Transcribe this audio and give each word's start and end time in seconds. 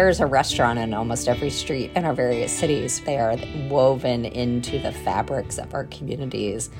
There's 0.00 0.20
a 0.20 0.26
restaurant 0.26 0.78
in 0.78 0.94
almost 0.94 1.28
every 1.28 1.50
street 1.50 1.90
in 1.94 2.06
our 2.06 2.14
various 2.14 2.50
cities. 2.50 3.02
They 3.02 3.18
are 3.18 3.36
woven 3.68 4.24
into 4.24 4.78
the 4.78 4.92
fabrics 4.92 5.58
of 5.58 5.74
our 5.74 5.84
communities 5.84 6.70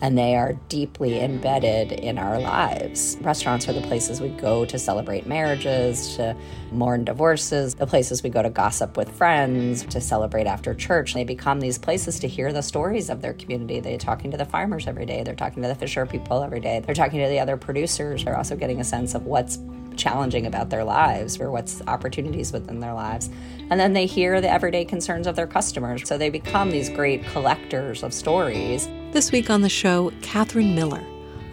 and 0.00 0.16
they 0.16 0.34
are 0.34 0.54
deeply 0.70 1.20
embedded 1.20 1.92
in 1.92 2.16
our 2.16 2.40
lives. 2.40 3.18
Restaurants 3.20 3.68
are 3.68 3.74
the 3.74 3.82
places 3.82 4.22
we 4.22 4.30
go 4.30 4.64
to 4.64 4.78
celebrate 4.78 5.26
marriages, 5.26 6.16
to 6.16 6.34
mourn 6.72 7.04
divorces, 7.04 7.74
the 7.74 7.86
places 7.86 8.22
we 8.22 8.30
go 8.30 8.42
to 8.42 8.48
gossip 8.48 8.96
with 8.96 9.10
friends, 9.10 9.84
to 9.84 10.00
celebrate 10.00 10.46
after 10.46 10.72
church. 10.72 11.12
They 11.12 11.24
become 11.24 11.60
these 11.60 11.76
places 11.76 12.18
to 12.20 12.28
hear 12.28 12.50
the 12.50 12.62
stories 12.62 13.10
of 13.10 13.20
their 13.20 13.34
community. 13.34 13.80
They're 13.80 13.98
talking 13.98 14.30
to 14.30 14.38
the 14.38 14.46
farmers 14.46 14.86
every 14.86 15.04
day, 15.04 15.22
they're 15.22 15.34
talking 15.34 15.62
to 15.62 15.68
the 15.68 15.74
fisher 15.74 16.06
people 16.06 16.42
every 16.42 16.60
day, 16.60 16.80
they're 16.80 16.94
talking 16.94 17.20
to 17.20 17.28
the 17.28 17.40
other 17.40 17.58
producers. 17.58 18.24
They're 18.24 18.38
also 18.38 18.56
getting 18.56 18.80
a 18.80 18.84
sense 18.84 19.14
of 19.14 19.26
what's 19.26 19.58
challenging 19.96 20.46
about 20.46 20.70
their 20.70 20.84
lives 20.84 21.40
or 21.40 21.50
what's 21.50 21.82
opportunities 21.86 22.52
within 22.52 22.80
their 22.80 22.94
lives. 22.94 23.30
And 23.70 23.78
then 23.78 23.92
they 23.92 24.06
hear 24.06 24.40
the 24.40 24.50
everyday 24.50 24.84
concerns 24.84 25.26
of 25.26 25.36
their 25.36 25.46
customers. 25.46 26.06
So 26.08 26.18
they 26.18 26.30
become 26.30 26.70
these 26.70 26.88
great 26.88 27.24
collectors 27.26 28.02
of 28.02 28.12
stories. 28.12 28.88
This 29.12 29.32
week 29.32 29.50
on 29.50 29.62
the 29.62 29.68
show, 29.68 30.12
Katherine 30.22 30.74
Miller, 30.74 31.04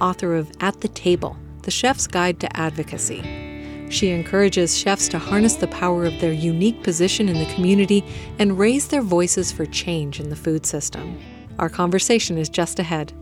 author 0.01 0.35
of 0.35 0.51
At 0.59 0.81
the 0.81 0.87
Table 0.87 1.37
The 1.63 1.71
Chef's 1.71 2.07
Guide 2.07 2.39
to 2.39 2.57
Advocacy. 2.57 3.21
She 3.89 4.09
encourages 4.09 4.77
chefs 4.77 5.07
to 5.09 5.19
harness 5.19 5.55
the 5.55 5.67
power 5.67 6.05
of 6.05 6.19
their 6.19 6.33
unique 6.33 6.83
position 6.83 7.29
in 7.29 7.37
the 7.37 7.53
community 7.53 8.03
and 8.37 8.59
raise 8.59 8.87
their 8.89 9.01
voices 9.01 9.51
for 9.51 9.65
change 9.65 10.19
in 10.19 10.29
the 10.29 10.35
food 10.35 10.65
system. 10.65 11.17
Our 11.57 11.69
conversation 11.69 12.37
is 12.37 12.49
just 12.49 12.79
ahead. 12.79 13.13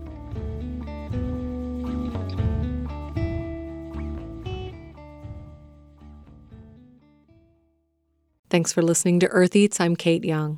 Thanks 8.56 8.72
for 8.72 8.80
listening 8.80 9.20
to 9.20 9.28
Earth 9.28 9.54
Eats. 9.54 9.80
I'm 9.80 9.94
Kate 9.94 10.24
Young. 10.24 10.56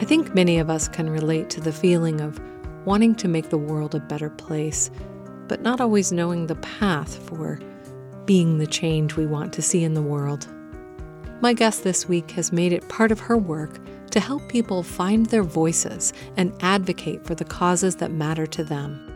I 0.00 0.06
think 0.06 0.34
many 0.34 0.58
of 0.58 0.70
us 0.70 0.88
can 0.88 1.10
relate 1.10 1.50
to 1.50 1.60
the 1.60 1.70
feeling 1.70 2.22
of 2.22 2.40
wanting 2.86 3.14
to 3.16 3.28
make 3.28 3.50
the 3.50 3.58
world 3.58 3.94
a 3.94 4.00
better 4.00 4.30
place, 4.30 4.90
but 5.48 5.60
not 5.60 5.82
always 5.82 6.12
knowing 6.12 6.46
the 6.46 6.54
path 6.54 7.14
for 7.28 7.60
being 8.24 8.56
the 8.56 8.66
change 8.66 9.16
we 9.16 9.26
want 9.26 9.52
to 9.52 9.60
see 9.60 9.84
in 9.84 9.92
the 9.92 10.00
world. 10.00 10.48
My 11.42 11.52
guest 11.52 11.84
this 11.84 12.08
week 12.08 12.30
has 12.30 12.52
made 12.52 12.72
it 12.72 12.88
part 12.88 13.12
of 13.12 13.20
her 13.20 13.36
work 13.36 13.80
to 14.12 14.20
help 14.20 14.48
people 14.48 14.82
find 14.82 15.26
their 15.26 15.42
voices 15.42 16.14
and 16.38 16.54
advocate 16.60 17.26
for 17.26 17.34
the 17.34 17.44
causes 17.44 17.96
that 17.96 18.12
matter 18.12 18.46
to 18.46 18.64
them. 18.64 19.11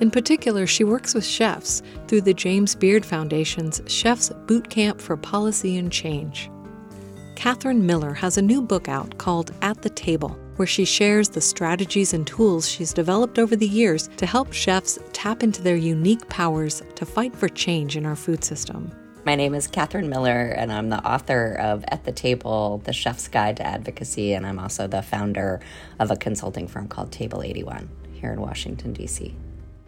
In 0.00 0.12
particular, 0.12 0.64
she 0.66 0.84
works 0.84 1.12
with 1.12 1.24
chefs 1.24 1.82
through 2.06 2.20
the 2.20 2.34
James 2.34 2.76
Beard 2.76 3.04
Foundation's 3.04 3.80
Chefs 3.86 4.30
Boot 4.46 4.70
Camp 4.70 5.00
for 5.00 5.16
Policy 5.16 5.76
and 5.76 5.90
Change. 5.90 6.50
Katherine 7.34 7.84
Miller 7.84 8.14
has 8.14 8.38
a 8.38 8.42
new 8.42 8.62
book 8.62 8.88
out 8.88 9.18
called 9.18 9.52
At 9.60 9.82
the 9.82 9.90
Table, 9.90 10.38
where 10.54 10.66
she 10.68 10.84
shares 10.84 11.28
the 11.28 11.40
strategies 11.40 12.14
and 12.14 12.24
tools 12.24 12.68
she's 12.68 12.92
developed 12.92 13.40
over 13.40 13.56
the 13.56 13.66
years 13.66 14.08
to 14.18 14.26
help 14.26 14.52
chefs 14.52 15.00
tap 15.12 15.42
into 15.42 15.62
their 15.62 15.76
unique 15.76 16.28
powers 16.28 16.80
to 16.94 17.04
fight 17.04 17.34
for 17.34 17.48
change 17.48 17.96
in 17.96 18.06
our 18.06 18.16
food 18.16 18.44
system. 18.44 18.92
My 19.24 19.34
name 19.34 19.54
is 19.54 19.66
Katherine 19.66 20.08
Miller, 20.08 20.54
and 20.56 20.72
I'm 20.72 20.90
the 20.90 21.04
author 21.04 21.54
of 21.54 21.84
At 21.88 22.04
the 22.04 22.12
Table, 22.12 22.80
The 22.84 22.92
Chef's 22.92 23.26
Guide 23.26 23.56
to 23.56 23.66
Advocacy, 23.66 24.32
and 24.34 24.46
I'm 24.46 24.60
also 24.60 24.86
the 24.86 25.02
founder 25.02 25.60
of 25.98 26.12
a 26.12 26.16
consulting 26.16 26.68
firm 26.68 26.86
called 26.86 27.10
Table 27.10 27.42
81 27.42 27.88
here 28.12 28.32
in 28.32 28.40
Washington, 28.40 28.92
D.C. 28.92 29.34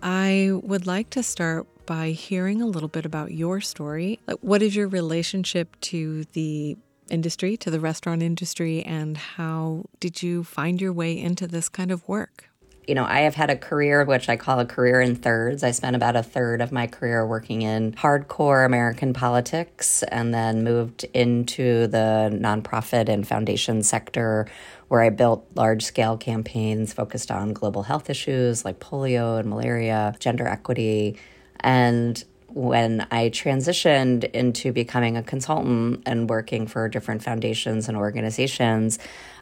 I 0.02 0.50
would 0.62 0.86
like 0.86 1.10
to 1.10 1.22
start 1.22 1.66
by 1.86 2.10
hearing 2.10 2.62
a 2.62 2.66
little 2.66 2.88
bit 2.88 3.04
about 3.04 3.32
your 3.32 3.60
story. 3.60 4.20
What 4.40 4.62
is 4.62 4.76
your 4.76 4.88
relationship 4.88 5.80
to 5.82 6.24
the 6.32 6.76
industry, 7.10 7.56
to 7.56 7.70
the 7.70 7.80
restaurant 7.80 8.22
industry, 8.22 8.82
and 8.82 9.16
how 9.16 9.86
did 9.98 10.22
you 10.22 10.44
find 10.44 10.80
your 10.80 10.92
way 10.92 11.18
into 11.18 11.46
this 11.46 11.68
kind 11.68 11.90
of 11.90 12.06
work? 12.08 12.49
You 12.86 12.94
know, 12.94 13.04
I 13.04 13.20
have 13.20 13.34
had 13.34 13.50
a 13.50 13.56
career 13.56 14.04
which 14.04 14.28
I 14.28 14.36
call 14.36 14.58
a 14.58 14.64
career 14.64 15.00
in 15.00 15.14
thirds. 15.14 15.62
I 15.62 15.70
spent 15.70 15.94
about 15.94 16.16
a 16.16 16.22
third 16.22 16.60
of 16.60 16.72
my 16.72 16.86
career 16.86 17.26
working 17.26 17.62
in 17.62 17.92
hardcore 17.92 18.64
American 18.64 19.12
politics 19.12 20.02
and 20.04 20.34
then 20.34 20.64
moved 20.64 21.04
into 21.14 21.86
the 21.86 22.30
nonprofit 22.32 23.08
and 23.08 23.26
foundation 23.26 23.82
sector 23.82 24.48
where 24.88 25.02
I 25.02 25.10
built 25.10 25.46
large 25.54 25.84
scale 25.84 26.16
campaigns 26.16 26.92
focused 26.92 27.30
on 27.30 27.52
global 27.52 27.84
health 27.84 28.10
issues 28.10 28.64
like 28.64 28.80
polio 28.80 29.38
and 29.38 29.48
malaria, 29.48 30.16
gender 30.18 30.48
equity. 30.48 31.16
And 31.60 32.22
when 32.48 33.06
I 33.10 33.30
transitioned 33.30 34.28
into 34.32 34.72
becoming 34.72 35.16
a 35.16 35.22
consultant 35.22 36.02
and 36.06 36.28
working 36.28 36.66
for 36.66 36.88
different 36.88 37.22
foundations 37.22 37.88
and 37.88 37.96
organizations, 37.96 38.98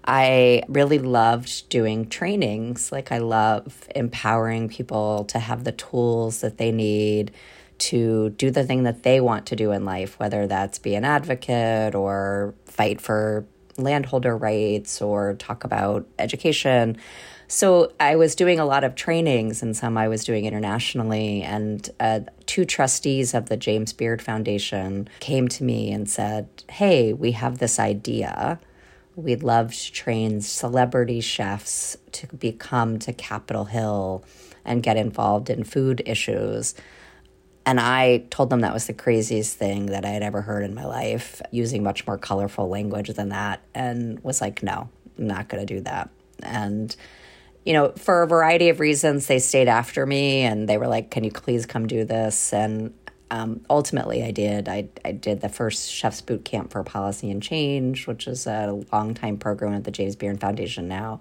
I 0.08 0.62
really 0.68 0.98
loved 0.98 1.68
doing 1.68 2.08
trainings. 2.08 2.90
Like, 2.90 3.12
I 3.12 3.18
love 3.18 3.86
empowering 3.94 4.70
people 4.70 5.26
to 5.26 5.38
have 5.38 5.64
the 5.64 5.72
tools 5.72 6.40
that 6.40 6.56
they 6.56 6.72
need 6.72 7.30
to 7.78 8.30
do 8.30 8.50
the 8.50 8.64
thing 8.64 8.84
that 8.84 9.02
they 9.02 9.20
want 9.20 9.44
to 9.46 9.56
do 9.56 9.70
in 9.70 9.84
life, 9.84 10.18
whether 10.18 10.46
that's 10.46 10.78
be 10.78 10.94
an 10.94 11.04
advocate 11.04 11.94
or 11.94 12.54
fight 12.64 13.02
for 13.02 13.44
landholder 13.76 14.34
rights 14.34 15.02
or 15.02 15.34
talk 15.34 15.62
about 15.62 16.06
education. 16.18 16.96
So 17.46 17.92
I 18.00 18.16
was 18.16 18.34
doing 18.34 18.58
a 18.58 18.64
lot 18.64 18.84
of 18.84 18.94
trainings, 18.94 19.62
and 19.62 19.76
some 19.76 19.98
I 19.98 20.08
was 20.08 20.24
doing 20.24 20.46
internationally. 20.46 21.42
And 21.42 21.88
uh, 22.00 22.20
two 22.46 22.64
trustees 22.64 23.34
of 23.34 23.50
the 23.50 23.58
James 23.58 23.92
Beard 23.92 24.22
Foundation 24.22 25.06
came 25.20 25.48
to 25.48 25.64
me 25.64 25.92
and 25.92 26.08
said, 26.08 26.48
Hey, 26.70 27.12
we 27.12 27.32
have 27.32 27.58
this 27.58 27.78
idea. 27.78 28.58
We'd 29.18 29.42
love 29.42 29.74
to 29.74 29.92
train 29.92 30.42
celebrity 30.42 31.20
chefs 31.20 31.96
to 32.12 32.28
become 32.28 33.00
to 33.00 33.12
Capitol 33.12 33.64
Hill 33.64 34.24
and 34.64 34.80
get 34.80 34.96
involved 34.96 35.50
in 35.50 35.64
food 35.64 36.02
issues. 36.06 36.76
And 37.66 37.80
I 37.80 38.18
told 38.30 38.48
them 38.48 38.60
that 38.60 38.72
was 38.72 38.86
the 38.86 38.92
craziest 38.92 39.56
thing 39.56 39.86
that 39.86 40.04
I 40.04 40.10
had 40.10 40.22
ever 40.22 40.40
heard 40.40 40.62
in 40.62 40.72
my 40.72 40.84
life, 40.84 41.42
using 41.50 41.82
much 41.82 42.06
more 42.06 42.16
colorful 42.16 42.68
language 42.68 43.08
than 43.08 43.30
that, 43.30 43.60
and 43.74 44.22
was 44.22 44.40
like, 44.40 44.62
no, 44.62 44.88
I'm 45.18 45.26
not 45.26 45.48
going 45.48 45.66
to 45.66 45.74
do 45.74 45.80
that. 45.80 46.10
And, 46.44 46.94
you 47.66 47.72
know, 47.72 47.90
for 47.96 48.22
a 48.22 48.28
variety 48.28 48.68
of 48.68 48.78
reasons, 48.78 49.26
they 49.26 49.40
stayed 49.40 49.66
after 49.66 50.06
me 50.06 50.42
and 50.42 50.68
they 50.68 50.78
were 50.78 50.86
like, 50.86 51.10
can 51.10 51.24
you 51.24 51.32
please 51.32 51.66
come 51.66 51.88
do 51.88 52.04
this? 52.04 52.52
And 52.52 52.94
um, 53.30 53.60
ultimately, 53.68 54.22
I 54.22 54.30
did. 54.30 54.68
I, 54.68 54.88
I 55.04 55.12
did 55.12 55.40
the 55.40 55.48
first 55.48 55.90
Chef's 55.90 56.20
Boot 56.20 56.44
Camp 56.44 56.72
for 56.72 56.82
Policy 56.82 57.30
and 57.30 57.42
Change, 57.42 58.06
which 58.06 58.26
is 58.26 58.46
a 58.46 58.82
long 58.92 59.14
time 59.14 59.36
program 59.36 59.74
at 59.74 59.84
the 59.84 59.90
James 59.90 60.16
Beard 60.16 60.40
Foundation 60.40 60.88
now. 60.88 61.20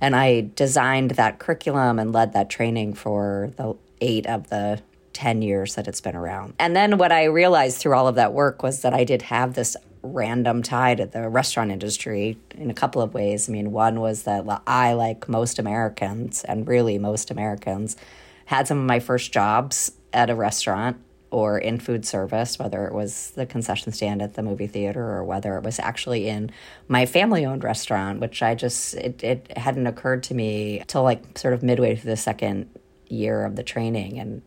And 0.00 0.16
I 0.16 0.50
designed 0.56 1.12
that 1.12 1.38
curriculum 1.38 1.98
and 1.98 2.12
led 2.12 2.32
that 2.32 2.50
training 2.50 2.94
for 2.94 3.52
the 3.56 3.74
eight 4.00 4.26
of 4.26 4.48
the 4.48 4.82
10 5.12 5.42
years 5.42 5.76
that 5.76 5.86
it's 5.86 6.00
been 6.00 6.16
around. 6.16 6.54
And 6.58 6.74
then 6.74 6.98
what 6.98 7.12
I 7.12 7.24
realized 7.24 7.78
through 7.78 7.94
all 7.94 8.08
of 8.08 8.16
that 8.16 8.32
work 8.32 8.62
was 8.62 8.82
that 8.82 8.92
I 8.92 9.04
did 9.04 9.22
have 9.22 9.54
this 9.54 9.76
random 10.02 10.62
tie 10.62 10.96
to 10.96 11.06
the 11.06 11.28
restaurant 11.28 11.70
industry 11.70 12.36
in 12.56 12.70
a 12.70 12.74
couple 12.74 13.00
of 13.00 13.14
ways. 13.14 13.48
I 13.48 13.52
mean, 13.52 13.72
one 13.72 14.00
was 14.00 14.24
that 14.24 14.44
I, 14.66 14.92
like 14.92 15.28
most 15.28 15.58
Americans, 15.58 16.44
and 16.44 16.68
really 16.68 16.98
most 16.98 17.30
Americans, 17.30 17.96
had 18.46 18.66
some 18.66 18.78
of 18.78 18.84
my 18.84 19.00
first 19.00 19.32
jobs 19.32 19.92
at 20.12 20.28
a 20.28 20.34
restaurant 20.34 20.98
or 21.34 21.58
in 21.58 21.80
food 21.80 22.06
service, 22.06 22.60
whether 22.60 22.86
it 22.86 22.94
was 22.94 23.32
the 23.32 23.44
concession 23.44 23.90
stand 23.90 24.22
at 24.22 24.34
the 24.34 24.42
movie 24.42 24.68
theater 24.68 25.02
or 25.02 25.24
whether 25.24 25.56
it 25.56 25.64
was 25.64 25.80
actually 25.80 26.28
in 26.28 26.48
my 26.86 27.06
family 27.06 27.44
owned 27.44 27.64
restaurant, 27.64 28.20
which 28.20 28.40
I 28.40 28.54
just, 28.54 28.94
it, 28.94 29.24
it 29.24 29.58
hadn't 29.58 29.88
occurred 29.88 30.22
to 30.24 30.34
me 30.34 30.84
till 30.86 31.02
like 31.02 31.36
sort 31.36 31.52
of 31.52 31.64
midway 31.64 31.96
through 31.96 32.12
the 32.12 32.16
second 32.16 32.70
year 33.08 33.44
of 33.44 33.56
the 33.56 33.64
training. 33.64 34.20
And 34.20 34.42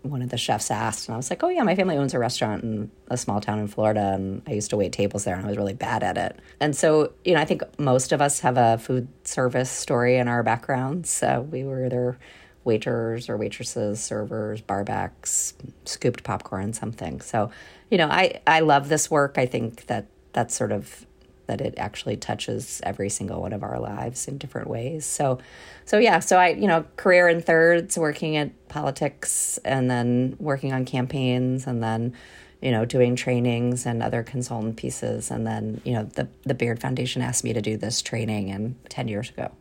one 0.00 0.22
of 0.22 0.30
the 0.30 0.38
chefs 0.38 0.70
asked, 0.70 1.08
and 1.08 1.14
I 1.14 1.18
was 1.18 1.28
like, 1.28 1.42
"Oh 1.42 1.48
yeah, 1.48 1.62
my 1.62 1.74
family 1.74 1.98
owns 1.98 2.14
a 2.14 2.18
restaurant 2.18 2.62
in 2.62 2.90
a 3.08 3.16
small 3.16 3.40
town 3.40 3.58
in 3.58 3.68
Florida, 3.68 4.12
and 4.14 4.42
I 4.46 4.52
used 4.52 4.68
to 4.70 4.76
wait 4.76 4.92
tables 4.92 5.24
there, 5.24 5.34
and 5.34 5.44
I 5.44 5.48
was 5.48 5.56
really 5.56 5.72
bad 5.72 6.02
at 6.02 6.18
it." 6.18 6.38
And 6.60 6.76
so, 6.76 7.12
you 7.24 7.32
know, 7.32 7.40
I 7.40 7.46
think 7.46 7.62
most 7.78 8.12
of 8.12 8.20
us 8.20 8.40
have 8.40 8.58
a 8.58 8.76
food 8.76 9.08
service 9.24 9.70
story 9.70 10.16
in 10.16 10.28
our 10.28 10.42
backgrounds. 10.42 11.08
So 11.08 11.40
we 11.50 11.64
were 11.64 11.86
either 11.86 12.18
waiters 12.64 13.28
or 13.28 13.36
waitresses, 13.36 14.02
servers, 14.02 14.60
barbacks, 14.60 15.54
scooped 15.84 16.24
popcorn, 16.24 16.72
something. 16.72 17.20
So, 17.20 17.50
you 17.90 17.98
know, 17.98 18.08
I 18.08 18.40
I 18.46 18.60
love 18.60 18.88
this 18.88 19.10
work. 19.10 19.34
I 19.36 19.46
think 19.46 19.86
that 19.86 20.06
that's 20.32 20.54
sort 20.54 20.72
of 20.72 21.06
that 21.46 21.60
it 21.60 21.74
actually 21.76 22.16
touches 22.16 22.80
every 22.84 23.08
single 23.08 23.40
one 23.40 23.52
of 23.52 23.62
our 23.62 23.78
lives 23.78 24.28
in 24.28 24.38
different 24.38 24.68
ways. 24.68 25.04
So, 25.04 25.38
so 25.84 25.98
yeah, 25.98 26.18
so 26.20 26.38
I, 26.38 26.48
you 26.48 26.66
know, 26.66 26.84
career 26.96 27.28
in 27.28 27.42
thirds, 27.42 27.98
working 27.98 28.36
at 28.36 28.68
politics 28.68 29.58
and 29.64 29.90
then 29.90 30.36
working 30.38 30.72
on 30.72 30.84
campaigns 30.84 31.66
and 31.66 31.82
then, 31.82 32.14
you 32.62 32.70
know, 32.70 32.86
doing 32.86 33.14
trainings 33.14 33.84
and 33.84 34.02
other 34.02 34.22
consultant 34.22 34.76
pieces. 34.76 35.30
And 35.30 35.46
then, 35.46 35.82
you 35.84 35.92
know, 35.92 36.04
the, 36.04 36.28
the 36.44 36.54
Beard 36.54 36.80
Foundation 36.80 37.20
asked 37.20 37.44
me 37.44 37.52
to 37.52 37.60
do 37.60 37.76
this 37.76 38.00
training 38.00 38.50
and 38.50 38.76
10 38.88 39.08
years 39.08 39.28
ago 39.28 39.52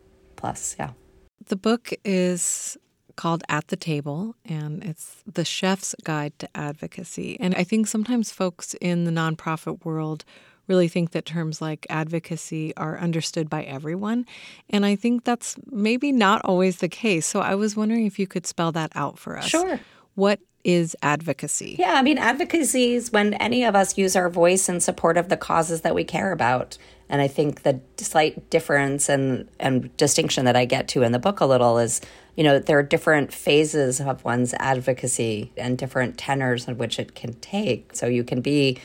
plus. 0.44 0.76
Yeah. 0.80 0.92
The 1.48 1.56
book 1.56 1.94
is 2.06 2.78
called 3.15 3.44
At 3.50 3.68
the 3.68 3.75
Table, 3.75 4.36
and 4.45 4.83
it's 4.83 5.24
the 5.31 5.45
chef's 5.45 5.95
guide 6.04 6.38
to 6.39 6.50
advocacy. 6.56 7.38
And 7.39 7.54
I 7.56 7.63
think 7.63 7.88
sometimes 7.88 8.31
folks 8.31 8.74
in 8.75 9.04
the 9.04 9.12
nonprofit 9.12 9.86
world 9.86 10.25
really 10.68 10.88
think 10.88 11.12
that 11.12 11.25
terms 11.25 11.62
like 11.62 11.86
advocacy 11.89 12.75
are 12.77 12.98
understood 12.98 13.50
by 13.50 13.63
everyone. 13.63 14.25
And 14.69 14.86
I 14.86 14.95
think 14.95 15.24
that's 15.24 15.56
maybe 15.65 16.12
not 16.12 16.42
always 16.45 16.77
the 16.77 16.89
case. 16.89 17.25
So 17.25 17.42
I 17.42 17.56
was 17.56 17.75
wondering 17.75 18.06
if 18.06 18.18
you 18.18 18.27
could 18.27 18.48
spell 18.48 18.71
that 18.71 18.92
out 18.95 19.19
for 19.19 19.38
us. 19.38 19.45
Sure. 19.45 19.80
What 20.16 20.39
is 20.63 20.95
advocacy? 21.01 21.75
Yeah, 21.77 21.94
I 21.95 22.01
mean, 22.01 22.18
advocacy 22.18 22.94
is 22.94 23.12
when 23.12 23.33
any 23.36 23.66
of 23.66 23.75
us 23.75 23.98
use 23.98 24.16
our 24.16 24.30
voice 24.30 24.69
in 24.69 24.80
support 24.80 25.18
of 25.18 25.27
the 25.27 25.36
causes 25.36 25.81
that 25.81 25.95
we 25.95 26.06
care 26.06 26.31
about. 26.31 26.77
And 27.13 27.21
I 27.21 27.27
think 27.27 27.62
the 27.62 27.80
slight 27.98 28.50
difference 28.50 29.07
and, 29.07 29.48
and 29.60 29.95
distinction 29.98 30.45
that 30.45 30.56
I 30.56 30.65
get 30.65 30.88
to 30.89 31.04
in 31.04 31.12
the 31.12 31.19
book 31.19 31.42
a 31.42 31.45
little 31.45 31.77
is, 31.77 32.01
you 32.36 32.44
know, 32.44 32.57
there 32.57 32.80
are 32.80 32.83
different 32.83 33.31
phases 33.31 34.01
of 34.01 34.25
one's 34.25 34.56
advocacy 34.56 35.51
and 35.56 35.77
different 35.77 36.18
tenors 36.18 36.68
in 36.68 36.80
which 36.80 36.98
it 36.98 37.13
can 37.13 37.33
take. 37.33 37.95
So 37.95 38.07
you 38.07 38.24
can 38.24 38.42
be, 38.42 38.80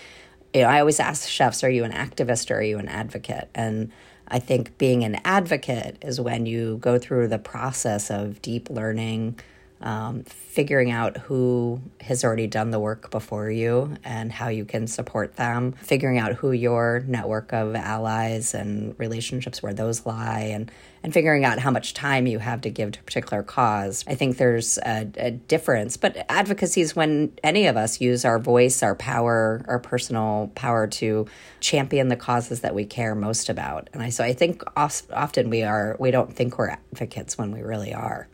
you 0.53 0.61
know, 0.61 0.69
I 0.69 0.79
always 0.81 1.01
ask 1.01 1.27
chefs, 1.27 1.65
are 1.65 1.71
you 1.71 1.85
an 1.85 1.93
activist 1.93 2.51
or 2.51 2.59
are 2.59 2.63
you 2.63 2.79
an 2.79 2.89
advocate? 2.89 3.49
And 3.55 3.91
I 4.29 4.41
think 4.41 4.77
being 4.77 5.05
an 5.05 5.23
advocate 5.25 5.97
is 6.03 6.21
when 6.21 6.45
you 6.45 6.77
go 6.83 6.99
through 6.99 7.29
the 7.29 7.39
process 7.39 8.11
of 8.11 8.43
deep 8.43 8.69
learning 8.69 9.41
um, 9.81 10.25
figuring 10.25 10.91
out 10.91 11.17
who 11.19 11.81
has 12.01 12.25
already 12.25 12.47
done 12.47 12.71
the 12.71 12.81
work 12.81 13.11
before 13.11 13.51
you 13.51 13.97
and 14.05 14.33
how 14.33 14.49
you 14.49 14.65
can 14.65 14.87
support 14.87 15.37
them, 15.37 15.73
figuring 15.73 16.19
out 16.19 16.33
who 16.33 16.53
your 16.53 17.05
network 17.07 17.53
of 17.53 17.75
allies 17.75 18.55
and 18.55 18.95
relationships 18.99 19.63
where 19.63 19.73
those 19.75 20.05
lie, 20.05 20.51
and 20.53 20.71
and 21.03 21.15
figuring 21.15 21.45
out 21.45 21.61
how 21.61 21.71
much 21.71 21.95
time 21.95 22.27
you 22.27 22.41
have 22.41 22.61
to 22.61 22.71
give 22.71 22.91
to 22.91 22.99
a 22.99 23.03
particular 23.05 23.43
cause. 23.45 24.05
I 24.09 24.17
think 24.17 24.37
there's 24.37 24.79
a, 24.79 25.09
a 25.17 25.31
difference, 25.31 25.97
but 25.97 26.27
advocacy 26.29 26.81
is 26.81 26.97
when 26.97 27.33
any 27.45 27.67
of 27.67 27.77
us 27.77 28.01
use 28.01 28.25
our 28.25 28.41
voice, 28.41 28.83
our 28.83 28.97
power, 28.97 29.65
our 29.69 29.79
personal 29.79 30.51
power 30.57 30.89
to 30.89 31.27
champion 31.61 32.09
the 32.09 32.17
causes 32.17 32.63
that 32.63 32.75
we 32.75 32.85
care 32.85 33.15
most 33.15 33.49
about. 33.49 33.89
And 33.93 34.03
I 34.03 34.09
so 34.09 34.25
I 34.25 34.33
think 34.33 34.63
often 34.77 35.51
we 35.51 35.63
are 35.63 35.97
we 36.01 36.11
don't 36.11 36.35
think 36.35 36.59
we're 36.59 36.71
advocates 36.71 37.39
when 37.39 37.53
we 37.53 37.63
really 37.63 37.95
are. 37.95 38.29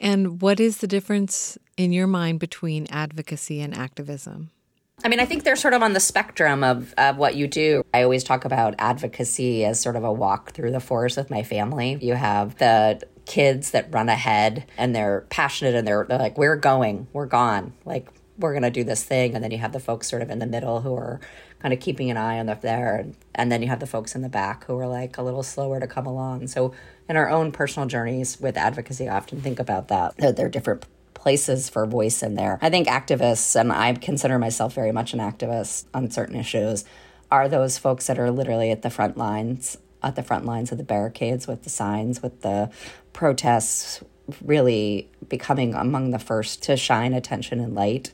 And 0.00 0.40
what 0.42 0.60
is 0.60 0.78
the 0.78 0.86
difference 0.86 1.58
in 1.76 1.92
your 1.92 2.06
mind 2.06 2.40
between 2.40 2.86
advocacy 2.90 3.60
and 3.60 3.74
activism? 3.74 4.50
I 5.04 5.08
mean, 5.08 5.20
I 5.20 5.26
think 5.26 5.44
they're 5.44 5.56
sort 5.56 5.74
of 5.74 5.82
on 5.82 5.92
the 5.92 6.00
spectrum 6.00 6.64
of, 6.64 6.94
of 6.96 7.18
what 7.18 7.36
you 7.36 7.46
do. 7.46 7.84
I 7.92 8.02
always 8.02 8.24
talk 8.24 8.44
about 8.44 8.74
advocacy 8.78 9.64
as 9.64 9.80
sort 9.80 9.96
of 9.96 10.04
a 10.04 10.12
walk 10.12 10.52
through 10.52 10.70
the 10.70 10.80
forest 10.80 11.18
with 11.18 11.30
my 11.30 11.42
family. 11.42 11.98
You 12.00 12.14
have 12.14 12.56
the 12.56 13.06
kids 13.26 13.72
that 13.72 13.92
run 13.92 14.08
ahead 14.08 14.64
and 14.78 14.94
they're 14.94 15.26
passionate 15.28 15.74
and 15.74 15.86
they're, 15.86 16.06
they're 16.08 16.18
like, 16.18 16.38
we're 16.38 16.56
going, 16.56 17.08
we're 17.12 17.26
gone. 17.26 17.74
Like, 17.84 18.08
we're 18.38 18.52
going 18.52 18.62
to 18.62 18.70
do 18.70 18.84
this 18.84 19.02
thing. 19.02 19.34
And 19.34 19.44
then 19.44 19.50
you 19.50 19.58
have 19.58 19.72
the 19.72 19.80
folks 19.80 20.08
sort 20.08 20.22
of 20.22 20.30
in 20.30 20.38
the 20.38 20.46
middle 20.46 20.80
who 20.80 20.94
are 20.94 21.20
kind 21.66 21.74
of 21.74 21.80
keeping 21.80 22.12
an 22.12 22.16
eye 22.16 22.38
on 22.38 22.46
the 22.46 22.56
there. 22.62 22.94
And, 22.94 23.16
and 23.34 23.50
then 23.50 23.60
you 23.60 23.66
have 23.66 23.80
the 23.80 23.88
folks 23.88 24.14
in 24.14 24.22
the 24.22 24.28
back 24.28 24.66
who 24.66 24.78
are 24.78 24.86
like 24.86 25.18
a 25.18 25.22
little 25.22 25.42
slower 25.42 25.80
to 25.80 25.88
come 25.88 26.06
along. 26.06 26.46
So 26.46 26.72
in 27.08 27.16
our 27.16 27.28
own 27.28 27.50
personal 27.50 27.88
journeys 27.88 28.40
with 28.40 28.56
advocacy, 28.56 29.08
I 29.08 29.16
often 29.16 29.40
think 29.40 29.58
about 29.58 29.88
that. 29.88 30.16
That 30.18 30.36
there 30.36 30.46
are 30.46 30.48
different 30.48 30.84
places 31.14 31.68
for 31.68 31.84
voice 31.84 32.22
in 32.22 32.36
there. 32.36 32.60
I 32.62 32.70
think 32.70 32.86
activists, 32.86 33.58
and 33.58 33.72
I 33.72 33.92
consider 33.94 34.38
myself 34.38 34.74
very 34.74 34.92
much 34.92 35.12
an 35.12 35.18
activist 35.18 35.86
on 35.92 36.08
certain 36.12 36.36
issues, 36.36 36.84
are 37.32 37.48
those 37.48 37.78
folks 37.78 38.06
that 38.06 38.16
are 38.16 38.30
literally 38.30 38.70
at 38.70 38.82
the 38.82 38.90
front 38.90 39.16
lines, 39.16 39.76
at 40.04 40.14
the 40.14 40.22
front 40.22 40.44
lines 40.44 40.70
of 40.70 40.78
the 40.78 40.84
barricades 40.84 41.48
with 41.48 41.64
the 41.64 41.70
signs, 41.70 42.22
with 42.22 42.42
the 42.42 42.70
protests, 43.12 44.04
really 44.44 45.10
becoming 45.28 45.74
among 45.74 46.12
the 46.12 46.20
first 46.20 46.62
to 46.62 46.76
shine 46.76 47.12
attention 47.12 47.58
and 47.58 47.74
light 47.74 48.12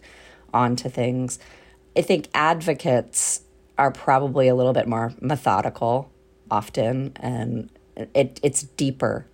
onto 0.54 0.88
things. 0.88 1.38
I 1.96 2.02
think 2.02 2.28
advocates 2.34 3.42
are 3.78 3.90
probably 3.90 4.48
a 4.48 4.54
little 4.54 4.72
bit 4.72 4.86
more 4.86 5.12
methodical 5.20 6.10
often 6.50 7.12
and 7.16 7.70
it 7.96 8.40
it's 8.42 8.62
deeper. 8.62 9.26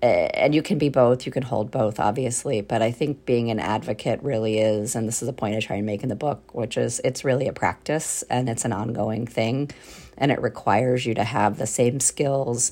And 0.00 0.54
you 0.54 0.62
can 0.62 0.78
be 0.78 0.90
both 0.90 1.26
you 1.26 1.32
can 1.32 1.42
hold 1.42 1.72
both 1.72 1.98
obviously 1.98 2.60
but 2.60 2.82
i 2.82 2.92
think 2.92 3.26
being 3.26 3.50
an 3.50 3.58
advocate 3.58 4.22
really 4.22 4.60
is 4.60 4.94
and 4.94 5.08
this 5.08 5.22
is 5.22 5.28
a 5.28 5.32
point 5.32 5.56
i 5.56 5.60
try 5.60 5.74
and 5.74 5.86
make 5.86 6.04
in 6.04 6.08
the 6.08 6.14
book 6.14 6.54
which 6.54 6.76
is 6.76 7.00
it's 7.02 7.24
really 7.24 7.48
a 7.48 7.52
practice 7.52 8.22
and 8.30 8.48
it's 8.48 8.64
an 8.64 8.72
ongoing 8.72 9.26
thing 9.26 9.68
and 10.16 10.30
it 10.30 10.40
requires 10.40 11.04
you 11.04 11.14
to 11.14 11.24
have 11.24 11.58
the 11.58 11.66
same 11.66 11.98
skills 11.98 12.70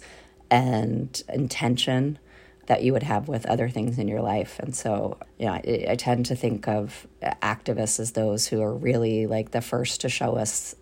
and 0.52 1.24
intention 1.28 2.16
that 2.66 2.82
you 2.82 2.92
would 2.92 3.02
have 3.02 3.28
with 3.28 3.46
other 3.46 3.68
things 3.68 3.98
in 3.98 4.08
your 4.08 4.20
life. 4.20 4.58
And 4.58 4.74
so 4.74 5.18
know 5.38 5.52
I, 5.52 5.86
I 5.90 5.96
tend 5.96 6.26
to 6.26 6.36
think 6.36 6.68
of 6.68 7.06
activists 7.22 8.00
as 8.00 8.12
those 8.12 8.48
who 8.48 8.60
are 8.60 8.74
really 8.74 9.26
like 9.26 9.52
the 9.52 9.60
first 9.60 10.00
to 10.02 10.08
show 10.08 10.36
us 10.36 10.74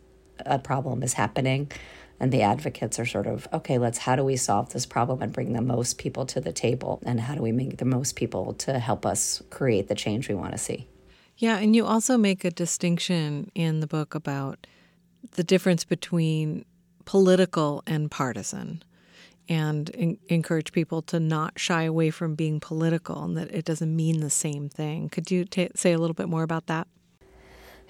a 0.45 0.59
problem 0.59 1.03
is 1.03 1.15
happening. 1.15 1.71
And 2.21 2.33
the 2.33 2.43
advocates 2.43 2.99
are 2.99 3.07
sort 3.07 3.27
of 3.27 3.47
okay 3.53 3.77
let's 3.79 3.99
how 3.99 4.17
do 4.17 4.25
we 4.25 4.37
solve 4.37 4.73
this 4.73 4.87
problem 4.87 5.21
and 5.21 5.33
bring 5.33 5.53
the 5.53 5.61
most 5.61 5.99
people 5.99 6.25
to 6.27 6.41
the 6.41 6.53
table? 6.53 7.01
And 7.05 7.21
how 7.21 7.35
do 7.35 7.43
we 7.43 7.53
make 7.53 7.79
the 7.79 7.85
most 7.85 8.17
people 8.17 8.55
to 8.55 8.79
help 8.79 9.05
us 9.05 9.43
create 9.51 9.89
the 9.89 9.95
change 9.95 10.29
we 10.29 10.35
want 10.35 10.53
to 10.53 10.59
see? 10.59 10.89
Yeah 11.37 11.59
and 11.59 11.75
you 11.75 11.85
also 11.85 12.17
make 12.17 12.45
a 12.45 12.51
distinction 12.51 13.51
in 13.55 13.81
the 13.81 13.87
book 13.87 14.15
about 14.15 14.67
the 15.33 15.45
difference 15.45 15.85
between 15.85 16.65
political 17.05 17.83
and 17.87 18.11
partisan 18.11 18.83
and 19.49 19.91
in- 19.91 20.19
encourage 20.29 20.73
people 20.73 21.03
to 21.03 21.21
not 21.21 21.59
shy 21.59 21.83
away 21.83 22.11
from 22.11 22.35
being 22.35 22.61
political 22.61 23.25
and 23.25 23.37
that 23.37 23.51
it 23.55 23.65
doesn't 23.65 23.95
mean 23.95 24.21
the 24.21 24.31
same 24.31 24.69
thing 24.69 25.09
could 25.09 25.31
you 25.31 25.45
t- 25.45 25.71
say 25.75 25.93
a 25.93 25.99
little 25.99 26.15
bit 26.15 26.29
more 26.29 26.43
about 26.43 26.67
that 26.67 26.87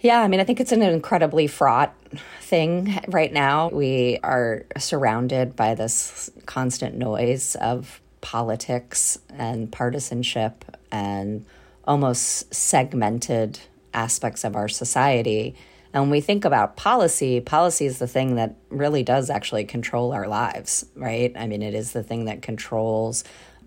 yeah, 0.00 0.20
I 0.20 0.28
mean, 0.28 0.38
I 0.38 0.44
think 0.44 0.60
it's 0.60 0.72
an 0.72 0.82
incredibly 0.82 1.46
fraught 1.46 1.94
thing 2.42 3.00
right 3.08 3.32
now. 3.32 3.70
We 3.70 4.18
are 4.22 4.64
surrounded 4.76 5.56
by 5.56 5.74
this 5.74 6.28
constant 6.44 6.96
noise 6.96 7.54
of 7.54 8.02
politics 8.20 9.18
and 9.30 9.72
partisanship 9.72 10.64
and 10.92 11.46
almost 11.86 12.52
segmented 12.54 13.60
aspects 13.94 14.44
of 14.44 14.56
our 14.56 14.68
society. 14.68 15.54
And 15.94 16.02
when 16.02 16.10
we 16.10 16.20
think 16.20 16.44
about 16.44 16.76
policy, 16.76 17.40
policy 17.40 17.86
is 17.86 18.00
the 18.00 18.08
thing 18.08 18.34
that 18.34 18.56
really 18.68 19.04
does 19.04 19.30
actually 19.30 19.64
control 19.64 20.12
our 20.12 20.26
lives, 20.26 20.84
right? 20.96 21.32
I 21.36 21.46
mean, 21.46 21.62
it 21.62 21.72
is 21.72 21.92
the 21.92 22.02
thing 22.02 22.24
that 22.24 22.42
controls 22.42 23.22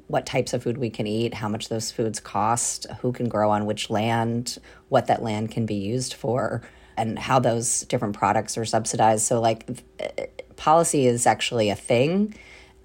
what 0.08 0.26
types 0.26 0.54
of 0.54 0.62
food 0.62 0.78
we 0.78 0.90
can 0.90 1.08
eat, 1.08 1.34
how 1.34 1.48
much 1.48 1.70
those 1.70 1.90
foods 1.90 2.20
cost, 2.20 2.86
who 3.02 3.14
can 3.14 3.30
grow 3.30 3.50
on 3.50 3.66
which 3.66 3.90
land, 3.90 4.58
what 4.90 5.08
that 5.08 5.24
land 5.24 5.52
can 5.52 5.66
be 5.66 5.76
used 5.76 6.14
for, 6.14 6.62
and 6.98 7.18
how 7.18 7.40
those 7.40 7.82
different 7.84 8.16
products 8.16 8.58
are 8.58 8.66
subsidized. 8.66 9.26
So, 9.26 9.40
like, 9.40 9.66
uh, 10.02 10.24
policy 10.58 11.08
is 11.08 11.26
actually 11.26 11.70
a 11.70 11.76
thing. 11.76 12.36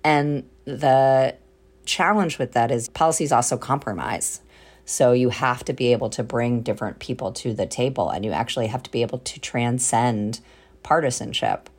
And 0.04 0.48
the 0.66 1.34
challenge 1.84 2.38
with 2.38 2.52
that 2.52 2.70
is 2.70 2.88
policy 2.88 3.24
is 3.24 3.32
also 3.32 3.56
compromise. 3.56 4.40
So, 4.84 5.12
you 5.12 5.30
have 5.30 5.64
to 5.64 5.72
be 5.72 5.92
able 5.92 6.10
to 6.10 6.22
bring 6.22 6.62
different 6.62 6.98
people 6.98 7.32
to 7.32 7.54
the 7.54 7.66
table, 7.66 8.10
and 8.10 8.24
you 8.24 8.32
actually 8.32 8.66
have 8.66 8.82
to 8.82 8.90
be 8.90 9.02
able 9.02 9.18
to 9.18 9.40
transcend 9.40 10.40
partisanship 10.82 11.70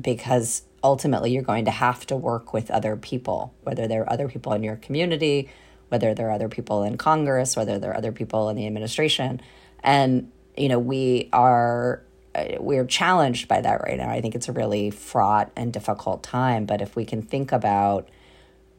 because 0.00 0.62
ultimately 0.82 1.32
you're 1.32 1.42
going 1.42 1.64
to 1.64 1.70
have 1.70 2.06
to 2.06 2.16
work 2.16 2.52
with 2.52 2.70
other 2.70 2.96
people, 2.96 3.52
whether 3.62 3.88
there 3.88 4.02
are 4.02 4.12
other 4.12 4.28
people 4.28 4.52
in 4.52 4.62
your 4.62 4.76
community, 4.76 5.48
whether 5.88 6.14
there 6.14 6.28
are 6.28 6.32
other 6.32 6.48
people 6.48 6.82
in 6.82 6.96
Congress, 6.96 7.56
whether 7.56 7.78
there 7.78 7.90
are 7.90 7.96
other 7.96 8.12
people 8.12 8.48
in 8.48 8.56
the 8.56 8.66
administration. 8.66 9.40
And, 9.82 10.30
you 10.56 10.68
know, 10.68 10.78
we 10.78 11.28
are 11.32 12.02
uh, 12.34 12.56
we're 12.60 12.84
challenged 12.84 13.48
by 13.48 13.60
that 13.60 13.82
right 13.82 13.96
now. 13.96 14.10
I 14.10 14.20
think 14.20 14.34
it's 14.34 14.48
a 14.48 14.52
really 14.52 14.90
fraught 14.90 15.50
and 15.56 15.72
difficult 15.72 16.22
time. 16.22 16.66
But 16.66 16.82
if 16.82 16.94
we 16.94 17.04
can 17.04 17.22
think 17.22 17.50
about, 17.50 18.08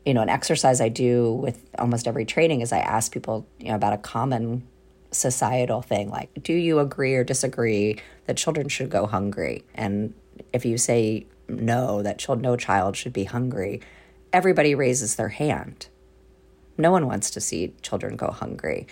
you 0.08 0.14
know, 0.14 0.22
an 0.22 0.30
exercise 0.30 0.80
I 0.80 0.88
do 0.88 1.34
with 1.34 1.70
almost 1.78 2.08
every 2.08 2.24
training 2.24 2.62
is 2.62 2.72
I 2.72 2.80
ask 2.80 3.12
people, 3.12 3.46
you 3.60 3.68
know, 3.68 3.76
about 3.76 3.92
a 3.92 3.98
common 3.98 4.66
societal 5.12 5.82
thing 5.82 6.10
like, 6.10 6.30
do 6.42 6.54
you 6.54 6.80
agree 6.80 7.14
or 7.16 7.26
disagree 7.26 8.00
that 8.26 8.38
children 8.38 8.70
should 8.70 8.90
go 8.90 9.06
hungry? 9.06 9.66
And 9.76 10.14
if 10.54 10.64
you 10.64 10.78
say 10.78 11.26
no, 11.50 12.02
that 12.04 12.20
child, 12.20 12.42
no 12.42 12.56
child 12.56 12.96
should 12.96 13.12
be 13.12 13.26
hungry, 13.26 13.82
everybody 14.32 14.76
raises 14.76 15.18
their 15.18 15.28
hand. 15.28 15.90
No 16.78 16.90
one 16.90 17.06
wants 17.06 17.30
to 17.32 17.42
see 17.42 17.74
children 17.82 18.16
go 18.16 18.28
hungry. 18.28 18.88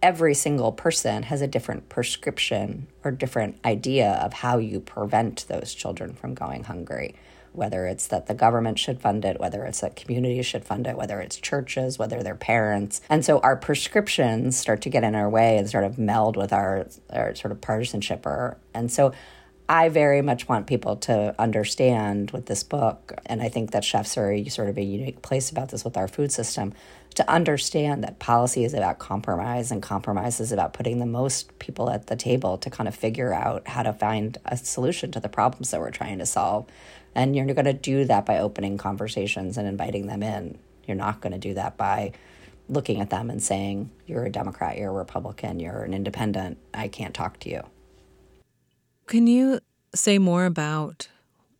Every 0.00 0.34
single 0.34 0.70
person 0.70 1.24
has 1.24 1.42
a 1.42 1.48
different 1.48 1.88
prescription 1.88 2.86
or 3.02 3.10
different 3.10 3.58
idea 3.64 4.12
of 4.22 4.32
how 4.32 4.58
you 4.58 4.78
prevent 4.80 5.46
those 5.48 5.74
children 5.74 6.14
from 6.14 6.34
going 6.34 6.64
hungry. 6.64 7.16
Whether 7.52 7.86
it's 7.86 8.06
that 8.08 8.26
the 8.26 8.34
government 8.34 8.78
should 8.78 9.00
fund 9.00 9.24
it, 9.24 9.40
whether 9.40 9.64
it's 9.64 9.80
that 9.80 9.96
communities 9.96 10.46
should 10.46 10.64
fund 10.64 10.86
it, 10.86 10.96
whether 10.96 11.20
it's 11.20 11.36
churches, 11.36 11.98
whether 11.98 12.22
they're 12.22 12.36
parents. 12.36 13.00
And 13.08 13.24
so 13.24 13.40
our 13.40 13.56
prescriptions 13.56 14.56
start 14.56 14.82
to 14.82 14.90
get 14.90 15.02
in 15.02 15.16
our 15.16 15.28
way 15.28 15.56
and 15.56 15.68
sort 15.68 15.84
of 15.84 15.98
meld 15.98 16.36
with 16.36 16.52
our, 16.52 16.86
our 17.10 17.34
sort 17.34 17.50
of 17.50 17.60
partisanship. 17.60 18.24
Or, 18.26 18.58
and 18.74 18.92
so 18.92 19.12
I 19.68 19.88
very 19.88 20.22
much 20.22 20.48
want 20.48 20.66
people 20.66 20.96
to 20.96 21.34
understand 21.38 22.30
with 22.30 22.46
this 22.46 22.62
book, 22.62 23.12
and 23.26 23.42
I 23.42 23.48
think 23.48 23.72
that 23.72 23.84
chefs 23.84 24.16
are 24.16 24.44
sort 24.48 24.68
of 24.68 24.78
a 24.78 24.82
unique 24.82 25.20
place 25.20 25.50
about 25.50 25.70
this 25.70 25.84
with 25.84 25.96
our 25.96 26.08
food 26.08 26.32
system, 26.32 26.72
to 27.18 27.28
understand 27.28 28.04
that 28.04 28.20
policy 28.20 28.64
is 28.64 28.72
about 28.72 29.00
compromise 29.00 29.72
and 29.72 29.82
compromise 29.82 30.38
is 30.38 30.52
about 30.52 30.72
putting 30.72 31.00
the 31.00 31.06
most 31.06 31.58
people 31.58 31.90
at 31.90 32.06
the 32.06 32.14
table 32.14 32.56
to 32.58 32.70
kind 32.70 32.86
of 32.86 32.94
figure 32.94 33.34
out 33.34 33.66
how 33.66 33.82
to 33.82 33.92
find 33.92 34.38
a 34.44 34.56
solution 34.56 35.10
to 35.10 35.18
the 35.18 35.28
problems 35.28 35.72
that 35.72 35.80
we're 35.80 35.90
trying 35.90 36.18
to 36.18 36.26
solve. 36.26 36.66
And 37.16 37.34
you're 37.34 37.44
going 37.46 37.64
to 37.64 37.72
do 37.72 38.04
that 38.04 38.24
by 38.24 38.38
opening 38.38 38.78
conversations 38.78 39.58
and 39.58 39.66
inviting 39.66 40.06
them 40.06 40.22
in. 40.22 40.58
You're 40.86 40.96
not 40.96 41.20
going 41.20 41.32
to 41.32 41.40
do 41.40 41.54
that 41.54 41.76
by 41.76 42.12
looking 42.68 43.00
at 43.00 43.10
them 43.10 43.30
and 43.30 43.42
saying, 43.42 43.90
You're 44.06 44.26
a 44.26 44.30
Democrat, 44.30 44.78
you're 44.78 44.90
a 44.90 44.94
Republican, 44.94 45.58
you're 45.58 45.82
an 45.82 45.94
independent, 45.94 46.58
I 46.72 46.86
can't 46.86 47.14
talk 47.14 47.40
to 47.40 47.50
you. 47.50 47.62
Can 49.08 49.26
you 49.26 49.58
say 49.92 50.20
more 50.20 50.44
about 50.44 51.08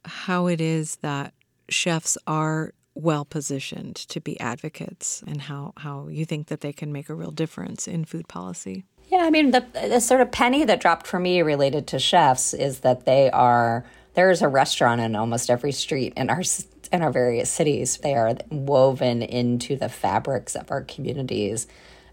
how 0.05 0.47
it 0.47 0.61
is 0.61 0.97
that 0.97 1.35
chefs 1.69 2.17
are 2.29 2.75
well 2.99 3.25
positioned 3.25 3.97
to 3.97 4.21
be 4.21 4.39
advocates 4.41 5.23
and 5.27 5.43
how, 5.43 5.73
how 5.79 6.09
you 6.09 6.25
think 6.25 6.49
that 6.49 6.61
they 6.61 6.73
can 6.73 6.93
make 6.93 7.09
a 7.09 7.15
real 7.15 7.31
difference 7.31 7.87
in 7.87 8.05
food 8.05 8.29
policy? 8.29 8.85
Yeah, 9.09 9.21
I 9.23 9.31
mean, 9.31 9.53
the, 9.53 9.65
the 9.73 10.01
sort 10.01 10.21
of 10.21 10.31
penny 10.31 10.65
that 10.65 10.81
dropped 10.81 11.07
for 11.07 11.19
me 11.19 11.41
related 11.41 11.87
to 11.89 11.99
chefs 11.99 12.53
is 12.53 12.81
that 12.81 13.07
they 13.07 13.31
are, 13.31 13.85
there 14.15 14.31
is 14.31 14.43
a 14.43 14.49
restaurant 14.49 15.01
in 15.01 15.17
almost 15.17 15.49
every 15.49 15.73
street 15.73 16.13
in 16.17 16.29
our 16.29 16.43
in 16.91 17.03
our 17.03 17.13
various 17.13 17.51
cities. 17.51 17.99
They 17.99 18.15
are 18.15 18.35
woven 18.51 19.21
into 19.23 19.77
the 19.77 19.91
fabrics 19.91 20.57
of 20.57 20.71
our 20.71 20.83
communities 20.83 21.67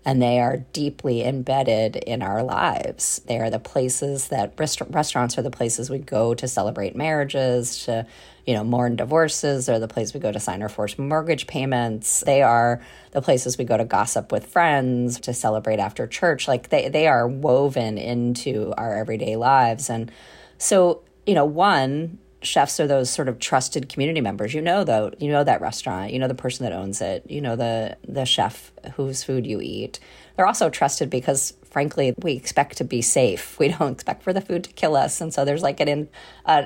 and 0.05 0.21
they 0.21 0.39
are 0.39 0.57
deeply 0.71 1.23
embedded 1.23 1.95
in 1.95 2.21
our 2.21 2.43
lives. 2.43 3.19
They 3.25 3.39
are 3.39 3.49
the 3.49 3.59
places 3.59 4.27
that 4.27 4.53
rest- 4.57 4.81
restaurants 4.89 5.37
are 5.37 5.41
the 5.41 5.49
places 5.49 5.89
we 5.89 5.97
go 5.97 6.35
to 6.35 6.47
celebrate 6.47 6.95
marriages, 6.95 7.85
to 7.85 8.05
you 8.45 8.53
know 8.53 8.63
mourn 8.63 8.95
divorces, 8.95 9.67
or 9.69 9.79
the 9.79 9.87
place 9.87 10.13
we 10.13 10.19
go 10.19 10.31
to 10.31 10.39
sign 10.39 10.61
our 10.61 10.69
first 10.69 10.99
mortgage 10.99 11.47
payments. 11.47 12.21
They 12.21 12.41
are 12.41 12.81
the 13.11 13.21
places 13.21 13.57
we 13.57 13.65
go 13.65 13.77
to 13.77 13.85
gossip 13.85 14.31
with 14.31 14.45
friends, 14.45 15.19
to 15.21 15.33
celebrate 15.33 15.79
after 15.79 16.07
church. 16.07 16.47
Like 16.47 16.69
they 16.69 16.89
they 16.89 17.07
are 17.07 17.27
woven 17.27 17.97
into 17.97 18.73
our 18.77 18.95
everyday 18.95 19.35
lives, 19.35 19.89
and 19.89 20.11
so 20.57 21.01
you 21.25 21.33
know 21.33 21.45
one 21.45 22.19
chefs 22.41 22.79
are 22.79 22.87
those 22.87 23.09
sort 23.09 23.27
of 23.27 23.39
trusted 23.39 23.89
community 23.89 24.21
members. 24.21 24.53
You 24.53 24.61
know 24.61 24.83
though, 24.83 25.11
you 25.19 25.31
know 25.31 25.43
that 25.43 25.61
restaurant, 25.61 26.13
you 26.13 26.19
know 26.19 26.27
the 26.27 26.35
person 26.35 26.65
that 26.65 26.73
owns 26.73 27.01
it, 27.01 27.25
you 27.29 27.41
know 27.41 27.55
the 27.55 27.97
the 28.07 28.25
chef 28.25 28.71
whose 28.91 29.23
food 29.23 29.45
you 29.45 29.61
eat. 29.61 29.99
They're 30.35 30.47
also 30.47 30.69
trusted 30.69 31.09
because 31.09 31.53
frankly, 31.75 32.15
we 32.19 32.31
expect 32.31 32.77
to 32.77 32.85
be 32.85 33.01
safe. 33.01 33.59
We 33.59 33.67
don't 33.67 33.91
expect 33.91 34.23
for 34.23 34.31
the 34.31 34.39
food 34.39 34.63
to 34.63 34.71
kill 34.71 34.95
us. 34.95 35.19
And 35.19 35.33
so 35.33 35.43
there's 35.43 35.61
like 35.61 35.81
an, 35.81 35.89
in, 35.89 36.09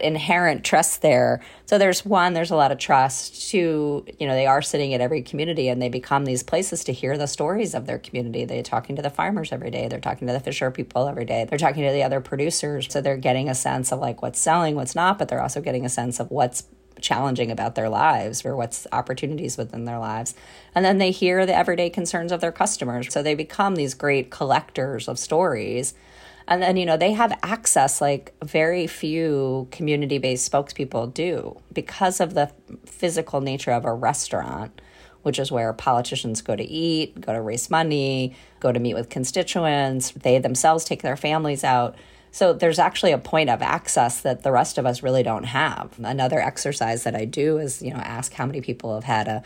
inherent 0.01 0.63
trust 0.63 1.01
there. 1.01 1.41
So 1.65 1.79
there's 1.79 2.05
one, 2.05 2.33
there's 2.33 2.51
a 2.51 2.55
lot 2.55 2.71
of 2.71 2.77
trust. 2.77 3.49
Two, 3.49 4.05
you 4.19 4.27
know, 4.27 4.35
they 4.35 4.45
are 4.45 4.61
sitting 4.61 4.91
in 4.91 5.01
every 5.01 5.23
community 5.23 5.67
and 5.67 5.81
they 5.81 5.89
become 5.89 6.25
these 6.25 6.43
places 6.43 6.83
to 6.83 6.93
hear 6.93 7.17
the 7.17 7.25
stories 7.25 7.73
of 7.73 7.87
their 7.87 7.97
community. 7.97 8.45
They're 8.45 8.61
talking 8.61 8.95
to 8.97 9.01
the 9.01 9.09
farmers 9.09 9.51
every 9.51 9.71
day. 9.71 9.87
They're 9.87 9.99
talking 9.99 10.27
to 10.27 10.33
the 10.33 10.39
fisher 10.39 10.69
people 10.69 11.07
every 11.07 11.25
day. 11.25 11.43
They're 11.49 11.57
talking 11.57 11.83
to 11.87 11.91
the 11.91 12.03
other 12.03 12.21
producers. 12.21 12.85
So 12.87 13.01
they're 13.01 13.17
getting 13.17 13.49
a 13.49 13.55
sense 13.55 13.91
of 13.91 13.97
like 13.97 14.21
what's 14.21 14.37
selling, 14.37 14.75
what's 14.75 14.93
not, 14.93 15.17
but 15.17 15.27
they're 15.27 15.41
also 15.41 15.59
getting 15.59 15.85
a 15.85 15.89
sense 15.89 16.19
of 16.19 16.29
what's 16.29 16.65
challenging 17.01 17.51
about 17.51 17.75
their 17.75 17.89
lives 17.89 18.45
or 18.45 18.55
what's 18.55 18.87
opportunities 18.91 19.57
within 19.57 19.85
their 19.85 19.99
lives. 19.99 20.35
And 20.75 20.83
then 20.85 20.97
they 20.97 21.11
hear 21.11 21.45
the 21.45 21.55
everyday 21.55 21.89
concerns 21.89 22.31
of 22.31 22.41
their 22.41 22.51
customers. 22.51 23.11
So 23.11 23.21
they 23.21 23.35
become 23.35 23.75
these 23.75 23.93
great 23.93 24.29
collectors 24.29 25.07
of 25.07 25.19
stories. 25.19 25.93
And 26.47 26.63
then, 26.63 26.77
you 26.77 26.85
know, 26.85 26.97
they 26.97 27.13
have 27.13 27.37
access 27.43 28.01
like 28.01 28.33
very 28.43 28.87
few 28.87 29.67
community 29.71 30.17
based 30.17 30.51
spokespeople 30.51 31.13
do 31.13 31.59
because 31.71 32.19
of 32.19 32.33
the 32.33 32.51
physical 32.85 33.39
nature 33.39 33.71
of 33.71 33.85
a 33.85 33.93
restaurant, 33.93 34.81
which 35.21 35.37
is 35.37 35.51
where 35.51 35.71
politicians 35.73 36.41
go 36.41 36.55
to 36.55 36.63
eat, 36.63 37.21
go 37.21 37.33
to 37.33 37.41
raise 37.41 37.69
money, 37.69 38.35
go 38.59 38.71
to 38.71 38.79
meet 38.79 38.95
with 38.95 39.09
constituents. 39.09 40.11
They 40.11 40.39
themselves 40.39 40.85
take 40.85 41.03
their 41.03 41.17
families 41.17 41.63
out 41.63 41.95
so 42.31 42.53
there's 42.53 42.79
actually 42.79 43.11
a 43.11 43.17
point 43.17 43.49
of 43.49 43.61
access 43.61 44.21
that 44.21 44.43
the 44.43 44.51
rest 44.51 44.77
of 44.77 44.85
us 44.85 45.01
really 45.03 45.23
don't 45.23 45.45
have. 45.45 45.93
Another 46.03 46.39
exercise 46.39 47.03
that 47.03 47.15
I 47.15 47.25
do 47.25 47.57
is, 47.57 47.81
you 47.81 47.91
know, 47.91 47.99
ask 47.99 48.33
how 48.33 48.45
many 48.45 48.61
people 48.61 48.93
have 48.95 49.03
had 49.03 49.27
a 49.27 49.43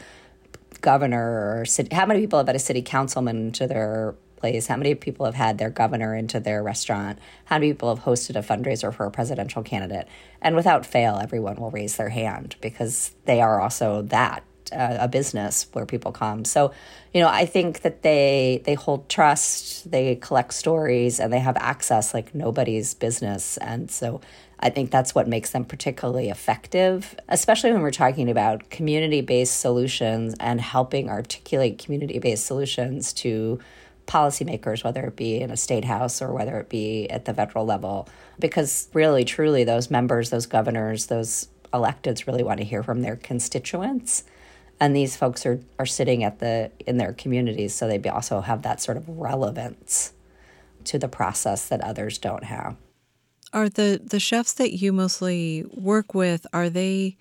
governor 0.82 1.60
or 1.60 1.66
city, 1.66 1.96
how 1.96 2.06
many 2.06 2.20
people 2.20 2.40
have 2.40 2.48
had 2.48 2.56
a 2.56 2.60
city 2.60 2.82
councilman 2.82 3.52
to 3.54 3.68
their 3.68 4.16
place, 4.38 4.68
how 4.68 4.76
many 4.76 4.94
people 4.94 5.26
have 5.26 5.36
had 5.36 5.58
their 5.58 5.70
governor 5.70 6.14
into 6.14 6.40
their 6.40 6.62
restaurant, 6.62 7.18
how 7.46 7.56
many 7.56 7.72
people 7.72 7.96
have 7.96 8.04
hosted 8.04 8.36
a 8.36 8.44
fundraiser 8.44 8.94
for 8.94 9.06
a 9.06 9.12
presidential 9.12 9.64
candidate. 9.64 10.08
And 10.42 10.56
without 10.56 10.86
fail, 10.86 11.18
everyone 11.22 11.56
will 11.56 11.72
raise 11.72 11.96
their 11.96 12.10
hand 12.10 12.58
because 12.60 13.12
they 13.24 13.40
are 13.40 13.62
also 13.62 14.02
that 14.04 14.44
Uh, 14.72 14.98
a, 15.00 15.08
business 15.08 15.68
where 15.74 15.86
people 15.86 16.12
come. 16.12 16.46
So, 16.46 16.72
you 17.14 17.22
know, 17.22 17.28
I 17.28 17.46
think 17.46 17.82
that 17.82 18.02
they 18.02 18.62
they 18.66 18.76
hold 18.76 19.10
trust, 19.10 19.92
they 19.92 20.16
collect 20.16 20.54
stories, 20.54 21.20
and 21.20 21.34
they 21.34 21.40
have 21.40 21.58
access 21.58 22.14
like 22.14 22.34
nobody's 22.34 22.94
business. 22.94 23.58
And 23.58 23.92
so, 23.92 24.22
I 24.64 24.70
think 24.70 24.92
that's 24.92 25.14
what 25.14 25.28
makes 25.28 25.52
them 25.52 25.66
particularly 25.66 26.30
effective, 26.30 27.16
especially 27.28 27.74
when 27.74 27.82
we're 27.82 27.92
talking 27.92 28.30
about 28.30 28.70
community 28.70 29.20
based 29.20 29.60
solutions 29.60 30.36
and 30.40 30.62
helping 30.62 31.10
articulate 31.10 31.78
community 31.78 32.18
based 32.20 32.46
solutions 32.46 33.12
to 33.14 33.60
policymakers, 34.08 34.84
whether 34.84 35.04
it 35.06 35.18
be 35.18 35.42
in 35.42 35.52
a 35.52 35.58
state 35.58 35.84
house 35.84 36.22
or 36.22 36.32
whether 36.32 36.58
it 36.60 36.70
be 36.70 37.10
at 37.10 37.26
the 37.26 37.34
federal 37.34 37.66
level. 37.66 38.08
Because 38.40 38.88
really, 38.94 39.26
truly, 39.26 39.66
those 39.66 39.92
members, 39.92 40.30
those 40.30 40.46
governors, 40.46 41.08
those 41.08 41.50
electeds 41.74 42.26
really 42.26 42.44
want 42.44 42.60
to 42.60 42.66
hear 42.66 42.84
from 42.84 43.02
their 43.02 43.18
constituents 43.18 44.24
and 44.84 44.94
these 44.94 45.16
folks 45.16 45.46
are 45.46 45.62
are 45.80 45.86
sitting 45.86 46.26
at 46.26 46.40
the 46.40 46.70
in 46.86 46.98
their 46.98 47.14
communities 47.14 47.74
so 47.74 47.88
they 47.88 48.10
also 48.10 48.42
have 48.42 48.64
that 48.64 48.82
sort 48.82 48.98
of 48.98 49.08
relevance 49.08 50.12
to 50.84 51.00
the 51.00 51.08
process 51.08 51.70
that 51.70 51.80
others 51.80 52.18
don't 52.18 52.44
have. 52.44 52.76
Are 53.54 53.70
the 53.70 54.02
the 54.04 54.20
chefs 54.20 54.54
that 54.54 54.74
you 54.74 54.92
mostly 54.92 55.66
work 55.74 56.14
with 56.14 56.46
are 56.52 56.70
they 56.70 57.16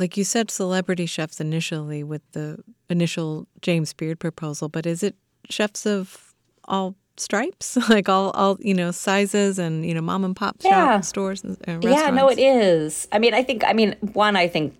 like 0.00 0.16
you 0.16 0.24
said 0.24 0.50
celebrity 0.50 1.06
chefs 1.06 1.40
initially 1.40 2.02
with 2.02 2.22
the 2.32 2.58
initial 2.88 3.46
James 3.62 3.92
Beard 3.92 4.18
proposal 4.18 4.68
but 4.68 4.86
is 4.86 5.04
it 5.04 5.14
chefs 5.48 5.86
of 5.86 6.34
all 6.64 6.96
stripes? 7.16 7.78
Like 7.88 8.08
all 8.08 8.30
all 8.32 8.56
you 8.58 8.74
know 8.74 8.90
sizes 8.90 9.60
and 9.60 9.86
you 9.86 9.94
know 9.94 10.00
mom 10.00 10.24
and 10.24 10.34
pop 10.34 10.56
yeah. 10.62 10.96
shop 10.96 11.04
stores 11.04 11.44
and, 11.44 11.58
and 11.62 11.84
yeah 11.84 12.10
no 12.10 12.28
it 12.28 12.40
is. 12.40 13.06
I 13.12 13.20
mean 13.20 13.34
i 13.34 13.44
think 13.44 13.62
i 13.64 13.72
mean 13.72 13.94
one 14.14 14.34
i 14.34 14.48
think 14.48 14.74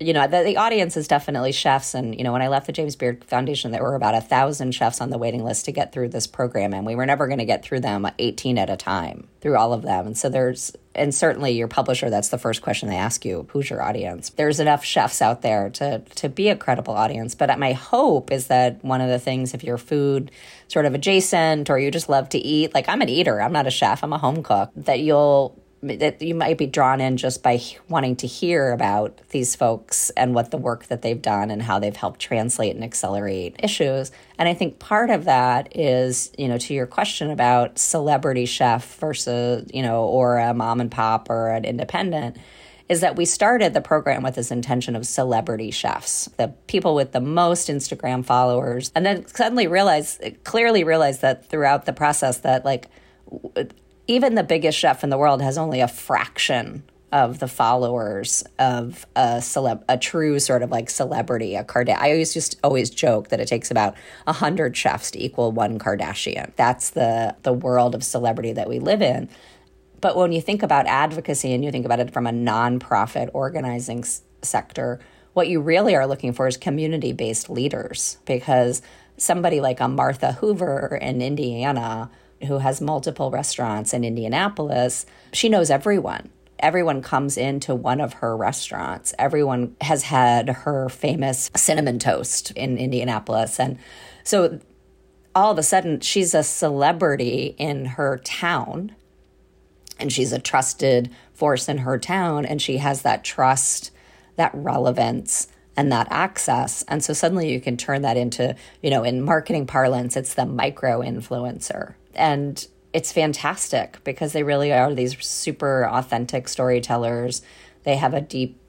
you 0.00 0.12
know 0.12 0.26
the, 0.26 0.42
the 0.42 0.56
audience 0.56 0.96
is 0.96 1.08
definitely 1.08 1.52
chefs. 1.52 1.94
And 1.94 2.16
you 2.16 2.24
know 2.24 2.32
when 2.32 2.42
i 2.42 2.48
left 2.48 2.66
the 2.66 2.72
james 2.72 2.96
beard 2.96 3.24
foundation 3.24 3.70
there 3.70 3.82
were 3.82 3.94
about 3.94 4.14
a 4.14 4.20
thousand 4.20 4.72
chefs 4.72 5.00
on 5.00 5.10
the 5.10 5.18
waiting 5.18 5.44
list 5.44 5.64
to 5.64 5.72
get 5.72 5.92
through 5.92 6.08
this 6.10 6.26
program. 6.26 6.72
And 6.72 6.86
we 6.86 6.94
were 6.94 7.06
never 7.06 7.26
going 7.26 7.38
to 7.38 7.44
get 7.44 7.64
through 7.64 7.80
them 7.80 8.06
18 8.18 8.58
at 8.58 8.70
a 8.70 8.76
time 8.76 9.28
through 9.40 9.56
all 9.56 9.72
of 9.72 9.82
them. 9.82 10.06
And 10.06 10.18
so 10.18 10.28
there's 10.28 10.72
and 10.94 11.14
certainly 11.14 11.52
your 11.52 11.68
publisher 11.68 12.10
that's 12.10 12.28
the 12.28 12.38
first 12.38 12.62
question 12.62 12.88
they 12.88 12.96
ask 12.96 13.24
you 13.24 13.46
who's 13.50 13.70
your 13.70 13.82
audience? 13.82 14.30
There's 14.30 14.60
enough 14.60 14.84
chefs 14.84 15.20
out 15.20 15.42
there 15.42 15.70
to 15.70 16.00
to 16.00 16.28
be 16.28 16.48
a 16.48 16.56
credible 16.56 16.94
audience. 16.94 17.34
But 17.34 17.58
my 17.58 17.72
hope 17.72 18.30
is 18.30 18.46
that 18.48 18.84
one 18.84 19.00
of 19.00 19.08
the 19.08 19.18
things 19.18 19.54
if 19.54 19.64
you're 19.64 19.78
food 19.78 20.30
sort 20.68 20.86
of 20.86 20.94
adjacent 20.94 21.70
or 21.70 21.78
you 21.78 21.90
just 21.90 22.08
love 22.08 22.28
to 22.28 22.38
eat 22.38 22.74
like 22.74 22.88
i'm 22.88 23.00
an 23.00 23.08
eater 23.08 23.40
i'm 23.40 23.52
not 23.52 23.66
a 23.66 23.70
chef 23.70 24.04
i'm 24.04 24.12
a 24.12 24.18
home 24.18 24.42
cook 24.42 24.70
that 24.76 25.00
you'll 25.00 25.58
that 25.82 26.20
you 26.20 26.34
might 26.34 26.58
be 26.58 26.66
drawn 26.66 27.00
in 27.00 27.16
just 27.16 27.42
by 27.42 27.60
wanting 27.88 28.16
to 28.16 28.26
hear 28.26 28.72
about 28.72 29.20
these 29.30 29.54
folks 29.54 30.10
and 30.10 30.34
what 30.34 30.50
the 30.50 30.56
work 30.56 30.86
that 30.86 31.02
they've 31.02 31.22
done 31.22 31.50
and 31.50 31.62
how 31.62 31.78
they've 31.78 31.94
helped 31.94 32.20
translate 32.20 32.74
and 32.74 32.82
accelerate 32.82 33.54
issues. 33.62 34.10
And 34.38 34.48
I 34.48 34.54
think 34.54 34.78
part 34.78 35.10
of 35.10 35.24
that 35.24 35.76
is, 35.76 36.32
you 36.36 36.48
know, 36.48 36.58
to 36.58 36.74
your 36.74 36.86
question 36.86 37.30
about 37.30 37.78
celebrity 37.78 38.46
chef 38.46 38.96
versus, 38.96 39.70
you 39.72 39.82
know, 39.82 40.04
or 40.04 40.38
a 40.38 40.52
mom 40.52 40.80
and 40.80 40.90
pop 40.90 41.30
or 41.30 41.50
an 41.50 41.64
independent 41.64 42.36
is 42.88 43.02
that 43.02 43.16
we 43.16 43.24
started 43.24 43.74
the 43.74 43.80
program 43.80 44.22
with 44.22 44.34
this 44.34 44.50
intention 44.50 44.96
of 44.96 45.06
celebrity 45.06 45.70
chefs, 45.70 46.24
the 46.38 46.48
people 46.66 46.94
with 46.94 47.12
the 47.12 47.20
most 47.20 47.68
Instagram 47.68 48.24
followers, 48.24 48.90
and 48.94 49.04
then 49.04 49.26
suddenly 49.26 49.66
realized, 49.66 50.22
clearly 50.42 50.84
realized 50.84 51.20
that 51.20 51.48
throughout 51.50 51.84
the 51.84 51.92
process 51.92 52.38
that 52.38 52.64
like 52.64 52.88
even 54.08 54.34
the 54.34 54.42
biggest 54.42 54.76
chef 54.76 55.04
in 55.04 55.10
the 55.10 55.18
world 55.18 55.40
has 55.40 55.56
only 55.56 55.80
a 55.80 55.88
fraction 55.88 56.82
of 57.12 57.38
the 57.38 57.48
followers 57.48 58.44
of 58.58 59.06
a 59.16 59.36
celeb, 59.38 59.82
a 59.88 59.96
true 59.96 60.38
sort 60.38 60.62
of 60.62 60.70
like 60.70 60.90
celebrity, 60.90 61.54
a 61.54 61.64
Kardashian. 61.64 61.98
I 61.98 62.10
always 62.10 62.34
just 62.34 62.58
always 62.62 62.90
joke 62.90 63.28
that 63.28 63.40
it 63.40 63.48
takes 63.48 63.70
about 63.70 63.94
a 64.26 64.32
hundred 64.32 64.76
chefs 64.76 65.10
to 65.12 65.22
equal 65.22 65.52
one 65.52 65.78
Kardashian. 65.78 66.52
That's 66.56 66.90
the 66.90 67.36
the 67.42 67.52
world 67.52 67.94
of 67.94 68.02
celebrity 68.02 68.52
that 68.52 68.68
we 68.68 68.78
live 68.78 69.00
in. 69.00 69.28
But 70.00 70.16
when 70.16 70.32
you 70.32 70.40
think 70.40 70.62
about 70.62 70.86
advocacy 70.86 71.52
and 71.52 71.64
you 71.64 71.70
think 71.70 71.86
about 71.86 72.00
it 72.00 72.12
from 72.12 72.26
a 72.26 72.30
nonprofit 72.30 73.30
organizing 73.32 74.00
s- 74.00 74.22
sector, 74.42 75.00
what 75.32 75.48
you 75.48 75.60
really 75.60 75.96
are 75.96 76.06
looking 76.06 76.32
for 76.32 76.46
is 76.46 76.56
community 76.56 77.12
based 77.12 77.50
leaders 77.50 78.18
because 78.24 78.82
somebody 79.16 79.60
like 79.60 79.80
a 79.80 79.88
Martha 79.88 80.32
Hoover 80.32 80.98
in 81.00 81.20
Indiana 81.22 82.10
who 82.46 82.58
has 82.58 82.80
multiple 82.80 83.30
restaurants 83.30 83.92
in 83.92 84.04
Indianapolis, 84.04 85.06
she 85.32 85.48
knows 85.48 85.70
everyone. 85.70 86.30
Everyone 86.58 87.02
comes 87.02 87.36
into 87.36 87.74
one 87.74 88.00
of 88.00 88.14
her 88.14 88.36
restaurants. 88.36 89.14
Everyone 89.18 89.76
has 89.80 90.02
had 90.02 90.48
her 90.48 90.88
famous 90.88 91.50
cinnamon 91.56 91.98
toast 91.98 92.50
in 92.52 92.78
Indianapolis. 92.78 93.60
And 93.60 93.78
so 94.24 94.58
all 95.34 95.52
of 95.52 95.58
a 95.58 95.62
sudden, 95.62 96.00
she's 96.00 96.34
a 96.34 96.42
celebrity 96.42 97.54
in 97.58 97.84
her 97.84 98.18
town 98.24 98.94
and 100.00 100.12
she's 100.12 100.32
a 100.32 100.38
trusted 100.38 101.10
force 101.32 101.68
in 101.68 101.78
her 101.78 101.98
town. 101.98 102.44
And 102.44 102.60
she 102.60 102.78
has 102.78 103.02
that 103.02 103.24
trust, 103.24 103.92
that 104.36 104.50
relevance 104.54 105.48
and 105.76 105.92
that 105.92 106.08
access. 106.10 106.82
And 106.88 107.04
so 107.04 107.12
suddenly 107.12 107.52
you 107.52 107.60
can 107.60 107.76
turn 107.76 108.02
that 108.02 108.16
into, 108.16 108.56
you 108.82 108.90
know, 108.90 109.04
in 109.04 109.22
marketing 109.22 109.66
parlance, 109.66 110.16
it's 110.16 110.34
the 110.34 110.44
micro 110.44 111.02
influencer. 111.02 111.94
And 112.14 112.66
it's 112.92 113.12
fantastic 113.12 114.02
because 114.04 114.32
they 114.32 114.42
really 114.42 114.72
are 114.72 114.94
these 114.94 115.22
super 115.24 115.86
authentic 115.86 116.48
storytellers. 116.48 117.42
They 117.84 117.96
have 117.96 118.14
a 118.14 118.20
deep 118.20 118.60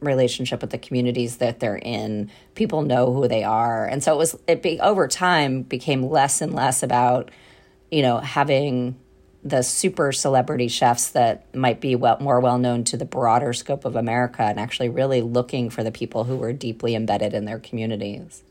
relationship 0.00 0.60
with 0.60 0.70
the 0.70 0.78
communities 0.78 1.36
that 1.38 1.60
they're 1.60 1.76
in. 1.76 2.30
People 2.54 2.82
know 2.82 3.12
who 3.12 3.28
they 3.28 3.44
are. 3.44 3.86
And 3.86 4.02
so 4.02 4.14
it 4.14 4.18
was 4.18 4.36
it 4.46 4.62
be 4.62 4.80
over 4.80 5.08
time 5.08 5.62
became 5.62 6.02
less 6.02 6.40
and 6.40 6.54
less 6.54 6.82
about, 6.82 7.30
you 7.90 8.02
know, 8.02 8.18
having 8.18 8.96
the 9.42 9.62
super 9.62 10.10
celebrity 10.10 10.66
chefs 10.66 11.10
that 11.10 11.54
might 11.54 11.80
be 11.80 11.94
well, 11.94 12.18
more 12.20 12.40
well 12.40 12.58
known 12.58 12.82
to 12.84 12.96
the 12.96 13.04
broader 13.04 13.52
scope 13.52 13.84
of 13.84 13.94
America 13.94 14.42
and 14.42 14.58
actually 14.58 14.88
really 14.88 15.22
looking 15.22 15.70
for 15.70 15.84
the 15.84 15.92
people 15.92 16.24
who 16.24 16.36
were 16.36 16.52
deeply 16.52 16.94
embedded 16.94 17.32
in 17.32 17.44
their 17.44 17.60
communities. 17.60 18.42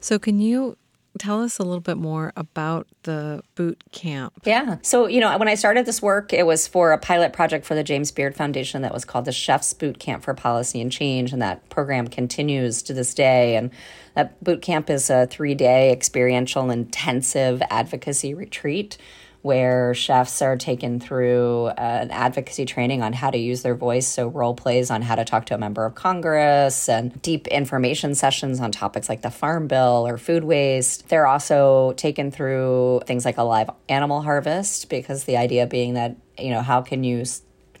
So, 0.00 0.18
can 0.18 0.38
you 0.38 0.76
tell 1.18 1.42
us 1.42 1.58
a 1.58 1.62
little 1.62 1.80
bit 1.80 1.96
more 1.96 2.32
about 2.36 2.86
the 3.02 3.42
boot 3.54 3.82
camp? 3.92 4.34
Yeah. 4.44 4.78
So, 4.82 5.06
you 5.06 5.20
know, 5.20 5.36
when 5.38 5.48
I 5.48 5.54
started 5.54 5.86
this 5.86 6.00
work, 6.00 6.32
it 6.32 6.46
was 6.46 6.66
for 6.66 6.92
a 6.92 6.98
pilot 6.98 7.32
project 7.32 7.64
for 7.66 7.74
the 7.74 7.84
James 7.84 8.10
Beard 8.10 8.34
Foundation 8.34 8.82
that 8.82 8.92
was 8.92 9.04
called 9.04 9.24
the 9.24 9.32
Chef's 9.32 9.72
Boot 9.72 9.98
Camp 9.98 10.22
for 10.22 10.34
Policy 10.34 10.80
and 10.80 10.90
Change. 10.90 11.32
And 11.32 11.42
that 11.42 11.68
program 11.68 12.08
continues 12.08 12.82
to 12.82 12.94
this 12.94 13.14
day. 13.14 13.56
And 13.56 13.70
that 14.14 14.42
boot 14.42 14.62
camp 14.62 14.90
is 14.90 15.10
a 15.10 15.26
three 15.26 15.54
day 15.54 15.92
experiential 15.92 16.70
intensive 16.70 17.62
advocacy 17.70 18.34
retreat 18.34 18.98
where 19.46 19.94
chefs 19.94 20.42
are 20.42 20.56
taken 20.56 20.98
through 20.98 21.66
uh, 21.66 21.72
an 22.02 22.10
advocacy 22.10 22.64
training 22.64 23.00
on 23.00 23.12
how 23.12 23.30
to 23.30 23.38
use 23.38 23.62
their 23.62 23.76
voice, 23.76 24.06
so 24.06 24.26
role 24.26 24.54
plays 24.54 24.90
on 24.90 25.02
how 25.02 25.14
to 25.14 25.24
talk 25.24 25.46
to 25.46 25.54
a 25.54 25.58
member 25.58 25.86
of 25.86 25.94
Congress, 25.94 26.88
and 26.88 27.22
deep 27.22 27.46
information 27.46 28.14
sessions 28.14 28.58
on 28.60 28.72
topics 28.72 29.08
like 29.08 29.22
the 29.22 29.30
Farm 29.30 29.68
Bill 29.68 30.04
or 30.06 30.18
food 30.18 30.42
waste. 30.42 31.08
They're 31.08 31.28
also 31.28 31.92
taken 31.96 32.32
through 32.32 33.02
things 33.06 33.24
like 33.24 33.38
a 33.38 33.44
live 33.44 33.70
animal 33.88 34.20
harvest, 34.22 34.90
because 34.90 35.24
the 35.24 35.36
idea 35.36 35.66
being 35.68 35.94
that, 35.94 36.16
you 36.36 36.50
know, 36.50 36.60
how 36.60 36.82
can 36.82 37.04
you 37.04 37.24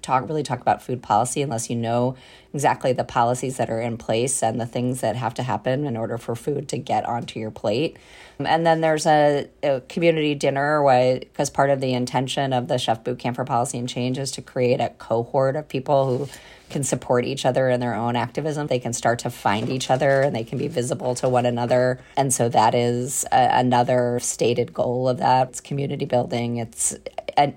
talk 0.06 0.28
really 0.28 0.42
talk 0.42 0.60
about 0.60 0.82
food 0.82 1.02
policy 1.02 1.42
unless 1.42 1.68
you 1.68 1.76
know 1.76 2.16
exactly 2.54 2.92
the 2.92 3.04
policies 3.04 3.58
that 3.58 3.68
are 3.68 3.80
in 3.80 3.98
place 3.98 4.42
and 4.42 4.60
the 4.60 4.66
things 4.66 5.00
that 5.00 5.16
have 5.16 5.34
to 5.34 5.42
happen 5.42 5.86
in 5.86 5.96
order 5.96 6.16
for 6.16 6.34
food 6.34 6.68
to 6.68 6.78
get 6.78 7.04
onto 7.04 7.38
your 7.38 7.50
plate. 7.50 7.96
And 8.38 8.66
then 8.66 8.80
there's 8.80 9.06
a, 9.06 9.48
a 9.62 9.80
community 9.88 10.34
dinner 10.34 10.82
because 11.20 11.50
part 11.50 11.70
of 11.70 11.80
the 11.80 11.92
intention 11.92 12.52
of 12.52 12.68
the 12.68 12.78
Chef 12.78 13.02
Boot 13.02 13.18
Camp 13.18 13.36
for 13.36 13.44
Policy 13.44 13.78
and 13.78 13.88
Change 13.88 14.18
is 14.18 14.30
to 14.32 14.42
create 14.42 14.80
a 14.80 14.90
cohort 14.90 15.56
of 15.56 15.68
people 15.68 16.18
who 16.18 16.28
can 16.68 16.82
support 16.82 17.24
each 17.24 17.46
other 17.46 17.68
in 17.68 17.80
their 17.80 17.94
own 17.94 18.16
activism. 18.16 18.66
They 18.66 18.78
can 18.78 18.92
start 18.92 19.20
to 19.20 19.30
find 19.30 19.68
each 19.68 19.90
other 19.90 20.22
and 20.22 20.34
they 20.34 20.44
can 20.44 20.58
be 20.58 20.68
visible 20.68 21.14
to 21.16 21.28
one 21.28 21.46
another. 21.46 22.00
And 22.16 22.32
so 22.32 22.48
that 22.48 22.74
is 22.74 23.24
a, 23.30 23.58
another 23.58 24.18
stated 24.20 24.74
goal 24.74 25.08
of 25.08 25.18
that. 25.18 25.50
It's 25.50 25.60
community 25.60 26.06
building, 26.06 26.56
it's 26.56 26.96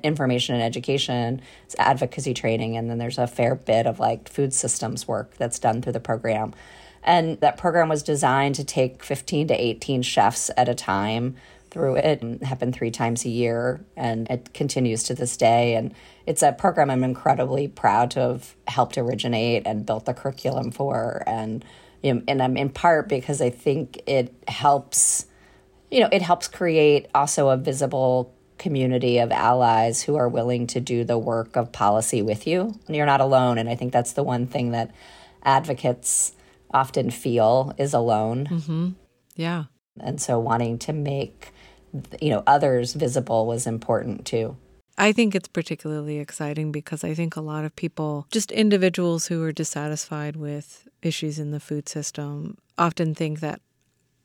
information 0.04 0.56
and 0.56 0.64
education, 0.64 1.42
it's 1.66 1.76
advocacy 1.80 2.34
training, 2.34 2.78
and 2.78 2.90
then 2.90 2.98
there's 2.98 3.18
a 3.18 3.28
fair 3.28 3.56
bit 3.56 3.86
of 3.86 4.00
like 4.00 4.30
food 4.30 4.54
systems 4.54 5.08
work 5.08 5.36
that's 5.38 5.60
done 5.60 5.82
through 5.82 5.94
the 5.94 6.00
program. 6.00 6.54
And 7.04 7.40
that 7.40 7.58
program 7.58 7.90
was 7.90 8.04
designed 8.04 8.56
to 8.56 8.64
take 8.64 9.04
15 9.04 9.48
to 9.48 9.54
18 9.54 10.02
chefs 10.02 10.52
at 10.58 10.68
a 10.68 10.76
time 10.76 11.36
through 11.72 11.96
it 11.96 12.22
and 12.22 12.42
happen 12.42 12.72
three 12.72 12.92
times 12.92 13.26
a 13.26 13.30
year 13.30 13.84
and 13.96 14.30
it 14.30 14.54
continues 14.54 15.04
to 15.04 15.14
this 15.14 15.38
day 15.38 15.76
and 15.76 15.94
it's 16.26 16.42
a 16.42 16.52
program 16.52 16.90
i'm 16.90 17.04
incredibly 17.04 17.68
proud 17.68 18.12
to 18.12 18.20
have 18.20 18.56
helped 18.68 18.98
originate 18.98 19.64
and 19.66 19.86
built 19.86 20.06
the 20.06 20.14
curriculum 20.14 20.72
for 20.72 21.24
and 21.28 21.64
you 22.02 22.14
know, 22.14 22.24
and 22.28 22.42
i'm 22.42 22.58
in 22.58 22.70
part 22.70 23.08
because 23.08 23.42
i 23.42 23.50
think 23.50 24.02
it 24.08 24.34
helps 24.48 25.26
you 25.92 26.00
know 26.00 26.10
it 26.12 26.22
helps 26.22 26.48
create 26.48 27.08
also 27.14 27.50
a 27.50 27.58
visible 27.58 28.34
community 28.60 29.18
of 29.18 29.32
allies 29.32 30.04
who 30.04 30.16
are 30.16 30.30
willing 30.30 30.68
to 30.68 30.80
do 30.80 31.04
the 31.04 31.18
work 31.18 31.56
of 31.56 31.72
policy 31.72 32.22
with 32.22 32.46
you 32.46 32.78
and 32.86 32.96
you're 32.96 33.06
not 33.06 33.22
alone 33.22 33.58
and 33.58 33.70
i 33.70 33.76
think 33.76 33.92
that's 33.92 34.14
the 34.14 34.24
one 34.24 34.46
thing 34.46 34.72
that 34.72 34.92
advocates 35.44 36.34
often 36.72 37.10
feel 37.10 37.74
is 37.78 37.94
alone 37.94 38.46
mm-hmm. 38.46 38.90
yeah 39.36 39.64
and 40.00 40.22
so 40.22 40.38
wanting 40.38 40.78
to 40.78 40.94
make 40.94 41.52
you 42.22 42.30
know 42.30 42.44
others 42.46 42.94
visible 42.94 43.46
was 43.46 43.68
important 43.68 44.26
too. 44.26 44.58
I 44.98 45.14
think 45.14 45.34
it's 45.34 45.48
particularly 45.48 46.20
exciting 46.20 46.74
because 46.74 47.06
I 47.06 47.14
think 47.14 47.36
a 47.36 47.42
lot 47.42 47.64
of 47.64 47.76
people, 47.76 48.28
just 48.32 48.52
individuals 48.52 49.28
who 49.28 49.42
are 49.44 49.54
dissatisfied 49.54 50.36
with 50.36 50.90
issues 51.02 51.40
in 51.40 51.52
the 51.52 51.60
food 51.62 51.88
system, 51.88 52.58
often 52.78 53.16
think 53.16 53.40
that 53.40 53.62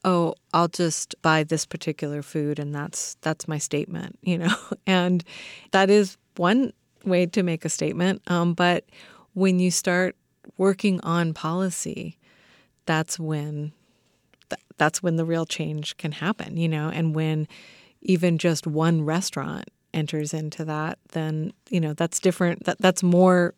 oh, 0.04 0.34
I'll 0.52 0.68
just 0.68 1.14
buy 1.22 1.44
this 1.44 1.66
particular 1.66 2.22
food 2.22 2.58
and 2.58 2.74
that's 2.74 3.16
that's 3.22 3.48
my 3.48 3.58
statement, 3.58 4.18
you 4.22 4.38
know. 4.38 4.54
and 4.86 5.24
that 5.72 5.90
is 5.90 6.16
one 6.36 6.72
way 7.04 7.26
to 7.26 7.42
make 7.42 7.64
a 7.64 7.68
statement, 7.68 8.22
um, 8.28 8.54
but 8.54 8.84
when 9.34 9.58
you 9.58 9.70
start 9.70 10.16
working 10.56 11.00
on 11.00 11.34
policy, 11.34 12.18
that's 12.86 13.18
when 13.18 13.72
that's 14.76 15.02
when 15.02 15.16
the 15.16 15.24
real 15.24 15.46
change 15.46 15.96
can 15.96 16.12
happen, 16.12 16.56
you 16.56 16.68
know, 16.68 16.88
and 16.88 17.14
when 17.14 17.48
even 18.02 18.38
just 18.38 18.66
one 18.66 19.02
restaurant 19.04 19.70
enters 19.92 20.34
into 20.34 20.64
that, 20.64 20.98
then, 21.12 21.52
you 21.70 21.80
know, 21.80 21.94
that's 21.94 22.20
different. 22.20 22.64
That, 22.64 22.78
that's 22.80 23.02
more 23.02 23.54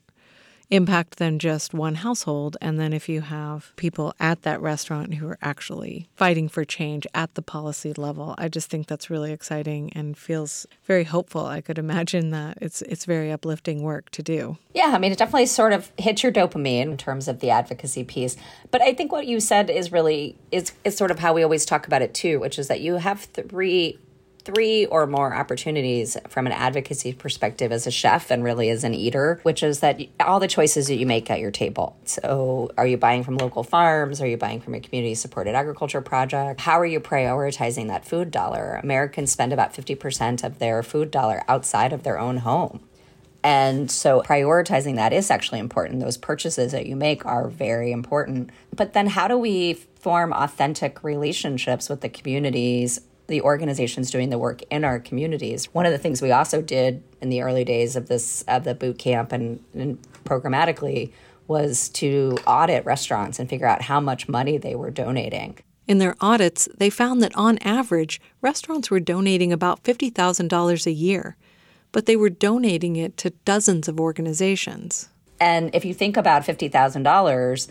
impact 0.70 1.18
than 1.18 1.38
just 1.38 1.72
one 1.72 1.96
household. 1.96 2.56
And 2.60 2.78
then 2.78 2.92
if 2.92 3.08
you 3.08 3.20
have 3.22 3.72
people 3.76 4.14
at 4.18 4.42
that 4.42 4.60
restaurant 4.60 5.14
who 5.14 5.28
are 5.28 5.38
actually 5.42 6.08
fighting 6.14 6.48
for 6.48 6.64
change 6.64 7.06
at 7.14 7.34
the 7.34 7.42
policy 7.42 7.92
level, 7.92 8.34
I 8.38 8.48
just 8.48 8.70
think 8.70 8.86
that's 8.86 9.10
really 9.10 9.32
exciting 9.32 9.92
and 9.94 10.16
feels 10.16 10.66
very 10.84 11.04
hopeful. 11.04 11.46
I 11.46 11.60
could 11.60 11.78
imagine 11.78 12.30
that 12.30 12.58
it's 12.60 12.82
it's 12.82 13.04
very 13.04 13.30
uplifting 13.30 13.82
work 13.82 14.10
to 14.10 14.22
do. 14.22 14.58
Yeah, 14.74 14.92
I 14.94 14.98
mean 14.98 15.12
it 15.12 15.18
definitely 15.18 15.46
sort 15.46 15.72
of 15.72 15.92
hits 15.98 16.22
your 16.22 16.32
dopamine 16.32 16.82
in 16.82 16.96
terms 16.96 17.28
of 17.28 17.40
the 17.40 17.50
advocacy 17.50 18.04
piece. 18.04 18.36
But 18.70 18.82
I 18.82 18.92
think 18.94 19.12
what 19.12 19.26
you 19.26 19.40
said 19.40 19.70
is 19.70 19.92
really 19.92 20.36
is 20.50 20.72
is 20.84 20.96
sort 20.96 21.10
of 21.10 21.18
how 21.18 21.32
we 21.32 21.42
always 21.42 21.64
talk 21.64 21.86
about 21.86 22.02
it 22.02 22.14
too, 22.14 22.40
which 22.40 22.58
is 22.58 22.68
that 22.68 22.80
you 22.80 22.96
have 22.96 23.20
three 23.20 23.98
three 24.46 24.86
or 24.86 25.08
more 25.08 25.34
opportunities 25.34 26.16
from 26.28 26.46
an 26.46 26.52
advocacy 26.52 27.12
perspective 27.12 27.72
as 27.72 27.86
a 27.86 27.90
chef 27.90 28.30
and 28.30 28.44
really 28.44 28.70
as 28.70 28.84
an 28.84 28.94
eater, 28.94 29.40
which 29.42 29.62
is 29.62 29.80
that 29.80 30.00
all 30.20 30.38
the 30.38 30.46
choices 30.46 30.86
that 30.86 30.94
you 30.96 31.04
make 31.04 31.28
at 31.30 31.40
your 31.40 31.50
table. 31.50 31.96
So, 32.04 32.70
are 32.78 32.86
you 32.86 32.96
buying 32.96 33.24
from 33.24 33.36
local 33.36 33.64
farms? 33.64 34.20
Are 34.20 34.26
you 34.26 34.36
buying 34.36 34.60
from 34.60 34.74
a 34.74 34.80
community 34.80 35.16
supported 35.16 35.56
agriculture 35.56 36.00
project? 36.00 36.60
How 36.60 36.78
are 36.78 36.86
you 36.86 37.00
prioritizing 37.00 37.88
that 37.88 38.04
food 38.04 38.30
dollar? 38.30 38.80
Americans 38.82 39.32
spend 39.32 39.52
about 39.52 39.74
50% 39.74 40.44
of 40.44 40.60
their 40.60 40.84
food 40.84 41.10
dollar 41.10 41.42
outside 41.48 41.92
of 41.92 42.04
their 42.04 42.18
own 42.18 42.38
home. 42.38 42.80
And 43.42 43.90
so 43.90 44.22
prioritizing 44.22 44.96
that 44.96 45.12
is 45.12 45.30
actually 45.30 45.60
important. 45.60 46.00
Those 46.00 46.16
purchases 46.16 46.72
that 46.72 46.86
you 46.86 46.96
make 46.96 47.26
are 47.26 47.48
very 47.48 47.92
important. 47.92 48.50
But 48.74 48.92
then 48.92 49.08
how 49.08 49.28
do 49.28 49.36
we 49.38 49.74
form 49.74 50.32
authentic 50.32 51.02
relationships 51.02 51.88
with 51.88 52.00
the 52.00 52.08
communities 52.08 53.00
the 53.28 53.40
organizations 53.42 54.10
doing 54.10 54.30
the 54.30 54.38
work 54.38 54.62
in 54.70 54.84
our 54.84 54.98
communities. 54.98 55.66
One 55.66 55.86
of 55.86 55.92
the 55.92 55.98
things 55.98 56.22
we 56.22 56.32
also 56.32 56.62
did 56.62 57.02
in 57.20 57.28
the 57.28 57.42
early 57.42 57.64
days 57.64 57.96
of 57.96 58.08
this 58.08 58.42
of 58.42 58.64
the 58.64 58.74
boot 58.74 58.98
camp 58.98 59.32
and, 59.32 59.62
and 59.74 60.00
programmatically 60.24 61.12
was 61.48 61.88
to 61.90 62.36
audit 62.46 62.84
restaurants 62.84 63.38
and 63.38 63.48
figure 63.48 63.66
out 63.66 63.82
how 63.82 64.00
much 64.00 64.28
money 64.28 64.58
they 64.58 64.74
were 64.74 64.90
donating. 64.90 65.58
In 65.86 65.98
their 65.98 66.16
audits, 66.20 66.68
they 66.76 66.90
found 66.90 67.22
that 67.22 67.36
on 67.36 67.58
average, 67.58 68.20
restaurants 68.40 68.90
were 68.90 68.98
donating 68.98 69.52
about 69.52 69.84
$50,000 69.84 70.86
a 70.86 70.92
year, 70.92 71.36
but 71.92 72.06
they 72.06 72.16
were 72.16 72.30
donating 72.30 72.96
it 72.96 73.16
to 73.18 73.30
dozens 73.44 73.86
of 73.86 74.00
organizations. 74.00 75.08
And 75.38 75.72
if 75.74 75.84
you 75.84 75.94
think 75.94 76.16
about 76.16 76.42
$50,000, 76.42 77.68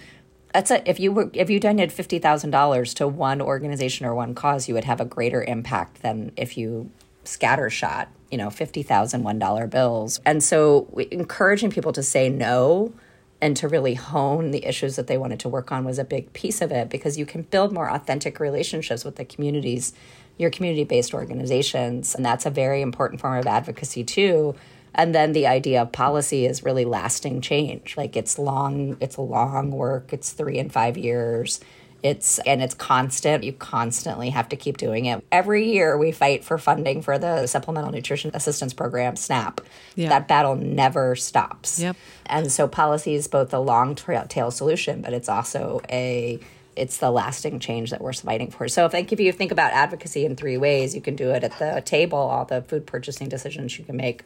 that's 0.55 0.71
a, 0.71 0.89
if 0.89 1.01
you 1.01 1.11
were 1.11 1.29
if 1.33 1.49
you 1.49 1.59
donated 1.59 1.91
fifty 1.91 2.17
thousand 2.17 2.51
dollars 2.51 2.93
to 2.93 3.09
one 3.09 3.41
organization 3.41 4.05
or 4.05 4.15
one 4.15 4.33
cause, 4.33 4.69
you 4.69 4.73
would 4.73 4.85
have 4.85 5.01
a 5.01 5.05
greater 5.05 5.43
impact 5.43 6.01
than 6.01 6.31
if 6.37 6.57
you 6.57 6.89
scattershot, 7.25 8.07
you 8.31 8.37
know, 8.37 8.49
fifty 8.49 8.81
thousand 8.81 9.23
one 9.23 9.37
dollar 9.37 9.67
bills. 9.67 10.21
And 10.25 10.41
so, 10.41 10.87
encouraging 11.11 11.71
people 11.71 11.91
to 11.91 12.01
say 12.01 12.29
no 12.29 12.93
and 13.41 13.57
to 13.57 13.67
really 13.67 13.95
hone 13.95 14.51
the 14.51 14.65
issues 14.65 14.95
that 14.95 15.07
they 15.07 15.17
wanted 15.17 15.41
to 15.41 15.49
work 15.49 15.73
on 15.73 15.83
was 15.83 15.99
a 15.99 16.05
big 16.05 16.31
piece 16.31 16.61
of 16.61 16.71
it 16.71 16.89
because 16.89 17.17
you 17.17 17.25
can 17.25 17.41
build 17.41 17.73
more 17.73 17.91
authentic 17.91 18.39
relationships 18.39 19.03
with 19.03 19.17
the 19.17 19.25
communities, 19.25 19.91
your 20.37 20.49
community 20.49 20.85
based 20.85 21.13
organizations. 21.13 22.15
And 22.15 22.25
that's 22.25 22.45
a 22.45 22.49
very 22.49 22.81
important 22.81 23.19
form 23.19 23.37
of 23.37 23.45
advocacy, 23.45 24.05
too. 24.05 24.55
And 24.95 25.13
then 25.13 25.33
the 25.33 25.45
idea 25.45 25.83
of 25.83 25.91
policy 25.91 26.45
is 26.45 26.63
really 26.63 26.85
lasting 26.85 27.41
change. 27.41 27.95
Like 27.95 28.15
it's 28.15 28.39
long, 28.39 28.97
it's 28.99 29.17
a 29.17 29.21
long 29.21 29.71
work, 29.71 30.13
it's 30.13 30.31
three 30.31 30.57
and 30.57 30.71
five 30.71 30.97
years 30.97 31.59
it's 32.05 32.37
and 32.39 32.61
it's 32.61 32.75
constant. 32.75 33.43
You 33.43 33.51
constantly 33.51 34.29
have 34.29 34.47
to 34.49 34.55
keep 34.55 34.77
doing 34.77 35.05
it. 35.05 35.25
Every 35.31 35.71
year 35.71 35.97
we 35.97 36.11
fight 36.11 36.43
for 36.43 36.59
funding 36.59 37.01
for 37.01 37.17
the 37.17 37.47
Supplemental 37.47 37.91
Nutrition 37.91 38.29
Assistance 38.35 38.75
Program, 38.75 39.15
SNAP. 39.15 39.61
Yeah. 39.95 40.09
That 40.09 40.27
battle 40.27 40.55
never 40.55 41.15
stops. 41.15 41.79
Yep. 41.79 41.95
And 42.27 42.51
so 42.51 42.67
policy 42.67 43.15
is 43.15 43.27
both 43.27 43.51
a 43.55 43.59
long 43.59 43.95
tail 43.95 44.51
solution, 44.51 45.01
but 45.01 45.13
it's 45.13 45.27
also 45.27 45.81
a 45.89 46.39
it's 46.75 46.97
the 46.97 47.09
lasting 47.09 47.59
change 47.59 47.89
that 47.89 48.01
we're 48.01 48.13
fighting 48.13 48.51
for. 48.51 48.67
So 48.67 48.85
if 48.85 48.93
I 48.93 49.01
give 49.01 49.19
you 49.19 49.31
think 49.31 49.51
about 49.51 49.73
advocacy 49.73 50.25
in 50.25 50.35
three 50.35 50.57
ways, 50.57 50.93
you 50.93 51.01
can 51.01 51.15
do 51.15 51.31
it 51.31 51.43
at 51.43 51.57
the 51.57 51.81
table, 51.83 52.19
all 52.19 52.45
the 52.45 52.61
food 52.61 52.85
purchasing 52.85 53.29
decisions 53.29 53.79
you 53.79 53.85
can 53.85 53.97
make, 53.97 54.23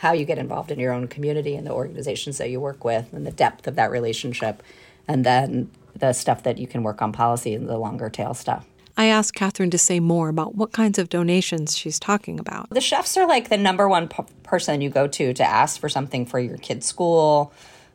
how 0.00 0.12
you 0.12 0.24
get 0.24 0.38
involved 0.38 0.70
in 0.70 0.78
your 0.78 0.94
own 0.94 1.06
community 1.06 1.54
and 1.54 1.66
the 1.66 1.72
organizations 1.72 2.38
that 2.38 2.48
you 2.48 2.58
work 2.58 2.84
with, 2.84 3.12
and 3.12 3.26
the 3.26 3.30
depth 3.30 3.66
of 3.66 3.76
that 3.76 3.90
relationship, 3.90 4.62
and 5.06 5.26
then 5.26 5.70
the 5.94 6.14
stuff 6.14 6.42
that 6.42 6.56
you 6.56 6.66
can 6.66 6.82
work 6.82 7.02
on 7.02 7.12
policy 7.12 7.54
and 7.54 7.68
the 7.68 7.76
longer 7.76 8.08
tail 8.08 8.32
stuff. 8.32 8.66
I 8.96 9.06
asked 9.06 9.34
Katherine 9.34 9.70
to 9.70 9.78
say 9.78 10.00
more 10.00 10.30
about 10.30 10.54
what 10.54 10.72
kinds 10.72 10.98
of 10.98 11.10
donations 11.10 11.76
she's 11.76 11.98
talking 11.98 12.40
about. 12.40 12.70
The 12.70 12.80
chefs 12.80 13.18
are 13.18 13.28
like 13.28 13.50
the 13.50 13.58
number 13.58 13.90
one 13.90 14.08
p- 14.08 14.22
person 14.42 14.80
you 14.80 14.88
go 14.88 15.06
to 15.06 15.34
to 15.34 15.44
ask 15.44 15.78
for 15.78 15.90
something 15.90 16.24
for 16.24 16.40
your 16.40 16.56
kid's 16.56 16.86
school, 16.86 17.52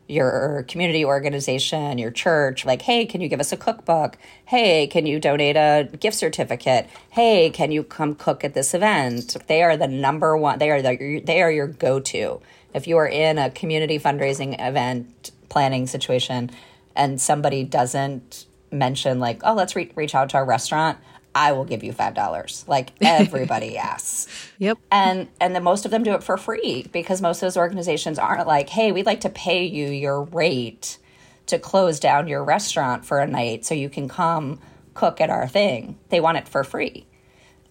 your 0.08 0.64
community 0.68 1.04
organization, 1.04 1.98
your 1.98 2.10
church. 2.10 2.64
Like, 2.64 2.82
hey, 2.82 3.06
can 3.06 3.20
you 3.20 3.28
give 3.28 3.40
us 3.40 3.52
a 3.52 3.56
cookbook? 3.56 4.16
Hey, 4.44 4.86
can 4.86 5.06
you 5.06 5.18
donate 5.18 5.56
a 5.56 5.88
gift 5.98 6.16
certificate? 6.16 6.88
Hey, 7.10 7.50
can 7.50 7.72
you 7.72 7.82
come 7.82 8.14
cook 8.14 8.44
at 8.44 8.54
this 8.54 8.74
event? 8.74 9.36
They 9.46 9.62
are 9.62 9.76
the 9.76 9.88
number 9.88 10.36
one. 10.36 10.58
They 10.58 10.70
are 10.70 10.82
the, 10.82 11.20
they 11.24 11.42
are 11.42 11.50
your 11.50 11.66
go 11.66 11.98
to. 12.00 12.40
If 12.72 12.86
you 12.86 12.96
are 12.98 13.08
in 13.08 13.38
a 13.38 13.50
community 13.50 13.98
fundraising 13.98 14.56
event 14.60 15.32
planning 15.48 15.86
situation, 15.86 16.50
and 16.94 17.20
somebody 17.20 17.62
doesn't 17.64 18.46
mention 18.72 19.20
like, 19.20 19.40
oh, 19.44 19.54
let's 19.54 19.76
re- 19.76 19.92
reach 19.94 20.14
out 20.14 20.30
to 20.30 20.36
our 20.36 20.44
restaurant, 20.44 20.98
I 21.36 21.52
will 21.52 21.66
give 21.66 21.84
you 21.84 21.92
five 21.92 22.14
dollars. 22.14 22.64
Like 22.66 22.92
everybody 23.02 23.76
asks. 23.92 24.26
Yep. 24.58 24.78
And 24.90 25.28
and 25.38 25.54
the 25.54 25.60
most 25.60 25.84
of 25.84 25.90
them 25.90 26.02
do 26.02 26.14
it 26.14 26.22
for 26.22 26.38
free 26.38 26.86
because 26.92 27.20
most 27.20 27.36
of 27.36 27.42
those 27.42 27.58
organizations 27.58 28.18
aren't 28.18 28.46
like, 28.46 28.70
hey, 28.70 28.90
we'd 28.90 29.04
like 29.04 29.20
to 29.20 29.28
pay 29.28 29.66
you 29.66 29.88
your 29.88 30.22
rate 30.22 30.96
to 31.44 31.58
close 31.58 32.00
down 32.00 32.26
your 32.26 32.42
restaurant 32.42 33.04
for 33.04 33.18
a 33.20 33.26
night 33.26 33.66
so 33.66 33.74
you 33.74 33.90
can 33.90 34.08
come 34.08 34.58
cook 34.94 35.20
at 35.20 35.28
our 35.28 35.46
thing. 35.46 35.98
They 36.08 36.20
want 36.20 36.38
it 36.38 36.48
for 36.48 36.64
free. 36.64 37.06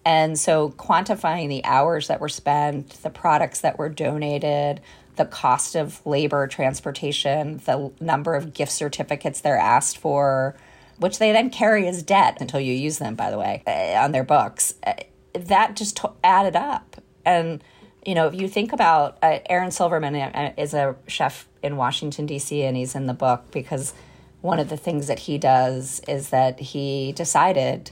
And 0.04 0.38
so 0.38 0.70
quantifying 0.70 1.48
the 1.48 1.64
hours 1.64 2.06
that 2.06 2.20
were 2.20 2.28
spent, 2.28 2.90
the 3.02 3.10
products 3.10 3.62
that 3.62 3.78
were 3.78 3.88
donated, 3.88 4.80
the 5.16 5.24
cost 5.24 5.74
of 5.74 6.06
labor, 6.06 6.46
transportation, 6.46 7.58
the 7.64 7.90
number 8.00 8.36
of 8.36 8.54
gift 8.54 8.70
certificates 8.70 9.40
they're 9.40 9.58
asked 9.58 9.98
for, 9.98 10.54
which 10.98 11.18
they 11.18 11.32
then 11.32 11.50
carry 11.50 11.86
as 11.86 12.02
debt 12.02 12.38
until 12.40 12.60
you 12.60 12.72
use 12.72 12.98
them, 12.98 13.14
by 13.14 13.30
the 13.30 13.38
way, 13.38 13.62
uh, 13.66 14.02
on 14.02 14.12
their 14.12 14.24
books. 14.24 14.74
Uh, 14.86 14.94
that 15.34 15.76
just 15.76 16.00
added 16.24 16.56
up. 16.56 16.96
And, 17.24 17.62
you 18.04 18.14
know, 18.14 18.28
if 18.28 18.34
you 18.34 18.48
think 18.48 18.72
about 18.72 19.18
uh, 19.22 19.40
Aaron 19.48 19.70
Silverman 19.70 20.14
uh, 20.14 20.52
is 20.56 20.74
a 20.74 20.96
chef 21.06 21.48
in 21.62 21.76
Washington, 21.76 22.26
D.C., 22.26 22.62
and 22.62 22.76
he's 22.76 22.94
in 22.94 23.06
the 23.06 23.14
book 23.14 23.50
because 23.50 23.92
one 24.40 24.58
of 24.58 24.68
the 24.68 24.76
things 24.76 25.08
that 25.08 25.20
he 25.20 25.38
does 25.38 26.00
is 26.08 26.30
that 26.30 26.60
he 26.60 27.12
decided 27.12 27.90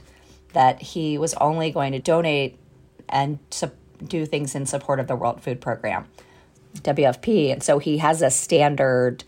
that 0.53 0.81
he 0.81 1.17
was 1.17 1.33
only 1.35 1.69
going 1.69 1.91
to 1.91 1.99
donate 1.99 2.57
and 3.09 3.39
do 4.07 4.25
things 4.25 4.55
in 4.55 4.65
support 4.65 4.99
of 4.99 5.07
the 5.07 5.15
World 5.15 5.41
Food 5.41 5.61
Program. 5.61 6.07
WFP. 6.75 7.51
And 7.51 7.63
so 7.63 7.79
he 7.79 7.97
has 7.99 8.21
a 8.21 8.29
standard 8.29 9.23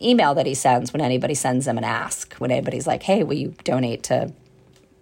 email 0.00 0.34
that 0.34 0.46
he 0.46 0.54
sends 0.54 0.92
when 0.92 1.00
anybody 1.00 1.34
sends 1.34 1.66
him 1.66 1.78
an 1.78 1.84
ask. 1.84 2.34
When 2.34 2.50
anybody's 2.50 2.86
like, 2.86 3.02
hey, 3.02 3.22
will 3.22 3.36
you 3.36 3.54
donate 3.64 4.02
to 4.04 4.32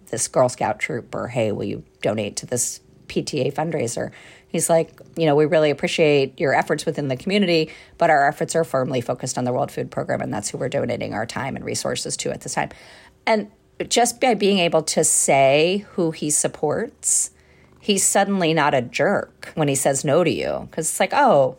this 0.07 0.27
Girl 0.27 0.49
Scout 0.49 0.79
troop? 0.79 1.13
Or 1.13 1.27
hey, 1.27 1.51
will 1.51 1.65
you 1.65 1.83
donate 2.01 2.37
to 2.37 2.45
this 2.45 2.81
PTA 3.07 3.53
fundraiser? 3.53 4.11
He's 4.47 4.69
like, 4.69 4.97
you 5.17 5.25
know, 5.25 5.35
we 5.35 5.45
really 5.45 5.69
appreciate 5.69 6.39
your 6.39 6.53
efforts 6.53 6.85
within 6.85 7.09
the 7.09 7.17
community, 7.17 7.71
but 7.97 8.09
our 8.09 8.25
efforts 8.27 8.55
are 8.55 8.63
firmly 8.63 9.01
focused 9.01 9.37
on 9.37 9.43
the 9.43 9.51
World 9.51 9.69
Food 9.69 9.91
Program, 9.91 10.21
and 10.21 10.33
that's 10.33 10.49
who 10.49 10.57
we're 10.57 10.69
donating 10.69 11.13
our 11.13 11.25
time 11.25 11.57
and 11.57 11.65
resources 11.65 12.15
to 12.17 12.31
at 12.31 12.41
this 12.41 12.53
time. 12.53 12.69
And 13.27 13.51
just 13.89 14.21
by 14.21 14.33
being 14.33 14.59
able 14.59 14.81
to 14.83 15.03
say 15.03 15.85
who 15.91 16.11
he 16.11 16.29
supports, 16.29 17.31
he's 17.81 18.05
suddenly 18.05 18.53
not 18.53 18.73
a 18.73 18.81
jerk 18.81 19.51
when 19.55 19.67
he 19.67 19.75
says 19.75 20.05
no 20.05 20.23
to 20.23 20.31
you. 20.31 20.67
Because 20.69 20.89
it's 20.89 20.99
like, 21.01 21.13
oh, 21.13 21.57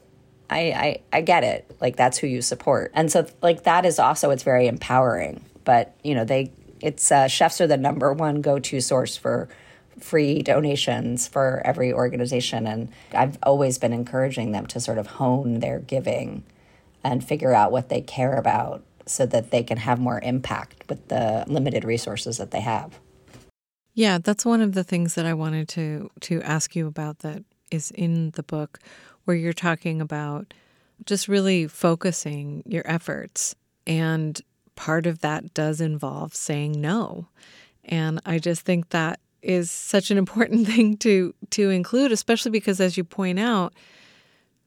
I, 0.50 0.58
I 0.60 1.00
I 1.18 1.20
get 1.22 1.44
it. 1.44 1.76
Like 1.80 1.96
that's 1.96 2.18
who 2.18 2.26
you 2.26 2.42
support, 2.42 2.90
and 2.94 3.10
so 3.10 3.26
like 3.42 3.64
that 3.64 3.84
is 3.84 3.98
also 3.98 4.30
it's 4.30 4.42
very 4.42 4.66
empowering. 4.66 5.44
But 5.64 5.94
you 6.04 6.14
know 6.14 6.24
they 6.24 6.52
it's 6.80 7.10
uh, 7.10 7.28
chefs 7.28 7.60
are 7.60 7.66
the 7.66 7.76
number 7.76 8.12
one 8.12 8.40
go 8.40 8.58
to 8.58 8.80
source 8.80 9.16
for 9.16 9.48
free 9.98 10.42
donations 10.42 11.26
for 11.26 11.62
every 11.64 11.92
organization, 11.92 12.66
and 12.66 12.90
I've 13.12 13.38
always 13.42 13.78
been 13.78 13.92
encouraging 13.92 14.52
them 14.52 14.66
to 14.68 14.80
sort 14.80 14.98
of 14.98 15.06
hone 15.06 15.60
their 15.60 15.80
giving 15.80 16.44
and 17.02 17.24
figure 17.24 17.54
out 17.54 17.72
what 17.72 17.88
they 17.88 18.00
care 18.00 18.36
about 18.36 18.82
so 19.06 19.24
that 19.26 19.50
they 19.50 19.62
can 19.62 19.78
have 19.78 19.98
more 19.98 20.20
impact 20.20 20.84
with 20.88 21.08
the 21.08 21.44
limited 21.46 21.84
resources 21.84 22.38
that 22.38 22.50
they 22.50 22.60
have. 22.60 22.98
Yeah, 23.94 24.18
that's 24.18 24.44
one 24.44 24.60
of 24.60 24.74
the 24.74 24.84
things 24.84 25.14
that 25.14 25.24
I 25.24 25.32
wanted 25.32 25.68
to 25.70 26.10
to 26.22 26.42
ask 26.42 26.76
you 26.76 26.86
about 26.86 27.20
that 27.20 27.44
is 27.70 27.90
in 27.92 28.30
the 28.32 28.42
book 28.42 28.78
where 29.26 29.36
you're 29.36 29.52
talking 29.52 30.00
about 30.00 30.54
just 31.04 31.28
really 31.28 31.66
focusing 31.66 32.62
your 32.64 32.82
efforts. 32.86 33.54
And 33.86 34.40
part 34.76 35.06
of 35.06 35.20
that 35.20 35.52
does 35.52 35.80
involve 35.80 36.34
saying 36.34 36.80
no. 36.80 37.28
And 37.84 38.20
I 38.24 38.38
just 38.38 38.62
think 38.62 38.90
that 38.90 39.20
is 39.42 39.70
such 39.70 40.10
an 40.10 40.18
important 40.18 40.66
thing 40.72 40.96
to 40.98 41.34
to 41.50 41.70
include, 41.70 42.12
especially 42.12 42.50
because 42.50 42.80
as 42.80 42.96
you 42.96 43.04
point 43.04 43.38
out, 43.38 43.74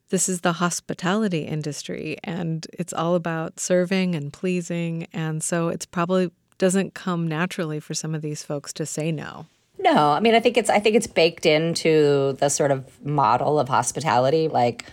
this 0.09 0.29
is 0.29 0.41
the 0.41 0.53
hospitality 0.53 1.41
industry 1.41 2.17
and 2.23 2.65
it's 2.73 2.93
all 2.93 3.15
about 3.15 3.59
serving 3.59 4.15
and 4.15 4.31
pleasing. 4.33 5.07
And 5.13 5.43
so 5.43 5.69
it's 5.69 5.85
probably 5.85 6.31
doesn't 6.57 6.93
come 6.93 7.27
naturally 7.27 7.79
for 7.79 7.93
some 7.93 8.13
of 8.13 8.21
these 8.21 8.43
folks 8.43 8.73
to 8.73 8.85
say 8.85 9.11
no. 9.11 9.45
No, 9.91 10.11
I 10.11 10.19
mean, 10.19 10.35
I 10.35 10.39
think 10.39 10.55
it's 10.55 10.69
I 10.69 10.79
think 10.79 10.95
it's 10.95 11.07
baked 11.07 11.47
into 11.47 12.33
the 12.33 12.49
sort 12.49 12.69
of 12.69 13.03
model 13.03 13.59
of 13.59 13.69
hospitality. 13.69 14.47
Like, 14.47 14.85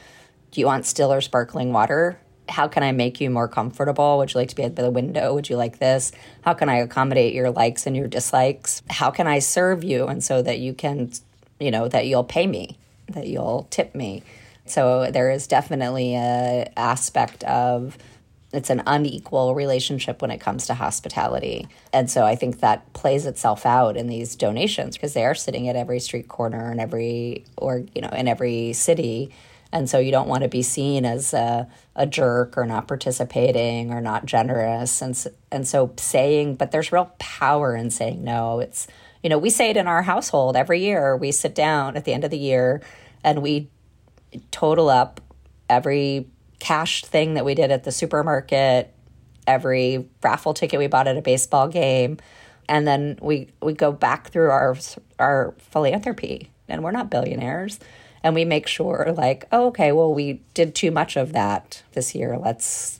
do 0.52 0.61
you 0.61 0.66
want 0.66 0.87
still 0.87 1.12
or 1.12 1.20
sparkling 1.20 1.70
water? 1.72 2.18
How 2.48 2.66
can 2.66 2.82
I 2.82 2.92
make 2.92 3.20
you 3.20 3.28
more 3.28 3.46
comfortable? 3.46 4.16
Would 4.18 4.32
you 4.32 4.40
like 4.40 4.48
to 4.48 4.56
be 4.56 4.62
at 4.62 4.76
the 4.76 4.90
window? 4.90 5.35
Would 5.35 5.50
you 5.50 5.56
like 5.56 5.80
this? 5.80 6.12
How 6.42 6.54
can 6.54 6.70
I 6.70 6.76
accommodate 6.76 7.35
your 7.35 7.50
likes 7.50 7.87
and 7.87 7.94
your 7.94 8.09
dislikes? 8.09 8.82
How 8.88 9.11
can 9.11 9.26
I 9.26 9.40
serve 9.40 9.85
you 9.85 10.06
and 10.06 10.24
so 10.24 10.40
that 10.40 10.61
you 10.61 10.72
can, 10.72 11.11
you 11.61 11.70
know, 11.70 11.88
that 11.88 12.06
you'll 12.06 12.24
pay 12.24 12.46
me, 12.46 12.78
that 13.09 13.26
you'll 13.26 13.66
tip 13.70 13.94
me? 13.94 14.22
So 14.64 15.11
there 15.11 15.30
is 15.30 15.46
definitely 15.46 16.14
a 16.14 16.72
aspect 16.76 17.44
of 17.44 17.98
it's 18.57 18.71
an 18.71 18.83
unequal 18.87 19.55
relationship 19.55 20.23
when 20.23 20.31
it 20.31 20.38
comes 20.38 20.66
to 20.66 20.75
hospitality. 20.75 21.69
And 21.92 22.11
so 22.11 22.25
I 22.25 22.37
think 22.37 22.61
that 22.61 22.92
plays 22.95 23.27
itself 23.27 23.66
out 23.66 23.97
in 23.97 24.07
these 24.07 24.35
donations 24.35 24.97
because 24.97 25.12
they 25.12 25.25
are 25.25 25.35
sitting 25.35 25.69
at 25.69 25.77
every 25.77 26.01
street 26.01 26.29
corner 26.29 26.71
and 26.71 26.81
every 26.81 27.45
or 27.57 27.85
you 27.95 28.01
know 28.01 28.09
in 28.09 28.29
every 28.29 28.73
city. 28.73 29.31
And 29.73 29.90
so 29.90 29.99
you 29.99 30.11
don't 30.11 30.29
want 30.29 30.42
to 30.42 30.49
be 30.49 30.62
seen 30.62 31.05
as 31.05 31.35
a, 31.35 31.69
a 31.95 32.07
jerk 32.07 32.57
or 32.57 32.64
not 32.64 32.88
participating 32.88 33.92
or 33.92 34.01
not 34.01 34.25
generous. 34.25 35.03
And 35.03 35.23
and 35.53 35.69
so 35.69 35.92
saying, 35.99 36.55
but 36.55 36.71
there's 36.71 36.92
real 36.92 37.12
power 37.19 37.77
in 37.77 37.90
saying 37.90 38.25
no. 38.25 38.61
It's, 38.61 38.87
you 39.23 39.29
know, 39.29 39.38
we 39.38 39.51
say 39.51 39.71
it 39.71 39.77
in 39.77 39.87
our 39.87 40.03
household 40.03 40.57
every 40.57 40.81
year. 40.81 41.14
We 41.16 41.31
sit 41.31 41.55
down 41.55 41.97
at 41.97 42.07
the 42.07 42.14
end 42.14 42.25
of 42.25 42.31
the 42.31 42.38
year 42.38 42.81
and 43.23 43.42
we 43.42 43.69
total 44.51 44.88
up 44.88 45.21
every 45.69 46.29
cash 46.59 47.05
thing 47.05 47.35
that 47.35 47.45
we 47.45 47.55
did 47.55 47.71
at 47.71 47.85
the 47.85 47.92
supermarket, 47.92 48.92
every 49.47 50.09
raffle 50.23 50.55
ticket 50.55 50.79
we 50.79 50.87
bought 50.87 51.07
at 51.07 51.16
a 51.16 51.23
baseball 51.23 51.69
game, 51.69 52.19
and 52.69 52.87
then 52.87 53.19
we 53.21 53.49
we 53.62 53.73
go 53.73 53.92
back 53.92 54.31
through 54.31 54.51
our 54.51 54.77
our 55.19 55.55
philanthropy, 55.59 56.51
and 56.69 56.83
we're 56.83 56.90
not 56.90 57.11
billionaires, 57.11 57.79
and 58.23 58.35
we 58.35 58.45
make 58.45 58.66
sure 58.66 59.14
like, 59.16 59.47
oh, 59.53 59.69
okay, 59.69 59.92
well, 59.92 60.12
we 60.12 60.40
did 60.55 60.75
too 60.75 60.90
much 60.90 61.16
of 61.16 61.33
that 61.33 61.83
this 61.92 62.14
year. 62.14 62.38
Let's 62.38 62.99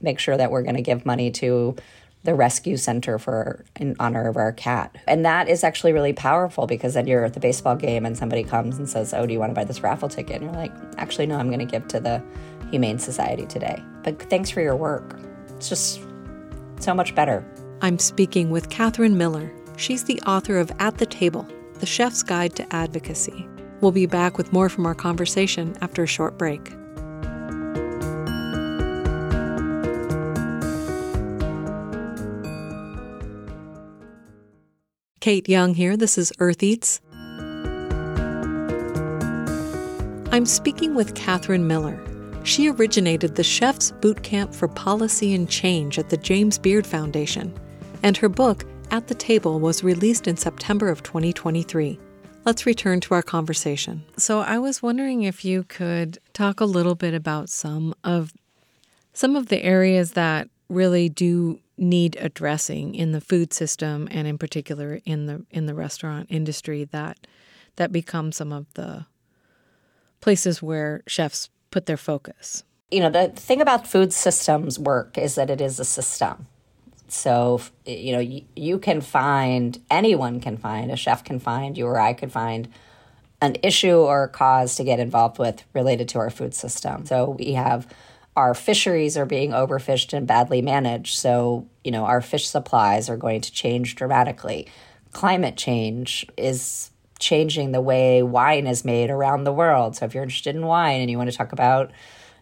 make 0.00 0.18
sure 0.18 0.36
that 0.36 0.50
we're 0.50 0.62
going 0.62 0.76
to 0.76 0.82
give 0.82 1.04
money 1.04 1.30
to 1.32 1.76
the 2.24 2.34
rescue 2.34 2.76
center 2.76 3.18
for 3.18 3.64
in 3.76 3.96
honor 3.98 4.28
of 4.28 4.36
our 4.36 4.52
cat. 4.52 4.96
And 5.06 5.24
that 5.24 5.48
is 5.48 5.64
actually 5.64 5.92
really 5.92 6.12
powerful 6.12 6.66
because 6.66 6.94
then 6.94 7.06
you're 7.06 7.24
at 7.24 7.34
the 7.34 7.40
baseball 7.40 7.76
game 7.76 8.04
and 8.04 8.16
somebody 8.16 8.44
comes 8.44 8.76
and 8.76 8.88
says, 8.88 9.14
"Oh, 9.14 9.24
do 9.26 9.32
you 9.32 9.38
want 9.38 9.50
to 9.50 9.54
buy 9.54 9.64
this 9.64 9.82
raffle 9.82 10.08
ticket?" 10.08 10.36
And 10.36 10.44
you're 10.44 10.52
like, 10.52 10.72
"Actually, 10.98 11.26
no, 11.26 11.36
I'm 11.36 11.48
going 11.48 11.60
to 11.60 11.64
give 11.64 11.88
to 11.88 12.00
the 12.00 12.22
Humane 12.70 12.98
Society 12.98 13.46
today. 13.46 13.82
But 14.04 14.20
thanks 14.30 14.50
for 14.50 14.60
your 14.60 14.76
work. 14.76 15.18
it's 15.48 15.68
just 15.68 16.00
so 16.80 16.94
much 16.94 17.14
better. 17.14 17.44
I'm 17.80 17.98
speaking 17.98 18.50
with 18.50 18.70
Katherine 18.70 19.16
Miller. 19.16 19.52
She's 19.76 20.04
the 20.04 20.20
author 20.22 20.58
of 20.58 20.72
At 20.78 20.98
the 20.98 21.06
Table 21.06 21.46
The 21.74 21.86
Chef's 21.86 22.22
Guide 22.22 22.56
to 22.56 22.74
Advocacy. 22.74 23.48
We'll 23.80 23.92
be 23.92 24.06
back 24.06 24.36
with 24.36 24.52
more 24.52 24.68
from 24.68 24.86
our 24.86 24.94
conversation 24.94 25.76
after 25.80 26.02
a 26.02 26.06
short 26.06 26.36
break. 26.36 26.72
Kate 35.20 35.48
Young 35.48 35.74
here. 35.74 35.96
This 35.96 36.16
is 36.16 36.32
Earth 36.38 36.62
Eats. 36.62 37.00
I'm 40.32 40.46
speaking 40.46 40.94
with 40.94 41.14
Katherine 41.14 41.66
Miller. 41.66 42.02
She 42.48 42.70
originated 42.70 43.34
the 43.34 43.44
Chef's 43.44 43.90
Boot 43.90 44.22
Camp 44.22 44.54
for 44.54 44.68
Policy 44.68 45.34
and 45.34 45.50
Change 45.50 45.98
at 45.98 46.08
the 46.08 46.16
James 46.16 46.58
Beard 46.58 46.86
Foundation, 46.86 47.52
and 48.02 48.16
her 48.16 48.30
book, 48.30 48.64
At 48.90 49.06
the 49.06 49.14
Table, 49.14 49.60
was 49.60 49.84
released 49.84 50.26
in 50.26 50.38
September 50.38 50.88
of 50.88 51.02
2023. 51.02 52.00
Let's 52.46 52.64
return 52.64 53.00
to 53.00 53.12
our 53.12 53.22
conversation. 53.22 54.02
So, 54.16 54.40
I 54.40 54.58
was 54.58 54.82
wondering 54.82 55.24
if 55.24 55.44
you 55.44 55.64
could 55.64 56.16
talk 56.32 56.60
a 56.60 56.64
little 56.64 56.94
bit 56.94 57.12
about 57.12 57.50
some 57.50 57.94
of 58.02 58.32
some 59.12 59.36
of 59.36 59.48
the 59.48 59.62
areas 59.62 60.12
that 60.12 60.48
really 60.70 61.10
do 61.10 61.60
need 61.76 62.16
addressing 62.18 62.94
in 62.94 63.12
the 63.12 63.20
food 63.20 63.52
system 63.52 64.08
and 64.10 64.26
in 64.26 64.38
particular 64.38 65.00
in 65.04 65.26
the 65.26 65.44
in 65.50 65.66
the 65.66 65.74
restaurant 65.74 66.28
industry 66.30 66.84
that 66.84 67.26
that 67.76 67.92
become 67.92 68.32
some 68.32 68.54
of 68.54 68.72
the 68.72 69.04
places 70.22 70.62
where 70.62 71.02
chefs 71.06 71.50
put 71.70 71.86
their 71.86 71.96
focus. 71.96 72.64
You 72.90 73.00
know, 73.00 73.10
the 73.10 73.28
thing 73.28 73.60
about 73.60 73.86
food 73.86 74.12
systems 74.12 74.78
work 74.78 75.18
is 75.18 75.34
that 75.34 75.50
it 75.50 75.60
is 75.60 75.78
a 75.78 75.84
system. 75.84 76.46
So, 77.08 77.60
you 77.86 78.12
know, 78.12 78.18
you, 78.18 78.44
you 78.54 78.78
can 78.78 79.00
find, 79.00 79.80
anyone 79.90 80.40
can 80.40 80.56
find, 80.56 80.90
a 80.90 80.96
chef 80.96 81.24
can 81.24 81.38
find, 81.38 81.76
you 81.76 81.86
or 81.86 81.98
I 81.98 82.12
could 82.12 82.32
find 82.32 82.68
an 83.40 83.56
issue 83.62 83.96
or 83.96 84.24
a 84.24 84.28
cause 84.28 84.74
to 84.76 84.84
get 84.84 84.98
involved 84.98 85.38
with 85.38 85.64
related 85.72 86.08
to 86.10 86.18
our 86.18 86.30
food 86.30 86.54
system. 86.54 87.06
So 87.06 87.36
we 87.38 87.52
have 87.52 87.86
our 88.36 88.54
fisheries 88.54 89.16
are 89.16 89.26
being 89.26 89.50
overfished 89.50 90.12
and 90.12 90.26
badly 90.26 90.62
managed. 90.62 91.16
So, 91.16 91.66
you 91.82 91.90
know, 91.90 92.04
our 92.04 92.20
fish 92.20 92.46
supplies 92.46 93.08
are 93.08 93.16
going 93.16 93.40
to 93.40 93.52
change 93.52 93.96
dramatically. 93.96 94.68
Climate 95.12 95.56
change 95.56 96.26
is 96.36 96.90
changing 97.18 97.72
the 97.72 97.80
way 97.80 98.22
wine 98.22 98.66
is 98.66 98.84
made 98.84 99.10
around 99.10 99.44
the 99.44 99.52
world. 99.52 99.96
So, 99.96 100.04
if 100.04 100.14
you're 100.14 100.22
interested 100.22 100.54
in 100.54 100.66
wine 100.66 101.00
and 101.00 101.10
you 101.10 101.18
want 101.18 101.30
to 101.30 101.36
talk 101.36 101.52
about, 101.52 101.90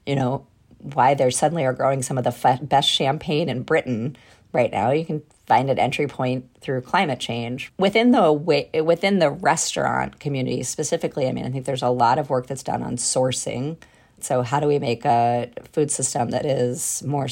you 0.04 0.16
know, 0.16 0.46
why 0.78 1.14
there 1.14 1.30
suddenly 1.30 1.64
are 1.64 1.72
growing 1.72 2.02
some 2.02 2.18
of 2.18 2.24
the 2.24 2.58
best 2.62 2.88
champagne 2.88 3.48
in 3.48 3.62
Britain 3.62 4.16
right 4.52 4.70
now, 4.70 4.90
you 4.90 5.04
can 5.04 5.22
find 5.46 5.70
an 5.70 5.78
entry 5.78 6.06
point 6.06 6.48
through 6.60 6.80
climate 6.80 7.20
change 7.20 7.72
within 7.78 8.10
the 8.10 8.32
way, 8.32 8.70
within 8.84 9.18
the 9.18 9.30
restaurant 9.30 10.20
community 10.20 10.62
specifically. 10.62 11.28
I 11.28 11.32
mean, 11.32 11.44
I 11.44 11.50
think 11.50 11.64
there's 11.64 11.82
a 11.82 11.88
lot 11.88 12.18
of 12.18 12.30
work 12.30 12.46
that's 12.46 12.62
done 12.62 12.82
on 12.82 12.96
sourcing 12.96 13.76
so, 14.20 14.42
how 14.42 14.60
do 14.60 14.66
we 14.66 14.78
make 14.78 15.04
a 15.04 15.50
food 15.72 15.90
system 15.90 16.30
that 16.30 16.46
is 16.46 17.02
more 17.04 17.28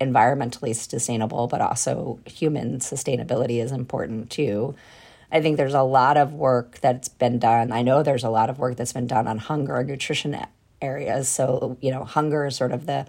environmentally 0.00 0.74
sustainable, 0.74 1.48
but 1.48 1.60
also 1.60 2.20
human 2.24 2.78
sustainability 2.78 3.62
is 3.62 3.72
important 3.72 4.30
too? 4.30 4.74
I 5.32 5.40
think 5.40 5.56
there's 5.56 5.74
a 5.74 5.82
lot 5.82 6.16
of 6.16 6.34
work 6.34 6.80
that's 6.80 7.08
been 7.08 7.38
done. 7.38 7.72
I 7.72 7.82
know 7.82 8.02
there's 8.02 8.24
a 8.24 8.30
lot 8.30 8.50
of 8.50 8.58
work 8.58 8.76
that's 8.76 8.92
been 8.92 9.06
done 9.06 9.28
on 9.28 9.38
hunger 9.38 9.76
and 9.76 9.88
nutrition 9.88 10.36
areas. 10.82 11.28
So, 11.28 11.76
you 11.80 11.90
know, 11.90 12.04
hunger 12.04 12.46
is 12.46 12.56
sort 12.56 12.72
of 12.72 12.86
the 12.86 13.06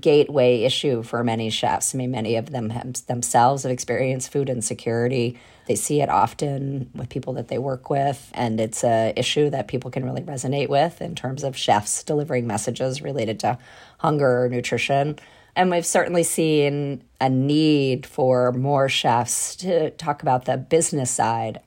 gateway 0.00 0.62
issue 0.62 1.02
for 1.02 1.22
many 1.24 1.50
chefs. 1.50 1.94
I 1.94 1.98
mean, 1.98 2.10
many 2.12 2.36
of 2.36 2.50
them 2.50 2.70
have, 2.70 3.06
themselves 3.06 3.64
have 3.64 3.72
experienced 3.72 4.32
food 4.32 4.48
insecurity. 4.48 5.38
They 5.66 5.74
see 5.74 6.00
it 6.00 6.08
often 6.08 6.90
with 6.94 7.08
people 7.08 7.34
that 7.34 7.48
they 7.48 7.58
work 7.58 7.90
with, 7.90 8.30
and 8.34 8.60
it's 8.60 8.82
a 8.82 9.12
issue 9.16 9.50
that 9.50 9.68
people 9.68 9.90
can 9.90 10.04
really 10.04 10.22
resonate 10.22 10.68
with 10.68 11.00
in 11.00 11.14
terms 11.14 11.44
of 11.44 11.56
chefs 11.56 12.02
delivering 12.02 12.46
messages 12.46 13.02
related 13.02 13.40
to 13.40 13.58
hunger 13.98 14.44
or 14.44 14.48
nutrition. 14.48 15.18
And 15.54 15.70
we've 15.70 15.86
certainly 15.86 16.22
seen 16.22 17.04
a 17.20 17.28
need 17.28 18.06
for 18.06 18.52
more 18.52 18.88
chefs 18.88 19.54
to 19.56 19.90
talk 19.90 20.22
about 20.22 20.46
the 20.46 20.56
business 20.56 21.10
side 21.10 21.60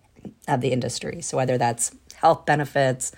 of 0.48 0.62
the 0.62 0.71
industry. 0.71 1.21
So 1.21 1.38
whether 1.38 1.58
that's 1.58 1.95
health 2.15 2.45
benefits, 2.45 3.12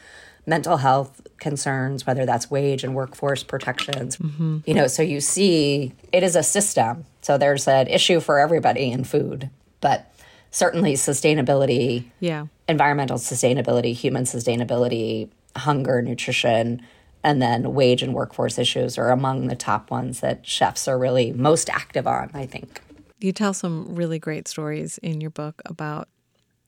mental 0.46 0.78
health 0.78 1.22
concerns, 1.38 2.08
whether 2.08 2.26
that's 2.26 2.50
wage 2.50 2.84
and 2.84 2.96
workforce 2.96 3.44
protections. 3.44 4.18
Mm-hmm. 4.18 4.60
You 4.66 4.74
know, 4.74 4.88
so 4.88 5.04
you 5.04 5.22
see 5.22 5.94
it 6.12 6.24
is 6.24 6.36
a 6.36 6.44
system. 6.44 7.06
So 7.22 7.38
there's 7.38 7.68
an 7.68 7.88
issue 7.88 8.20
for 8.20 8.40
everybody 8.40 8.92
in 8.92 9.04
food, 9.04 9.50
but 9.82 10.12
certainly 10.52 10.94
sustainability, 10.94 12.06
yeah, 12.20 12.48
environmental 12.68 13.18
sustainability, 13.18 13.94
human 13.94 14.24
sustainability, 14.24 15.30
hunger, 15.56 16.02
nutrition, 16.02 16.82
and 17.28 17.42
then 17.42 17.74
wage 17.74 18.02
and 18.02 18.14
workforce 18.14 18.58
issues 18.58 18.98
are 18.98 19.10
among 19.10 19.48
the 19.48 19.56
top 19.56 19.92
ones 19.92 20.22
that 20.22 20.48
chefs 20.48 20.88
are 20.88 20.98
really 20.98 21.34
most 21.34 21.70
active 21.70 22.08
on, 22.08 22.32
I 22.34 22.46
think. 22.46 22.82
You 23.20 23.34
tell 23.34 23.54
some 23.54 23.96
really 23.96 24.18
great 24.18 24.48
stories 24.48 24.98
in 25.00 25.20
your 25.20 25.30
book 25.30 25.62
about 25.66 26.08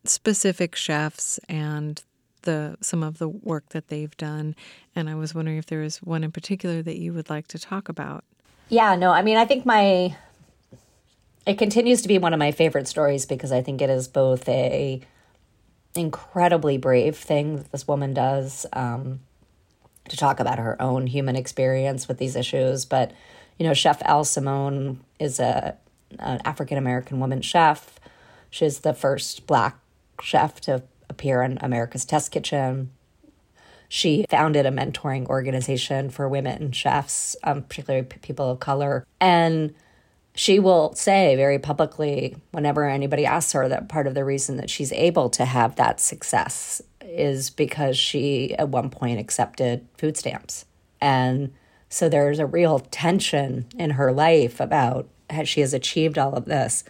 specific 0.03 0.75
chefs 0.75 1.39
and 1.47 2.03
the 2.41 2.75
some 2.81 3.03
of 3.03 3.19
the 3.19 3.29
work 3.29 3.69
that 3.69 3.87
they've 3.87 4.15
done. 4.17 4.53
And 4.97 5.09
I 5.09 5.15
was 5.15 5.33
wondering 5.33 5.57
if 5.57 5.67
there 5.67 5.79
was 5.79 5.99
one 5.99 6.25
in 6.25 6.31
particular 6.33 6.81
that 6.81 6.97
you 6.97 7.13
would 7.13 7.29
like 7.29 7.47
to 7.47 7.57
talk 7.57 7.87
about. 7.87 8.25
Yeah, 8.67 8.97
no, 8.97 9.11
I 9.11 9.21
mean, 9.21 9.37
I 9.37 9.45
think 9.45 9.65
my 9.65 10.17
it 11.45 11.57
continues 11.57 12.01
to 12.01 12.09
be 12.09 12.17
one 12.17 12.33
of 12.33 12.39
my 12.39 12.51
favorite 12.51 12.89
stories 12.89 13.25
because 13.25 13.53
I 13.53 13.61
think 13.61 13.81
it 13.81 13.89
is 13.89 14.09
both 14.09 14.47
a 14.49 14.99
incredibly 15.95 16.77
brave 16.77 17.15
thing 17.15 17.55
that 17.55 17.71
this 17.71 17.87
woman 17.87 18.13
does 18.13 18.65
um, 18.73 19.21
to 20.09 20.17
talk 20.17 20.39
about 20.39 20.59
her 20.59 20.81
own 20.81 21.07
human 21.07 21.35
experience 21.35 22.07
with 22.07 22.17
these 22.17 22.35
issues. 22.35 22.85
But 22.85 23.11
you 23.57 23.65
know, 23.65 23.73
Chef 23.73 24.01
Elle 24.05 24.23
Simone 24.23 25.01
is 25.19 25.39
a 25.39 25.77
an 26.19 26.41
African 26.45 26.77
American 26.77 27.19
woman 27.19 27.41
chef. 27.41 27.99
She's 28.49 28.79
the 28.79 28.93
first 28.93 29.45
black 29.45 29.77
chef 30.21 30.59
to 30.61 30.83
appear 31.09 31.41
in 31.41 31.57
America's 31.61 32.05
Test 32.05 32.31
Kitchen. 32.31 32.91
She 33.87 34.25
founded 34.29 34.65
a 34.65 34.71
mentoring 34.71 35.27
organization 35.27 36.09
for 36.09 36.29
women 36.29 36.61
and 36.61 36.75
chefs, 36.75 37.35
um, 37.43 37.63
particularly 37.63 38.05
p- 38.05 38.19
people 38.19 38.51
of 38.51 38.59
color. 38.59 39.05
And 39.19 39.73
she 40.35 40.59
will 40.59 40.93
say 40.93 41.35
very 41.35 41.57
publicly, 41.57 42.37
whenever 42.51 42.87
anybody 42.87 43.25
asks 43.25 43.51
her, 43.53 43.67
that 43.67 43.89
part 43.89 44.05
of 44.05 44.13
the 44.13 44.23
reason 44.23 44.57
that 44.57 44.69
she's 44.69 44.91
able 44.91 45.29
to 45.31 45.45
have 45.45 45.75
that 45.75 45.99
success 45.99 46.81
is 47.09 47.49
because 47.49 47.97
she 47.97 48.55
at 48.55 48.69
one 48.69 48.89
point 48.89 49.19
accepted 49.19 49.87
food 49.97 50.17
stamps. 50.17 50.65
And 51.01 51.53
so 51.89 52.07
there's 52.07 52.39
a 52.39 52.45
real 52.45 52.79
tension 52.79 53.65
in 53.77 53.91
her 53.91 54.11
life 54.11 54.59
about 54.59 55.07
how 55.29 55.43
she 55.43 55.61
has 55.61 55.73
achieved 55.73 56.17
all 56.17 56.33
of 56.35 56.45
this. 56.45 56.83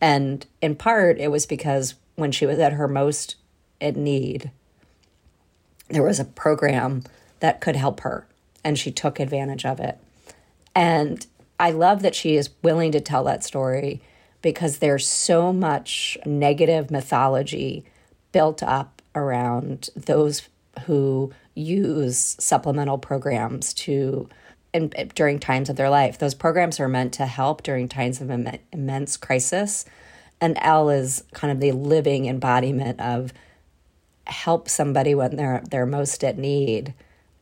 And 0.00 0.46
in 0.60 0.76
part, 0.76 1.18
it 1.18 1.30
was 1.30 1.46
because 1.46 1.94
when 2.16 2.32
she 2.32 2.46
was 2.46 2.58
at 2.58 2.74
her 2.74 2.88
most 2.88 3.36
in 3.80 4.04
need, 4.04 4.50
there 5.88 6.02
was 6.02 6.20
a 6.20 6.24
program 6.24 7.02
that 7.40 7.60
could 7.60 7.76
help 7.76 8.00
her, 8.00 8.26
and 8.62 8.78
she 8.78 8.90
took 8.90 9.20
advantage 9.20 9.64
of 9.64 9.80
it. 9.80 9.98
And 10.74 11.26
I 11.58 11.70
love 11.70 12.02
that 12.02 12.14
she 12.14 12.36
is 12.36 12.50
willing 12.62 12.92
to 12.92 13.00
tell 13.00 13.24
that 13.24 13.44
story 13.44 14.00
because 14.42 14.78
there's 14.78 15.08
so 15.08 15.52
much 15.52 16.18
negative 16.26 16.90
mythology 16.90 17.84
built 18.32 18.62
up 18.62 18.93
around 19.14 19.90
those 19.94 20.48
who 20.86 21.32
use 21.54 22.36
supplemental 22.38 22.98
programs 22.98 23.72
to 23.72 24.28
in, 24.72 24.88
during 25.14 25.38
times 25.38 25.70
of 25.70 25.76
their 25.76 25.88
life. 25.88 26.18
Those 26.18 26.34
programs 26.34 26.80
are 26.80 26.88
meant 26.88 27.14
to 27.14 27.26
help 27.26 27.62
during 27.62 27.88
times 27.88 28.20
of 28.20 28.30
Im- 28.30 28.58
immense 28.72 29.16
crisis. 29.16 29.84
And 30.40 30.58
Elle 30.60 30.90
is 30.90 31.24
kind 31.32 31.52
of 31.52 31.60
the 31.60 31.72
living 31.72 32.26
embodiment 32.26 33.00
of 33.00 33.32
help 34.26 34.68
somebody 34.68 35.14
when 35.14 35.36
they're 35.36 35.62
they're 35.70 35.86
most 35.86 36.24
at 36.24 36.38
need 36.38 36.94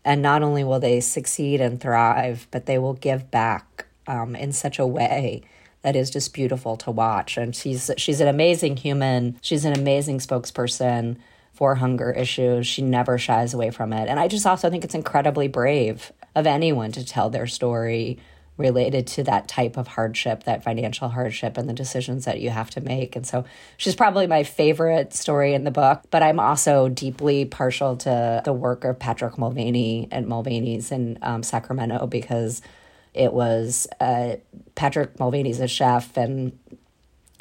and 0.04 0.20
not 0.20 0.42
only 0.42 0.64
will 0.64 0.80
they 0.80 1.00
succeed 1.00 1.61
and 1.61 1.80
thrive 1.80 2.48
but 2.50 2.66
they 2.66 2.76
will 2.76 2.94
give 2.94 3.30
back 3.30 3.87
um, 4.08 4.35
in 4.35 4.52
such 4.52 4.80
a 4.80 4.87
way 4.87 5.42
that 5.82 5.94
is 5.94 6.11
just 6.11 6.35
beautiful 6.35 6.76
to 6.76 6.90
watch 6.90 7.37
and 7.37 7.54
she's 7.54 7.88
she's 7.96 8.20
an 8.20 8.26
amazing 8.26 8.76
human 8.76 9.38
she's 9.40 9.64
an 9.64 9.72
amazing 9.72 10.18
spokesperson 10.18 11.16
for 11.62 11.77
hunger 11.77 12.11
issues 12.11 12.66
she 12.66 12.83
never 12.83 13.18
shies 13.18 13.55
away 13.55 13.70
from 13.70 13.92
it 13.92 14.09
and 14.09 14.18
i 14.18 14.27
just 14.27 14.44
also 14.46 14.68
think 14.68 14.83
it's 14.83 14.96
incredibly 14.96 15.46
brave 15.46 16.11
of 16.35 16.44
anyone 16.44 16.90
to 16.90 17.07
tell 17.07 17.31
their 17.31 17.46
story 17.46 18.18
related 18.57 19.07
to 19.07 19.22
that 19.25 19.48
type 19.48 19.77
of 19.77 19.88
hardship, 19.88 20.44
that 20.44 20.62
financial 20.62 21.09
hardship, 21.09 21.57
and 21.57 21.68
the 21.68 21.72
decisions 21.72 22.27
that 22.27 22.40
you 22.40 22.51
have 22.51 22.68
to 22.68 22.81
make. 22.83 23.16
And 23.16 23.27
so 23.27 23.44
she's 23.79 23.94
probably 23.94 24.27
my 24.27 24.42
favorite 24.42 25.14
story 25.14 25.55
in 25.55 25.64
the 25.64 25.70
book, 25.70 26.03
but 26.11 26.22
I'm 26.22 26.38
also 26.38 26.88
deeply 26.88 27.46
partial 27.46 27.96
to 27.98 28.42
the 28.44 28.53
work 28.53 28.85
of 28.85 28.98
Patrick 28.98 29.38
Mulvaney 29.38 30.09
and 30.11 30.27
Mulvaney's 30.27 30.92
in 30.92 31.18
um, 31.22 31.42
Sacramento 31.42 32.07
because 32.07 32.61
It 33.14 33.33
was 33.33 33.87
uh, 34.01 34.37
Patrick 34.75 35.18
Mulvaney's 35.18 35.61
a 35.61 35.68
chef, 35.68 36.16
and 36.16 36.59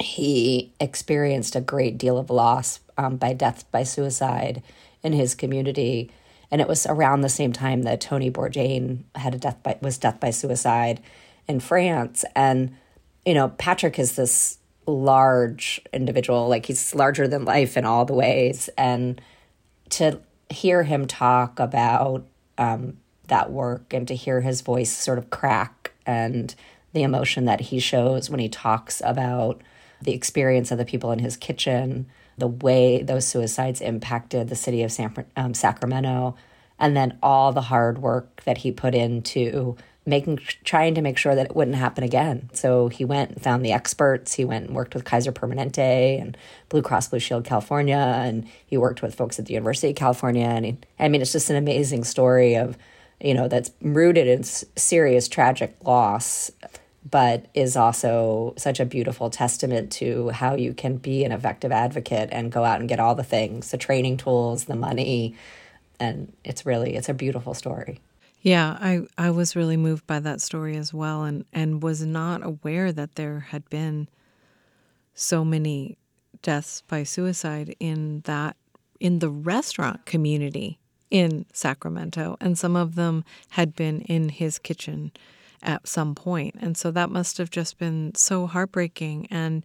he 0.02 0.72
experienced 0.80 1.56
a 1.56 1.60
great 1.60 1.98
deal 1.98 2.18
of 2.18 2.30
loss 2.30 2.80
um, 2.96 3.16
by 3.16 3.32
death 3.32 3.70
by 3.70 3.82
suicide 3.82 4.62
in 5.02 5.12
his 5.12 5.34
community. 5.34 6.10
And 6.50 6.60
it 6.60 6.68
was 6.68 6.86
around 6.86 7.22
the 7.22 7.28
same 7.28 7.52
time 7.52 7.82
that 7.82 8.00
Tony 8.00 8.30
Bourdain 8.30 9.04
had 9.14 9.34
a 9.34 9.38
death 9.38 9.62
by 9.62 9.78
was 9.80 9.98
death 9.98 10.20
by 10.20 10.30
suicide 10.30 11.00
in 11.48 11.60
France. 11.60 12.24
And 12.34 12.76
you 13.24 13.34
know, 13.34 13.48
Patrick 13.50 13.98
is 13.98 14.16
this 14.16 14.58
large 14.86 15.80
individual, 15.92 16.48
like 16.48 16.66
he's 16.66 16.94
larger 16.94 17.28
than 17.28 17.44
life 17.44 17.76
in 17.76 17.84
all 17.84 18.04
the 18.04 18.14
ways. 18.14 18.68
And 18.76 19.20
to 19.90 20.20
hear 20.50 20.82
him 20.82 21.06
talk 21.06 21.60
about 21.60 22.26
um, 22.58 22.98
that 23.28 23.50
work 23.50 23.92
and 23.94 24.06
to 24.08 24.14
hear 24.14 24.40
his 24.40 24.60
voice 24.60 24.90
sort 24.90 25.18
of 25.18 25.30
crack 25.30 25.92
and 26.04 26.54
the 26.92 27.02
emotion 27.02 27.44
that 27.46 27.60
he 27.60 27.78
shows 27.78 28.28
when 28.28 28.40
he 28.40 28.48
talks 28.48 29.00
about 29.04 29.62
the 30.04 30.12
experience 30.12 30.70
of 30.70 30.78
the 30.78 30.84
people 30.84 31.12
in 31.12 31.18
his 31.18 31.36
kitchen, 31.36 32.06
the 32.38 32.48
way 32.48 33.02
those 33.02 33.26
suicides 33.26 33.80
impacted 33.80 34.48
the 34.48 34.56
city 34.56 34.82
of 34.82 34.92
San, 34.92 35.14
um, 35.36 35.54
Sacramento, 35.54 36.36
and 36.78 36.96
then 36.96 37.18
all 37.22 37.52
the 37.52 37.62
hard 37.62 37.98
work 37.98 38.42
that 38.44 38.58
he 38.58 38.72
put 38.72 38.94
into 38.94 39.76
making 40.04 40.36
trying 40.64 40.94
to 40.94 41.00
make 41.00 41.16
sure 41.16 41.34
that 41.34 41.46
it 41.46 41.56
wouldn't 41.56 41.76
happen 41.76 42.02
again. 42.02 42.50
So 42.52 42.88
he 42.88 43.04
went 43.04 43.30
and 43.30 43.42
found 43.42 43.64
the 43.64 43.72
experts. 43.72 44.34
He 44.34 44.44
went 44.44 44.66
and 44.66 44.74
worked 44.74 44.94
with 44.94 45.04
Kaiser 45.04 45.30
Permanente 45.30 46.20
and 46.20 46.36
Blue 46.68 46.82
Cross 46.82 47.08
Blue 47.08 47.20
Shield 47.20 47.44
California, 47.44 47.96
and 47.96 48.48
he 48.66 48.76
worked 48.76 49.02
with 49.02 49.14
folks 49.14 49.38
at 49.38 49.46
the 49.46 49.54
University 49.54 49.90
of 49.90 49.96
California. 49.96 50.46
And 50.46 50.64
he, 50.64 50.78
I 50.98 51.08
mean, 51.08 51.22
it's 51.22 51.32
just 51.32 51.50
an 51.50 51.56
amazing 51.56 52.04
story 52.04 52.56
of 52.56 52.76
you 53.20 53.34
know 53.34 53.48
that's 53.48 53.70
rooted 53.80 54.26
in 54.26 54.42
serious 54.42 55.28
tragic 55.28 55.76
loss 55.84 56.50
but 57.08 57.46
is 57.54 57.76
also 57.76 58.54
such 58.56 58.78
a 58.78 58.84
beautiful 58.84 59.28
testament 59.28 59.90
to 59.92 60.28
how 60.30 60.54
you 60.54 60.72
can 60.72 60.96
be 60.96 61.24
an 61.24 61.32
effective 61.32 61.72
advocate 61.72 62.28
and 62.32 62.52
go 62.52 62.64
out 62.64 62.80
and 62.80 62.88
get 62.88 63.00
all 63.00 63.14
the 63.14 63.24
things 63.24 63.70
the 63.70 63.76
training 63.76 64.16
tools 64.16 64.64
the 64.64 64.76
money. 64.76 65.34
And 65.98 66.32
it's 66.44 66.64
really 66.64 66.94
it's 66.94 67.08
a 67.08 67.14
beautiful 67.14 67.54
story. 67.54 68.00
Yeah, 68.40 68.76
I, 68.80 69.02
I 69.16 69.30
was 69.30 69.54
really 69.54 69.76
moved 69.76 70.06
by 70.06 70.18
that 70.20 70.40
story 70.40 70.76
as 70.76 70.92
well 70.92 71.22
and, 71.22 71.44
and 71.52 71.80
was 71.80 72.04
not 72.04 72.44
aware 72.44 72.90
that 72.90 73.14
there 73.14 73.38
had 73.38 73.68
been 73.70 74.08
so 75.14 75.44
many 75.44 75.96
deaths 76.42 76.82
by 76.88 77.04
suicide 77.04 77.76
in 77.78 78.22
that 78.24 78.56
in 78.98 79.20
the 79.20 79.30
restaurant 79.30 80.06
community 80.06 80.78
in 81.10 81.44
Sacramento. 81.52 82.36
And 82.40 82.58
some 82.58 82.74
of 82.74 82.94
them 82.94 83.24
had 83.50 83.76
been 83.76 84.00
in 84.02 84.28
his 84.28 84.58
kitchen 84.58 85.12
at 85.62 85.86
some 85.86 86.14
point. 86.14 86.56
And 86.60 86.76
so 86.76 86.90
that 86.90 87.10
must 87.10 87.38
have 87.38 87.50
just 87.50 87.78
been 87.78 88.14
so 88.14 88.46
heartbreaking 88.46 89.28
and 89.30 89.64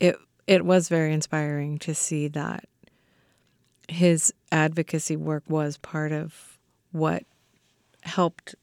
it 0.00 0.16
it 0.46 0.64
was 0.64 0.88
very 0.88 1.12
inspiring 1.12 1.78
to 1.78 1.94
see 1.94 2.28
that 2.28 2.64
his 3.88 4.32
advocacy 4.50 5.16
work 5.16 5.44
was 5.48 5.76
part 5.78 6.12
of 6.12 6.58
what 6.90 7.24
helped 8.02 8.54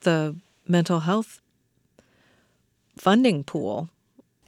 the 0.00 0.36
mental 0.66 1.00
health 1.00 1.40
funding 2.96 3.44
pool. 3.44 3.88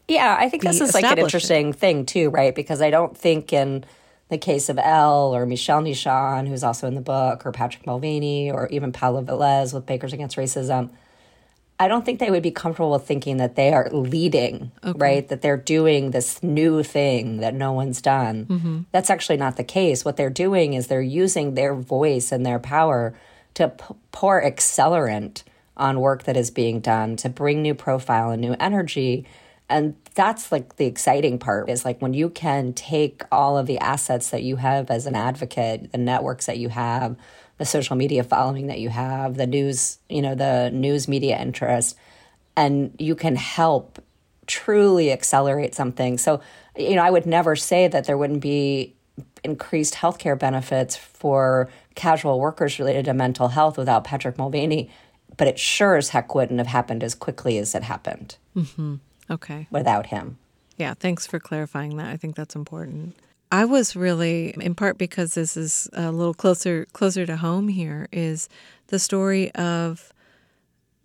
Yeah, 0.09 0.37
I 0.39 0.49
think 0.49 0.63
this 0.63 0.81
is 0.81 0.95
like 0.95 1.05
an 1.05 1.19
interesting 1.19 1.73
thing 1.73 2.05
too, 2.05 2.31
right? 2.31 2.55
Because 2.55 2.83
I 2.83 2.91
don't 2.91 3.17
think 3.17 3.53
in 3.53 3.85
the 4.29 4.39
case 4.39 4.69
of 4.69 4.79
Elle 4.79 5.35
or 5.35 5.47
Michelle 5.47 5.83
Nischan, 5.83 6.49
who's 6.49 6.65
also 6.65 6.89
in 6.89 6.95
the 6.95 7.01
book, 7.01 7.45
or 7.45 7.53
Patrick 7.53 7.87
Mulvaney, 7.87 8.51
or 8.51 8.69
even 8.69 8.93
Paola 8.93 9.23
Velez 9.23 9.75
with 9.75 9.87
Bakers 9.87 10.13
Against 10.13 10.37
Racism, 10.37 10.91
I 11.81 11.89
don't 11.89 12.05
think 12.05 12.21
they 12.21 12.31
would 12.31 12.43
be 12.43 12.51
comfortable 12.51 12.99
thinking 12.99 13.39
that 13.39 13.57
they 13.57 13.73
are 13.73 13.89
leading, 13.91 14.71
okay. 14.85 14.99
right? 14.99 15.29
That 15.29 15.41
they're 15.41 15.57
doing 15.57 16.11
this 16.11 16.43
new 16.43 16.83
thing 16.83 17.39
that 17.39 17.55
no 17.55 17.73
one's 17.73 18.03
done. 18.03 18.45
Mm-hmm. 18.45 18.81
That's 18.93 19.09
actually 19.09 19.39
not 19.39 19.57
the 19.57 19.65
case. 19.65 20.05
What 20.05 20.19
they're 20.19 20.29
doing 20.29 20.75
is 20.75 20.89
they're 20.89 21.01
using 21.01 21.55
their 21.55 21.75
voice 21.75 22.33
and 22.33 22.45
their 22.45 22.59
power 22.59 23.15
to 23.55 23.69
p- 23.69 23.95
pour 24.13 24.45
accelerant 24.45 25.43
on 25.75 26.01
work 26.01 26.25
that 26.25 26.37
is 26.37 26.51
being 26.51 26.81
done 26.81 27.17
to 27.17 27.31
bring 27.31 27.63
new 27.63 27.75
profile 27.75 28.31
and 28.31 28.43
new 28.43 28.55
energy 28.61 29.27
and 29.71 29.95
that's 30.15 30.51
like 30.51 30.77
the 30.77 30.85
exciting 30.85 31.39
part 31.39 31.71
is 31.71 31.85
like 31.85 32.03
when 32.03 32.13
you 32.13 32.29
can 32.29 32.73
take 32.73 33.23
all 33.31 33.57
of 33.57 33.67
the 33.67 33.79
assets 33.79 34.31
that 34.31 34.43
you 34.43 34.57
have 34.57 34.91
as 34.91 35.07
an 35.07 35.15
advocate 35.15 35.93
the 35.93 35.99
networks 35.99 36.47
that 36.47 36.59
you 36.59 36.69
have 36.69 37.17
the 37.61 37.67
social 37.67 37.95
media 37.95 38.25
following 38.25 38.69
that 38.69 38.81
you 38.81 38.89
have 38.89 39.37
the 39.37 39.47
news 39.47 39.99
you 40.09 40.23
know 40.23 40.35
the 40.35 40.71
news 40.73 41.07
media 41.07 41.39
interest 41.39 41.97
and 42.57 42.95
you 42.99 43.15
can 43.15 43.37
help 43.37 44.03
truly 44.47 45.13
accelerate 45.13 45.75
something 45.75 46.17
so 46.19 46.41
you 46.77 46.97
know 46.97 47.03
i 47.03 47.11
would 47.11 47.27
never 47.27 47.55
say 47.55 47.87
that 47.87 48.07
there 48.07 48.19
wouldn't 48.19 48.41
be 48.41 48.97
increased 49.45 49.95
healthcare 49.95 50.39
benefits 50.39 50.97
for 50.97 51.69
casual 51.95 52.41
workers 52.41 52.79
related 52.79 53.05
to 53.07 53.15
mental 53.15 53.49
health 53.49 53.77
without 53.77 54.05
Patrick 54.05 54.39
Mulvaney, 54.39 54.91
but 55.37 55.49
it 55.49 55.59
sure 55.59 55.97
as 55.97 56.11
heck 56.11 56.35
wouldn't 56.35 56.59
have 56.59 56.67
happened 56.67 57.03
as 57.03 57.15
quickly 57.15 57.59
as 57.59 57.75
it 57.75 57.83
happened. 57.83 58.37
Mm-hmm. 58.57 58.97
Okay. 59.31 59.67
Without 59.71 60.07
him. 60.07 60.39
Yeah, 60.77 60.95
thanks 60.95 61.27
for 61.27 61.39
clarifying 61.39 61.97
that. 61.99 62.09
I 62.09 62.17
think 62.17 62.37
that's 62.37 62.57
important. 62.57 63.15
I 63.53 63.65
was 63.65 63.97
really, 63.97 64.55
in 64.61 64.75
part 64.75 64.97
because 64.97 65.35
this 65.35 65.57
is 65.57 65.89
a 65.93 66.13
little 66.13 66.35
closer 66.35 66.87
closer 66.93 67.27
to 67.27 67.37
home 67.37 67.69
here, 67.69 68.09
is 68.13 68.49
the 68.89 68.99
story 68.99 69.53
of 69.55 70.13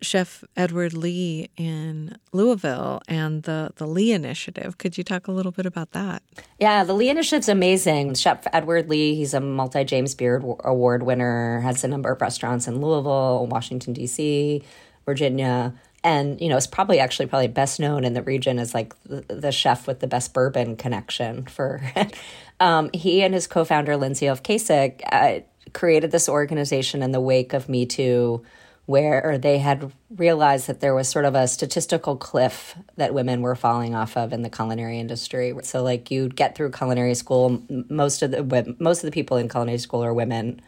Chef 0.02 0.44
Edward 0.56 0.92
Lee 0.92 1.50
in 1.56 2.16
Louisville 2.32 3.00
and 3.08 3.42
the, 3.44 3.70
the 3.76 3.86
Lee 3.86 4.12
Initiative. 4.12 4.78
Could 4.78 4.98
you 4.98 5.04
talk 5.04 5.26
a 5.26 5.32
little 5.32 5.52
bit 5.52 5.66
about 5.66 5.92
that? 5.92 6.22
Yeah, 6.60 6.84
the 6.84 6.92
Lee 6.92 7.08
Initiative's 7.08 7.48
amazing. 7.48 8.14
Chef 8.14 8.46
Edward 8.52 8.88
Lee, 8.88 9.14
he's 9.14 9.34
a 9.34 9.40
multi 9.40 9.84
James 9.84 10.14
Beard 10.14 10.44
Award 10.64 11.02
winner, 11.02 11.60
has 11.60 11.82
a 11.82 11.88
number 11.88 12.12
of 12.12 12.20
restaurants 12.20 12.68
in 12.68 12.80
Louisville, 12.80 13.46
Washington, 13.46 13.92
D.C., 13.92 14.62
Virginia. 15.04 15.74
And, 16.06 16.40
you 16.40 16.48
know, 16.48 16.56
it's 16.56 16.68
probably 16.68 17.00
actually 17.00 17.26
probably 17.26 17.48
best 17.48 17.80
known 17.80 18.04
in 18.04 18.14
the 18.14 18.22
region 18.22 18.60
as 18.60 18.72
like 18.72 18.94
the, 19.02 19.22
the 19.28 19.50
chef 19.50 19.88
with 19.88 19.98
the 19.98 20.06
best 20.06 20.32
bourbon 20.32 20.76
connection 20.76 21.46
for. 21.46 21.82
um, 22.60 22.90
he 22.94 23.22
and 23.22 23.34
his 23.34 23.48
co 23.48 23.64
founder, 23.64 23.96
Lindsay 23.96 24.26
Ofcacek, 24.26 25.00
uh, 25.10 25.40
created 25.72 26.12
this 26.12 26.28
organization 26.28 27.02
in 27.02 27.10
the 27.10 27.20
wake 27.20 27.52
of 27.54 27.68
Me 27.68 27.86
Too 27.86 28.44
where 28.86 29.36
they 29.36 29.58
had 29.58 29.90
realized 30.14 30.68
that 30.68 30.78
there 30.78 30.94
was 30.94 31.08
sort 31.08 31.24
of 31.24 31.34
a 31.34 31.48
statistical 31.48 32.16
cliff 32.16 32.76
that 32.94 33.12
women 33.12 33.42
were 33.42 33.56
falling 33.56 33.96
off 33.96 34.16
of 34.16 34.32
in 34.32 34.42
the 34.42 34.48
culinary 34.48 35.00
industry. 35.00 35.52
So, 35.64 35.82
like, 35.82 36.12
you'd 36.12 36.36
get 36.36 36.54
through 36.54 36.70
culinary 36.70 37.16
school, 37.16 37.60
most 37.68 38.22
of 38.22 38.30
the 38.30 38.76
most 38.78 38.98
of 38.98 39.06
the 39.08 39.10
people 39.10 39.38
in 39.38 39.48
culinary 39.48 39.78
school 39.78 40.04
are 40.04 40.14
women. 40.14 40.62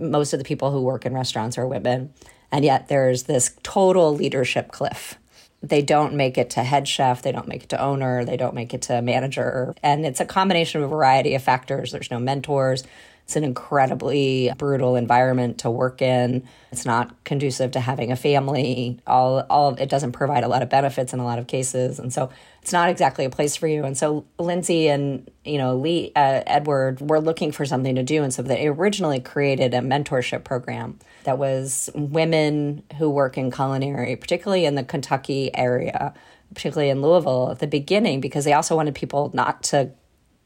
Most 0.00 0.32
of 0.32 0.40
the 0.40 0.44
people 0.44 0.72
who 0.72 0.82
work 0.82 1.06
in 1.06 1.14
restaurants 1.14 1.56
are 1.56 1.68
women, 1.68 2.12
and 2.52 2.64
yet 2.64 2.86
there's 2.88 3.24
this 3.24 3.56
total 3.64 4.14
leadership 4.14 4.70
cliff. 4.70 5.18
They 5.62 5.82
don't 5.82 6.14
make 6.14 6.38
it 6.38 6.50
to 6.50 6.62
head 6.62 6.86
chef, 6.86 7.22
they 7.22 7.32
don't 7.32 7.48
make 7.48 7.64
it 7.64 7.68
to 7.70 7.80
owner, 7.80 8.24
they 8.24 8.36
don't 8.36 8.54
make 8.54 8.74
it 8.74 8.82
to 8.82 9.00
manager, 9.02 9.74
and 9.82 10.06
it's 10.06 10.20
a 10.20 10.24
combination 10.24 10.82
of 10.82 10.90
a 10.90 10.94
variety 10.94 11.34
of 11.34 11.42
factors. 11.42 11.90
There's 11.90 12.10
no 12.10 12.18
mentors 12.20 12.84
it's 13.24 13.36
an 13.36 13.44
incredibly 13.44 14.52
brutal 14.58 14.96
environment 14.96 15.58
to 15.58 15.70
work 15.70 16.02
in. 16.02 16.46
It's 16.70 16.84
not 16.84 17.24
conducive 17.24 17.70
to 17.72 17.80
having 17.80 18.10
a 18.10 18.16
family. 18.16 18.98
All 19.06 19.46
all 19.48 19.74
it 19.76 19.88
doesn't 19.88 20.12
provide 20.12 20.44
a 20.44 20.48
lot 20.48 20.62
of 20.62 20.68
benefits 20.68 21.12
in 21.12 21.20
a 21.20 21.24
lot 21.24 21.38
of 21.38 21.46
cases, 21.46 21.98
and 21.98 22.12
so 22.12 22.30
it's 22.60 22.72
not 22.72 22.88
exactly 22.88 23.24
a 23.24 23.30
place 23.30 23.56
for 23.56 23.66
you. 23.66 23.84
And 23.84 23.96
so 23.96 24.24
Lindsay 24.38 24.88
and 24.88 25.30
you 25.44 25.58
know 25.58 25.76
Lee 25.76 26.12
uh, 26.16 26.42
Edward 26.46 27.00
were 27.00 27.20
looking 27.20 27.52
for 27.52 27.64
something 27.64 27.94
to 27.94 28.02
do, 28.02 28.22
and 28.22 28.34
so 28.34 28.42
they 28.42 28.66
originally 28.66 29.20
created 29.20 29.72
a 29.72 29.78
mentorship 29.78 30.44
program 30.44 30.98
that 31.24 31.38
was 31.38 31.90
women 31.94 32.82
who 32.98 33.10
work 33.10 33.38
in 33.38 33.50
culinary, 33.50 34.16
particularly 34.16 34.64
in 34.64 34.74
the 34.74 34.84
Kentucky 34.84 35.54
area, 35.54 36.14
particularly 36.54 36.90
in 36.90 37.02
Louisville 37.02 37.50
at 37.50 37.58
the 37.58 37.66
beginning, 37.66 38.20
because 38.20 38.44
they 38.44 38.52
also 38.52 38.76
wanted 38.76 38.94
people 38.94 39.30
not 39.34 39.62
to 39.64 39.90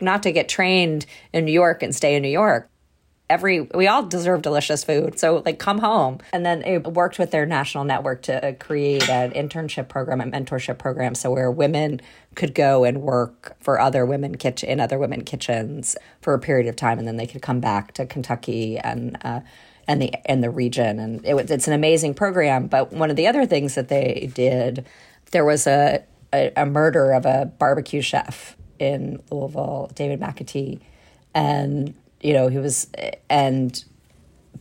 not 0.00 0.22
to 0.24 0.32
get 0.32 0.48
trained 0.48 1.06
in 1.32 1.44
New 1.44 1.52
York 1.52 1.82
and 1.82 1.94
stay 1.94 2.16
in 2.16 2.22
New 2.22 2.28
York. 2.28 2.68
Every 3.28 3.62
we 3.62 3.88
all 3.88 4.04
deserve 4.04 4.42
delicious 4.42 4.84
food, 4.84 5.18
so 5.18 5.42
like 5.44 5.58
come 5.58 5.78
home. 5.78 6.18
And 6.32 6.46
then 6.46 6.62
it 6.62 6.86
worked 6.86 7.18
with 7.18 7.32
their 7.32 7.44
national 7.44 7.82
network 7.82 8.22
to 8.22 8.54
create 8.60 9.08
an 9.08 9.32
internship 9.32 9.88
program, 9.88 10.20
a 10.20 10.24
mentorship 10.24 10.78
program, 10.78 11.16
so 11.16 11.32
where 11.32 11.50
women 11.50 12.00
could 12.36 12.54
go 12.54 12.84
and 12.84 13.02
work 13.02 13.56
for 13.60 13.80
other 13.80 14.06
women 14.06 14.36
kitchen 14.36 14.68
in 14.68 14.78
other 14.78 14.98
women 14.98 15.24
kitchens 15.24 15.96
for 16.20 16.34
a 16.34 16.38
period 16.38 16.68
of 16.68 16.76
time, 16.76 17.00
and 17.00 17.08
then 17.08 17.16
they 17.16 17.26
could 17.26 17.42
come 17.42 17.60
back 17.60 17.92
to 17.94 18.06
Kentucky 18.06 18.78
and. 18.78 19.18
Uh, 19.24 19.40
and 19.88 20.02
the 20.02 20.12
and 20.28 20.42
the 20.42 20.50
region, 20.50 20.98
and 20.98 21.24
it 21.24 21.50
it's 21.50 21.66
an 21.66 21.72
amazing 21.72 22.14
program. 22.14 22.66
But 22.66 22.92
one 22.92 23.10
of 23.10 23.16
the 23.16 23.26
other 23.26 23.46
things 23.46 23.74
that 23.74 23.88
they 23.88 24.30
did, 24.34 24.86
there 25.30 25.44
was 25.44 25.66
a, 25.66 26.02
a, 26.32 26.52
a 26.56 26.66
murder 26.66 27.12
of 27.12 27.24
a 27.24 27.46
barbecue 27.58 28.02
chef 28.02 28.56
in 28.78 29.22
Louisville, 29.30 29.90
David 29.94 30.20
McAtee, 30.20 30.80
and 31.34 31.94
you 32.20 32.32
know 32.32 32.48
he 32.48 32.58
was 32.58 32.88
and 33.30 33.84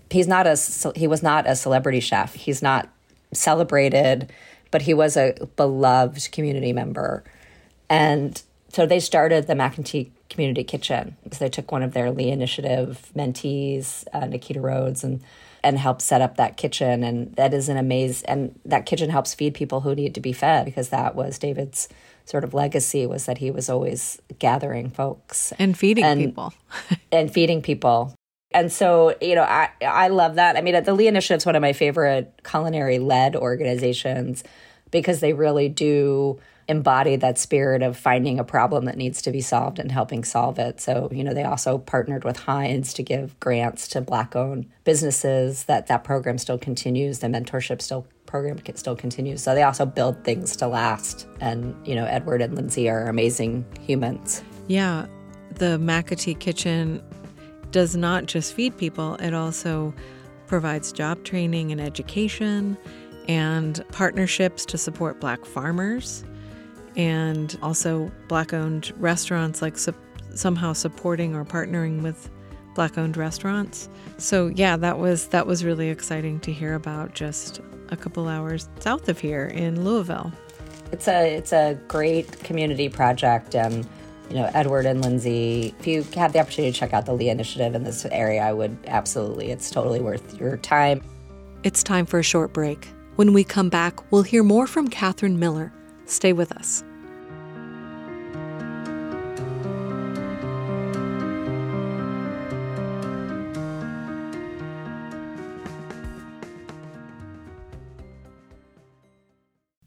he's 0.09 0.27
not 0.27 0.47
a 0.47 0.57
he 0.95 1.07
was 1.07 1.23
not 1.23 1.47
a 1.47 1.55
celebrity 1.55 1.99
chef. 1.99 2.35
He's 2.35 2.61
not 2.61 2.89
celebrated, 3.33 4.31
but 4.71 4.83
he 4.83 4.93
was 4.93 5.17
a 5.17 5.33
beloved 5.55 6.31
community 6.31 6.73
member. 6.73 7.23
And 7.89 8.41
so 8.69 8.85
they 8.85 8.99
started 8.99 9.47
the 9.47 9.53
McAtee 9.53 10.11
Community 10.29 10.63
Kitchen. 10.63 11.17
So 11.31 11.45
they 11.45 11.49
took 11.49 11.71
one 11.71 11.83
of 11.83 11.93
their 11.93 12.11
Lee 12.11 12.29
Initiative 12.29 13.11
mentees, 13.15 14.05
uh, 14.13 14.25
Nikita 14.25 14.61
Rhodes, 14.61 15.03
and 15.03 15.21
and 15.63 15.79
helped 15.79 16.03
set 16.03 16.21
up 16.21 16.37
that 16.37 16.57
kitchen. 16.57 17.03
And 17.03 17.35
that 17.37 17.53
is 17.53 17.69
an 17.69 17.77
amazing, 17.77 18.29
and 18.29 18.59
that 18.65 18.85
kitchen 18.85 19.09
helps 19.09 19.33
feed 19.33 19.55
people 19.55 19.81
who 19.81 19.95
need 19.95 20.13
to 20.13 20.21
be 20.21 20.31
fed 20.31 20.65
because 20.65 20.89
that 20.89 21.15
was 21.15 21.39
David's 21.39 21.89
sort 22.25 22.43
of 22.43 22.53
legacy 22.53 23.05
was 23.05 23.25
that 23.25 23.37
he 23.37 23.51
was 23.51 23.69
always 23.69 24.19
gathering 24.39 24.89
folks 24.89 25.53
and 25.59 25.77
feeding 25.77 26.03
and, 26.03 26.19
people 26.19 26.53
and 27.11 27.31
feeding 27.31 27.61
people. 27.61 28.13
And 28.51 28.71
so, 28.71 29.15
you 29.21 29.35
know, 29.35 29.43
I 29.43 29.69
I 29.81 30.07
love 30.09 30.35
that. 30.35 30.55
I 30.55 30.61
mean, 30.61 30.81
the 30.83 30.93
Lee 30.93 31.07
Initiative 31.07 31.37
is 31.37 31.45
one 31.45 31.55
of 31.55 31.61
my 31.61 31.73
favorite 31.73 32.31
culinary 32.43 32.99
led 32.99 33.35
organizations 33.35 34.43
because 34.91 35.19
they 35.19 35.33
really 35.33 35.67
do 35.67 36.39
embody 36.67 37.15
that 37.15 37.37
spirit 37.37 37.83
of 37.83 37.95
finding 37.95 38.39
a 38.39 38.43
problem 38.43 38.85
that 38.85 38.97
needs 38.97 39.21
to 39.21 39.31
be 39.31 39.41
solved 39.41 39.77
and 39.79 39.91
helping 39.91 40.23
solve 40.23 40.57
it. 40.57 40.81
So, 40.81 41.09
you 41.11 41.23
know, 41.23 41.33
they 41.33 41.43
also 41.43 41.77
partnered 41.77 42.23
with 42.23 42.37
Heinz 42.37 42.93
to 42.95 43.03
give 43.03 43.39
grants 43.39 43.87
to 43.89 44.01
black 44.01 44.35
owned 44.35 44.69
businesses 44.83 45.65
that 45.65 45.87
that 45.87 46.03
program 46.03 46.37
still 46.37 46.57
continues. 46.57 47.19
The 47.19 47.27
mentorship 47.27 47.81
still 47.81 48.07
program 48.25 48.59
still 48.75 48.95
continues. 48.95 49.43
So 49.43 49.53
they 49.53 49.63
also 49.63 49.85
build 49.85 50.23
things 50.23 50.55
to 50.57 50.67
last. 50.67 51.27
And, 51.39 51.75
you 51.87 51.95
know, 51.95 52.05
Edward 52.05 52.41
and 52.41 52.55
Lindsay 52.55 52.89
are 52.89 53.07
amazing 53.07 53.65
humans. 53.79 54.43
Yeah. 54.67 55.05
The 55.51 55.77
McAtee 55.77 56.39
Kitchen 56.39 57.01
does 57.71 57.95
not 57.95 58.25
just 58.25 58.53
feed 58.53 58.77
people, 58.77 59.15
it 59.15 59.33
also 59.33 59.93
provides 60.47 60.91
job 60.91 61.23
training 61.23 61.71
and 61.71 61.81
education 61.81 62.77
and 63.27 63.83
partnerships 63.91 64.65
to 64.65 64.77
support 64.77 65.19
black 65.19 65.43
farmers 65.45 66.23
and 66.95 67.57
also 67.61 68.11
black 68.27 68.53
owned 68.53 68.93
restaurants, 68.97 69.61
like 69.61 69.77
su- 69.77 69.93
somehow 70.33 70.73
supporting 70.73 71.35
or 71.35 71.45
partnering 71.45 72.01
with 72.01 72.29
black 72.75 72.97
owned 72.97 73.17
restaurants. 73.17 73.89
So 74.17 74.47
yeah, 74.47 74.77
that 74.77 74.99
was 74.99 75.27
that 75.27 75.47
was 75.47 75.63
really 75.63 75.89
exciting 75.89 76.39
to 76.41 76.53
hear 76.53 76.75
about 76.75 77.13
just 77.13 77.61
a 77.89 77.97
couple 77.97 78.27
hours 78.27 78.69
south 78.79 79.09
of 79.09 79.19
here 79.19 79.47
in 79.47 79.83
Louisville. 79.83 80.31
It's 80.91 81.07
a 81.07 81.35
it's 81.35 81.53
a 81.53 81.79
great 81.87 82.39
community 82.43 82.89
project 82.89 83.55
and 83.55 83.87
you 84.29 84.35
know 84.35 84.49
Edward 84.53 84.85
and 84.85 85.01
Lindsay 85.01 85.73
if 85.79 85.87
you 85.87 86.03
have 86.15 86.33
the 86.33 86.39
opportunity 86.39 86.71
to 86.71 86.77
check 86.77 86.93
out 86.93 87.05
the 87.05 87.13
Lee 87.13 87.29
initiative 87.29 87.75
in 87.75 87.83
this 87.83 88.05
area 88.05 88.41
I 88.43 88.53
would 88.53 88.77
absolutely 88.87 89.51
it's 89.51 89.71
totally 89.71 90.01
worth 90.01 90.39
your 90.39 90.57
time. 90.57 91.01
It's 91.63 91.81
time 91.81 92.05
for 92.05 92.19
a 92.19 92.23
short 92.23 92.53
break. 92.53 92.87
When 93.15 93.33
we 93.33 93.43
come 93.43 93.69
back, 93.69 94.11
we'll 94.11 94.23
hear 94.23 94.43
more 94.43 94.67
from 94.67 94.89
Katherine 94.89 95.39
Miller 95.39 95.71
Stay 96.05 96.33
with 96.33 96.51
us. 96.51 96.83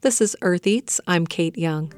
This 0.00 0.20
is 0.22 0.36
Earth 0.40 0.66
Eats. 0.66 1.00
I'm 1.06 1.26
Kate 1.26 1.58
Young. 1.58 1.92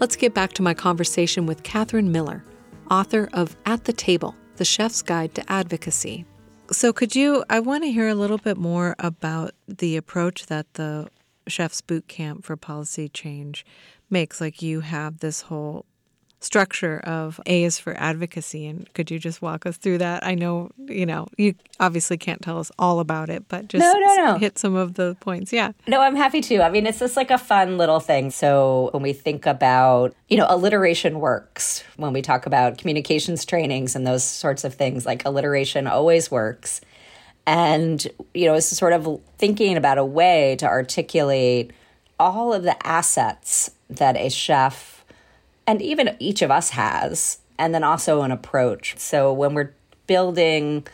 Let's 0.00 0.16
get 0.16 0.34
back 0.34 0.54
to 0.54 0.62
my 0.62 0.74
conversation 0.74 1.46
with 1.46 1.62
Katherine 1.62 2.10
Miller, 2.10 2.44
author 2.90 3.28
of 3.32 3.56
At 3.64 3.84
the 3.84 3.92
Table 3.92 4.34
The 4.56 4.64
Chef's 4.64 5.02
Guide 5.02 5.34
to 5.36 5.52
Advocacy. 5.52 6.24
So, 6.70 6.92
could 6.92 7.14
you? 7.14 7.44
I 7.50 7.60
want 7.60 7.84
to 7.84 7.92
hear 7.92 8.08
a 8.08 8.14
little 8.14 8.38
bit 8.38 8.56
more 8.56 8.94
about 8.98 9.52
the 9.68 9.96
approach 9.96 10.46
that 10.46 10.72
the 10.74 11.08
Chef's 11.46 11.82
Boot 11.82 12.08
Camp 12.08 12.42
for 12.44 12.56
Policy 12.56 13.08
Change 13.08 13.66
makes. 14.08 14.40
Like, 14.40 14.62
you 14.62 14.80
have 14.80 15.18
this 15.18 15.42
whole 15.42 15.84
structure 16.44 17.00
of 17.00 17.40
A 17.46 17.64
is 17.64 17.78
for 17.78 17.94
advocacy. 17.98 18.66
And 18.66 18.92
could 18.92 19.10
you 19.10 19.18
just 19.18 19.40
walk 19.40 19.66
us 19.66 19.76
through 19.76 19.98
that? 19.98 20.24
I 20.24 20.34
know, 20.34 20.70
you 20.86 21.06
know, 21.06 21.26
you 21.38 21.54
obviously 21.80 22.16
can't 22.18 22.42
tell 22.42 22.58
us 22.58 22.70
all 22.78 23.00
about 23.00 23.30
it, 23.30 23.48
but 23.48 23.68
just 23.68 23.80
no, 23.80 23.92
no, 23.92 24.14
no. 24.16 24.38
hit 24.38 24.58
some 24.58 24.74
of 24.74 24.94
the 24.94 25.16
points. 25.20 25.52
Yeah. 25.52 25.72
No, 25.86 26.00
I'm 26.00 26.16
happy 26.16 26.40
to. 26.42 26.62
I 26.62 26.70
mean, 26.70 26.86
it's 26.86 26.98
just 26.98 27.16
like 27.16 27.30
a 27.30 27.38
fun 27.38 27.78
little 27.78 28.00
thing. 28.00 28.30
So 28.30 28.90
when 28.92 29.02
we 29.02 29.12
think 29.12 29.46
about, 29.46 30.14
you 30.28 30.36
know, 30.36 30.46
alliteration 30.48 31.20
works, 31.20 31.82
when 31.96 32.12
we 32.12 32.22
talk 32.22 32.46
about 32.46 32.78
communications 32.78 33.44
trainings 33.44 33.96
and 33.96 34.06
those 34.06 34.22
sorts 34.22 34.64
of 34.64 34.74
things, 34.74 35.06
like 35.06 35.24
alliteration 35.24 35.86
always 35.86 36.30
works. 36.30 36.80
And, 37.46 38.06
you 38.32 38.46
know, 38.46 38.54
it's 38.54 38.66
sort 38.66 38.92
of 38.92 39.20
thinking 39.38 39.76
about 39.76 39.98
a 39.98 40.04
way 40.04 40.56
to 40.56 40.66
articulate 40.66 41.72
all 42.18 42.52
of 42.52 42.62
the 42.62 42.86
assets 42.86 43.70
that 43.90 44.16
a 44.16 44.30
chef 44.30 44.93
and 45.66 45.80
even 45.82 46.16
each 46.18 46.42
of 46.42 46.50
us 46.50 46.70
has, 46.70 47.38
and 47.58 47.74
then 47.74 47.84
also 47.84 48.22
an 48.22 48.30
approach. 48.30 48.94
So 48.98 49.32
when 49.32 49.54
we're 49.54 49.74
building 50.06 50.86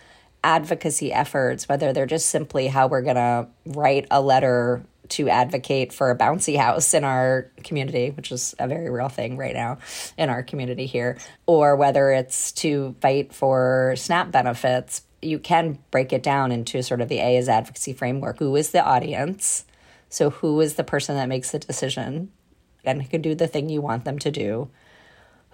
advocacy 0.43 1.13
efforts, 1.13 1.69
whether 1.69 1.93
they're 1.93 2.07
just 2.07 2.29
simply 2.29 2.69
how 2.69 2.87
we're 2.87 3.03
going 3.03 3.17
to 3.17 3.49
write 3.67 4.07
a 4.11 4.21
letter 4.21 4.83
to 5.11 5.29
advocate 5.29 5.93
for 5.93 6.11
a 6.11 6.17
bouncy 6.17 6.57
house 6.57 6.95
in 6.95 7.05
our 7.05 7.51
community, 7.65 8.11
which 8.11 8.31
is 8.31 8.55
a 8.59 8.69
very 8.69 8.89
real 8.89 9.09
thing 9.09 9.37
right 9.37 9.55
now 9.55 9.79
in 10.17 10.31
our 10.31 10.43
community 10.43 10.87
here, 10.87 11.19
or 11.47 11.77
whether 11.77 12.13
it's 12.13 12.53
to 12.53 12.95
fight 13.01 13.33
for 13.33 13.95
SNAP 13.97 14.31
benefits, 14.31 15.03
you 15.21 15.39
can 15.39 15.79
break 15.91 16.13
it 16.13 16.23
down 16.23 16.53
into 16.53 16.83
sort 16.83 17.01
of 17.01 17.09
the 17.09 17.19
A 17.19 17.37
is 17.37 17.49
advocacy 17.49 17.93
framework. 17.93 18.39
Who 18.39 18.57
is 18.57 18.71
the 18.71 18.85
audience? 18.85 19.65
So, 20.09 20.31
who 20.31 20.61
is 20.61 20.75
the 20.75 20.85
person 20.85 21.17
that 21.17 21.29
makes 21.29 21.51
the 21.51 21.59
decision? 21.59 22.31
And 22.85 23.09
can 23.11 23.23
do 23.23 23.35
the 23.35 23.47
thing 23.47 23.69
you 23.69 23.81
want 23.81 24.05
them 24.05 24.19
to 24.21 24.31
do. 24.31 24.71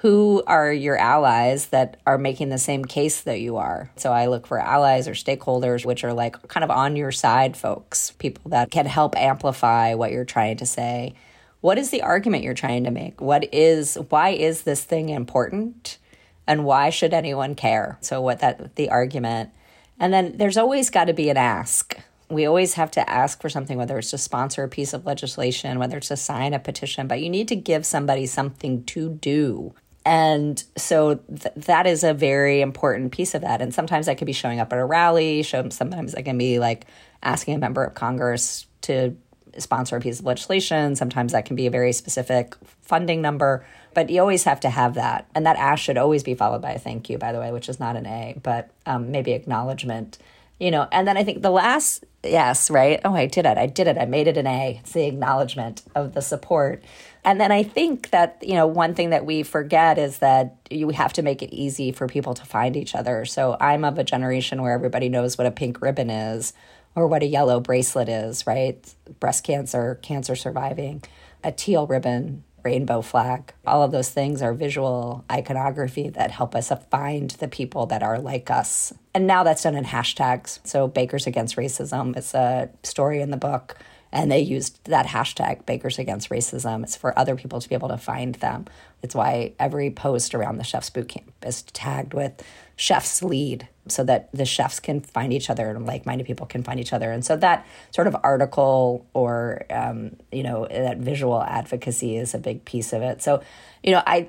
Who 0.01 0.43
are 0.47 0.71
your 0.73 0.97
allies 0.99 1.69
that 1.69 1.97
are 2.07 2.19
making 2.19 2.51
the 2.51 2.59
same 2.59 2.85
case 2.85 3.23
that 3.23 3.41
you 3.41 3.57
are? 3.57 3.91
So 3.97 4.13
I 4.13 4.27
look 4.27 4.47
for 4.47 4.59
allies 4.59 5.09
or 5.09 5.13
stakeholders, 5.13 5.87
which 5.87 6.05
are 6.05 6.13
like 6.13 6.49
kind 6.49 6.65
of 6.65 6.71
on 6.71 6.97
your 6.97 7.13
side 7.13 7.57
folks, 7.57 8.11
people 8.13 8.51
that 8.51 8.71
can 8.71 8.85
help 8.87 9.17
amplify 9.17 9.95
what 9.95 10.13
you're 10.13 10.27
trying 10.27 10.59
to 10.59 10.67
say. 10.67 11.15
What 11.63 11.79
is 11.79 11.91
the 11.91 12.03
argument 12.03 12.45
you're 12.45 12.55
trying 12.55 12.85
to 12.85 12.91
make? 12.91 13.21
What 13.21 13.53
is, 13.53 13.97
why 14.11 14.31
is 14.31 14.63
this 14.63 14.85
thing 14.85 15.09
important? 15.09 15.99
And 16.47 16.65
why 16.65 16.91
should 16.91 17.15
anyone 17.15 17.55
care? 17.55 17.99
So, 18.03 18.21
what 18.21 18.39
that, 18.41 18.77
the 18.77 18.91
argument. 18.91 19.51
And 19.99 20.13
then 20.13 20.37
there's 20.37 20.57
always 20.57 20.91
got 20.91 21.07
to 21.07 21.15
be 21.15 21.31
an 21.31 21.37
ask 21.37 21.97
we 22.29 22.47
always 22.47 22.75
have 22.75 22.91
to 22.93 23.09
ask 23.09 23.41
for 23.41 23.49
something, 23.49 23.79
whether 23.79 23.99
it's 23.99 24.11
to 24.11 24.19
sponsor 24.19 24.65
a 24.65 24.69
piece 24.69 24.93
of 24.93 25.07
legislation, 25.07 25.79
whether 25.79 25.99
it's 25.99 26.09
to 26.09 26.17
sign 26.17 26.55
a 26.55 26.59
petition, 26.59 27.07
but 27.07 27.21
you 27.21 27.31
need 27.31 27.49
to 27.49 27.57
give 27.57 27.87
somebody 27.87 28.27
something 28.27 28.85
to 28.85 29.11
do. 29.11 29.75
And 30.05 30.63
so 30.77 31.17
th- 31.17 31.55
that 31.57 31.87
is 31.87 32.05
a 32.05 32.15
very 32.15 32.61
important 32.61 33.13
piece 33.13 33.35
of 33.35 33.43
that. 33.43 33.61
And 33.61 33.75
sometimes 33.75 34.07
that 34.07 34.19
could 34.19 34.27
be 34.27 34.33
showing 34.33 34.61
up 34.61 34.73
at 34.73 34.79
a 34.79 34.85
rally. 34.85 35.43
Show, 35.43 35.69
sometimes 35.71 36.13
that 36.13 36.25
can 36.25 36.39
be 36.39 36.59
like 36.59 36.87
asking 37.23 37.55
a 37.55 37.59
member 37.59 37.83
of 37.83 37.95
Congress 37.95 38.67
to 38.83 39.17
sponsor 39.59 39.97
a 39.97 40.01
piece 40.01 40.21
of 40.21 40.25
legislation. 40.25 40.95
Sometimes 40.95 41.33
that 41.33 41.45
can 41.45 41.57
be 41.57 41.67
a 41.67 41.71
very 41.71 41.93
specific 41.93 42.55
funding 42.83 43.21
number. 43.21 43.67
But 43.95 44.11
you 44.11 44.21
always 44.21 44.45
have 44.45 44.61
to 44.61 44.71
have 44.71 44.95
that. 44.95 45.29
And 45.35 45.45
that 45.47 45.57
ask 45.57 45.83
should 45.83 45.99
always 45.99 46.23
be 46.23 46.35
followed 46.35 46.63
by 46.63 46.73
a 46.73 46.79
thank 46.79 47.09
you, 47.09 47.19
by 47.19 47.33
the 47.33 47.41
way, 47.41 47.51
which 47.51 47.69
is 47.69 47.81
not 47.81 47.97
an 47.97 48.07
A, 48.07 48.37
but 48.43 48.71
um, 48.85 49.11
maybe 49.11 49.33
acknowledgement 49.33 50.19
you 50.59 50.71
know 50.71 50.89
and 50.93 51.07
then 51.07 51.17
i 51.17 51.25
think 51.25 51.43
the 51.43 51.51
last 51.51 52.05
yes 52.29 52.71
right? 52.71 53.01
Oh 53.05 53.15
i 53.15 53.27
did 53.27 53.47
it. 53.47 53.59
I 53.59 53.67
did 53.67 53.87
it. 53.87 53.99
I 53.99 54.05
made 54.07 54.29
it 54.29 54.37
an 54.37 54.47
a. 54.47 54.79
It's 54.81 54.93
the 54.93 55.07
acknowledgement 55.07 55.83
of 55.95 56.15
the 56.15 56.23
support. 56.23 56.83
And 57.25 57.41
then 57.41 57.53
i 57.53 57.63
think 57.63 58.11
that 58.11 58.39
you 58.43 58.55
know 58.55 58.67
one 58.67 58.95
thing 58.95 59.11
that 59.11 59.27
we 59.27 59.43
forget 59.43 59.99
is 59.99 60.19
that 60.19 60.57
you 60.71 60.91
have 60.91 61.13
to 61.15 61.23
make 61.23 61.43
it 61.43 61.55
easy 61.55 61.93
for 61.93 62.07
people 62.07 62.35
to 62.35 62.45
find 62.45 62.77
each 62.77 62.95
other. 62.95 63.25
So 63.25 63.57
i'm 63.61 63.85
of 63.85 63.99
a 63.99 64.05
generation 64.05 64.63
where 64.63 64.73
everybody 64.73 65.09
knows 65.09 65.39
what 65.39 65.47
a 65.47 65.51
pink 65.51 65.81
ribbon 65.81 66.11
is 66.11 66.53
or 66.95 67.07
what 67.07 67.23
a 67.23 67.27
yellow 67.27 67.61
bracelet 67.61 68.09
is 68.09 68.47
right? 68.47 68.95
Breast 69.21 69.45
cancer 69.45 69.97
cancer 70.03 70.37
surviving 70.37 71.03
a 71.45 71.53
teal 71.53 71.87
ribbon 71.87 72.43
rainbow 72.67 73.01
flag. 73.01 73.53
All 73.65 73.85
of 73.85 73.93
those 73.93 74.11
things 74.11 74.43
are 74.43 74.53
visual 74.53 75.25
iconography 75.31 76.09
that 76.11 76.33
help 76.33 76.57
us 76.57 76.73
find 76.91 77.31
the 77.31 77.47
people 77.47 77.87
that 77.87 78.03
are 78.03 78.19
like 78.19 78.51
us. 78.51 78.93
And 79.15 79.29
now 79.29 79.45
that's 79.45 79.63
done 79.63 79.77
in 79.77 79.85
hashtags. 79.85 80.59
So, 80.65 80.89
Bakers 80.89 81.29
Against 81.29 81.57
Racism 81.57 82.19
is 82.19 82.35
a 82.35 82.69
story 82.83 83.21
in 83.21 83.31
the 83.31 83.37
book, 83.37 83.77
and 84.17 84.33
they 84.33 84.41
used 84.41 84.83
that 84.85 85.07
hashtag, 85.07 85.67
Bakers 85.67 85.99
Against 85.99 86.31
Racism. 86.31 86.83
It's 86.83 86.97
for 86.97 87.17
other 87.19 87.37
people 87.37 87.61
to 87.61 87.69
be 87.69 87.75
able 87.75 87.89
to 87.89 87.99
find 87.99 88.35
them. 88.37 88.65
It's 89.03 89.15
why 89.15 89.53
every 89.59 89.91
post 89.91 90.35
around 90.35 90.57
the 90.57 90.65
Chef's 90.65 90.89
Boot 90.89 91.09
Camp 91.09 91.31
is 91.45 91.63
tagged 91.63 92.15
with 92.15 92.43
chef's 92.77 93.23
lead 93.23 93.69
so 93.89 94.03
that 94.05 94.31
the 94.33 94.47
chefs 94.47 94.81
can 94.81 95.03
find 95.03 95.35
each 95.35 95.51
other 95.51 95.69
and 95.69 95.85
like-minded 95.85 96.27
people 96.27 96.47
can 96.47 96.63
find 96.63 96.81
each 96.81 96.93
other 96.93 97.11
and 97.11 97.25
so 97.25 97.37
that 97.37 97.67
sort 97.91 98.07
of 98.07 98.15
article 98.23 99.07
or 99.15 99.65
um, 99.71 100.15
you 100.31 100.43
know 100.43 100.67
that 100.67 100.99
visual 100.99 101.43
advocacy 101.43 102.19
is 102.19 102.35
a 102.35 102.39
big 102.39 102.63
piece 102.67 102.93
of 102.93 103.01
it 103.01 103.23
so 103.23 103.43
you 103.83 103.93
know 103.93 104.03
i 104.07 104.29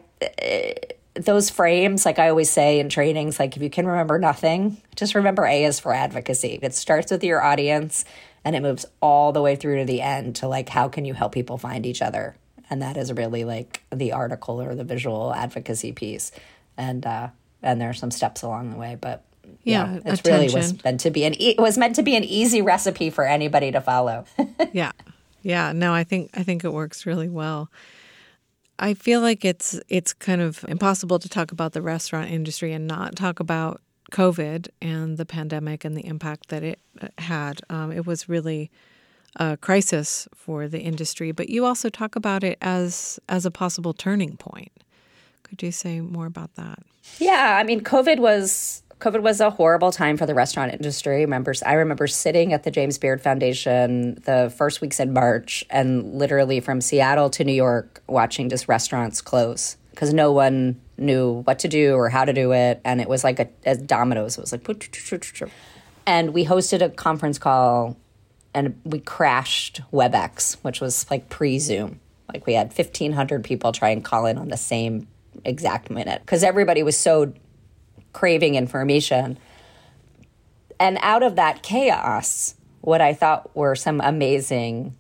those 1.25 1.49
frames, 1.49 2.05
like 2.05 2.19
I 2.19 2.29
always 2.29 2.49
say 2.49 2.79
in 2.79 2.89
trainings, 2.89 3.39
like 3.39 3.55
if 3.55 3.63
you 3.63 3.69
can 3.69 3.87
remember 3.87 4.19
nothing, 4.19 4.77
just 4.95 5.15
remember 5.15 5.45
A 5.45 5.65
is 5.65 5.79
for 5.79 5.93
advocacy. 5.93 6.59
It 6.61 6.73
starts 6.73 7.11
with 7.11 7.23
your 7.23 7.43
audience 7.43 8.05
and 8.47 8.55
it 8.55 8.61
moves 8.61 8.85
all 9.01 9.33
the 9.33 9.41
way 9.41 9.57
through 9.57 9.79
to 9.79 9.83
the 9.83 10.01
end 10.01 10.37
to 10.37 10.47
like 10.47 10.69
how 10.69 10.87
can 10.87 11.03
you 11.03 11.13
help 11.13 11.33
people 11.33 11.57
find 11.57 11.85
each 11.85 12.01
other? 12.01 12.37
And 12.69 12.81
that 12.81 12.95
is 12.95 13.11
really 13.11 13.43
like 13.43 13.83
the 13.93 14.13
article 14.13 14.61
or 14.61 14.73
the 14.73 14.85
visual 14.85 15.33
advocacy 15.33 15.91
piece. 15.91 16.31
And 16.77 17.05
uh 17.05 17.27
and 17.61 17.81
there 17.81 17.89
are 17.89 17.93
some 17.93 18.09
steps 18.09 18.43
along 18.43 18.71
the 18.71 18.77
way 18.77 18.97
but 18.99 19.25
yeah, 19.63 19.99
yeah 20.05 20.13
it 20.13 20.21
really 20.25 20.53
was 20.53 20.81
meant 20.81 21.01
to 21.01 21.11
be 21.11 21.25
an 21.25 21.35
it 21.37 21.57
was 21.57 21.77
meant 21.77 21.95
to 21.97 22.03
be 22.03 22.15
an 22.15 22.23
easy 22.23 22.61
recipe 22.61 23.09
for 23.09 23.25
anybody 23.25 23.69
to 23.71 23.81
follow. 23.81 24.23
Yeah. 24.71 24.93
Yeah. 25.41 25.73
No 25.73 25.93
i 25.93 26.05
think 26.05 26.29
i 26.33 26.43
think 26.43 26.63
it 26.63 26.71
works 26.71 27.05
really 27.05 27.27
well. 27.27 27.69
I 28.79 28.93
feel 28.93 29.19
like 29.19 29.43
it's 29.43 29.77
it's 29.89 30.13
kind 30.13 30.39
of 30.39 30.63
impossible 30.69 31.19
to 31.19 31.27
talk 31.27 31.51
about 31.51 31.73
the 31.73 31.81
restaurant 31.81 32.31
industry 32.31 32.71
and 32.71 32.87
not 32.87 33.17
talk 33.17 33.41
about 33.41 33.81
covid 34.11 34.69
and 34.81 35.17
the 35.17 35.25
pandemic 35.25 35.83
and 35.83 35.95
the 35.95 36.05
impact 36.05 36.49
that 36.49 36.63
it 36.63 36.79
uh, 37.01 37.07
had 37.17 37.61
um, 37.69 37.91
it 37.91 38.05
was 38.05 38.29
really 38.29 38.71
a 39.39 39.55
crisis 39.57 40.27
for 40.33 40.67
the 40.67 40.79
industry. 40.79 41.31
But 41.31 41.49
you 41.49 41.65
also 41.65 41.89
talk 41.89 42.15
about 42.15 42.43
it 42.43 42.57
as 42.61 43.19
as 43.29 43.45
a 43.45 43.51
possible 43.51 43.93
turning 43.93 44.37
point. 44.37 44.71
Could 45.43 45.61
you 45.61 45.71
say 45.71 46.01
more 46.01 46.25
about 46.25 46.55
that? 46.55 46.79
Yeah 47.19 47.57
i 47.59 47.63
mean 47.63 47.81
covid 47.81 48.19
was 48.19 48.83
COVID 48.99 49.21
was 49.21 49.39
a 49.39 49.51
horrible 49.51 49.91
time 49.91 50.17
for 50.17 50.25
the 50.25 50.33
restaurant 50.33 50.73
industry. 50.73 51.21
Remember, 51.21 51.53
I 51.65 51.73
remember 51.73 52.07
sitting 52.07 52.51
at 52.51 52.63
the 52.63 52.71
James 52.71 52.97
Beard 52.97 53.21
Foundation 53.21 54.15
the 54.25 54.51
first 54.55 54.81
weeks 54.81 54.99
in 54.99 55.13
March 55.13 55.63
and 55.69 56.15
literally 56.15 56.59
from 56.59 56.81
Seattle 56.81 57.29
to 57.31 57.43
New 57.43 57.53
York 57.53 58.01
watching 58.07 58.49
just 58.49 58.67
restaurants 58.67 59.21
close 59.21 59.77
because 59.91 60.13
no 60.13 60.31
one 60.31 60.81
knew 60.97 61.41
what 61.43 61.59
to 61.59 61.67
do 61.67 61.95
or 61.95 62.09
how 62.09 62.25
to 62.25 62.33
do 62.33 62.53
it. 62.53 62.81
And 62.83 63.01
it 63.01 63.07
was 63.07 63.23
like 63.23 63.39
a, 63.39 63.49
a 63.65 63.75
dominoes. 63.75 64.37
It 64.37 64.41
was 64.41 64.51
like, 64.51 64.67
and 66.05 66.33
we 66.33 66.45
hosted 66.45 66.81
a 66.81 66.89
conference 66.89 67.37
call 67.37 67.97
and 68.53 68.79
we 68.83 68.99
crashed 68.99 69.81
WebEx, 69.91 70.55
which 70.63 70.81
was 70.81 71.09
like 71.11 71.29
pre 71.29 71.59
Zoom. 71.59 71.99
Like 72.33 72.45
we 72.45 72.53
had 72.53 72.67
1,500 72.67 73.43
people 73.43 73.71
try 73.71 73.89
and 73.89 74.03
call 74.03 74.25
in 74.25 74.37
on 74.37 74.49
the 74.49 74.57
same 74.57 75.07
exact 75.45 75.89
minute 75.89 76.21
because 76.21 76.43
everybody 76.43 76.83
was 76.83 76.97
so 76.97 77.33
craving 78.13 78.55
information. 78.55 79.37
And 80.79 80.97
out 81.01 81.23
of 81.23 81.35
that 81.35 81.63
chaos, 81.63 82.55
what 82.81 83.01
I 83.01 83.13
thought 83.13 83.55
were 83.55 83.75
some 83.75 84.01
amazing, 84.01 84.95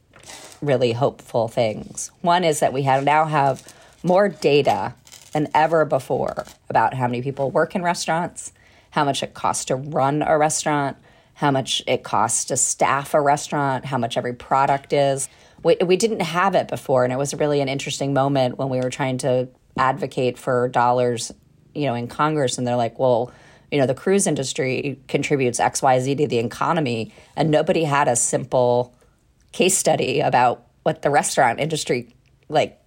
really 0.61 0.91
hopeful 0.91 1.47
things. 1.47 2.11
One 2.21 2.43
is 2.43 2.59
that 2.59 2.73
we 2.73 2.83
have 2.83 3.03
now 3.03 3.25
have 3.25 3.73
more 4.03 4.29
data 4.29 4.93
than 5.37 5.47
ever 5.53 5.85
before 5.85 6.45
about 6.67 6.95
how 6.95 7.07
many 7.07 7.21
people 7.21 7.51
work 7.51 7.75
in 7.75 7.83
restaurants, 7.83 8.51
how 8.89 9.05
much 9.05 9.21
it 9.21 9.35
costs 9.35 9.65
to 9.65 9.75
run 9.75 10.23
a 10.23 10.35
restaurant, 10.37 10.97
how 11.35 11.51
much 11.51 11.83
it 11.85 12.03
costs 12.03 12.45
to 12.45 12.57
staff 12.57 13.13
a 13.13 13.21
restaurant, 13.21 13.85
how 13.85 13.99
much 13.99 14.17
every 14.17 14.33
product 14.33 14.93
is. 14.93 15.29
We, 15.63 15.77
we 15.85 15.95
didn't 15.95 16.21
have 16.21 16.55
it 16.55 16.67
before, 16.67 17.03
and 17.03 17.13
it 17.13 17.17
was 17.17 17.35
really 17.35 17.61
an 17.61 17.69
interesting 17.69 18.13
moment 18.13 18.57
when 18.57 18.69
we 18.69 18.79
were 18.79 18.89
trying 18.89 19.19
to 19.19 19.47
advocate 19.77 20.39
for 20.39 20.69
dollars 20.69 21.31
you 21.75 21.85
know, 21.85 21.93
in 21.93 22.07
Congress 22.07 22.57
and 22.57 22.65
they're 22.65 22.75
like, 22.75 22.97
well, 22.97 23.31
you 23.71 23.79
know, 23.79 23.85
the 23.85 23.93
cruise 23.93 24.25
industry 24.25 24.99
contributes 25.07 25.59
XYZ 25.59 26.17
to 26.17 26.27
the 26.27 26.39
economy. 26.39 27.13
And 27.35 27.51
nobody 27.51 27.83
had 27.83 28.07
a 28.07 28.15
simple 28.15 28.95
case 29.51 29.77
study 29.77 30.21
about 30.21 30.65
what 30.81 31.03
the 31.03 31.11
restaurant 31.11 31.59
industry 31.59 32.15
like 32.49 32.81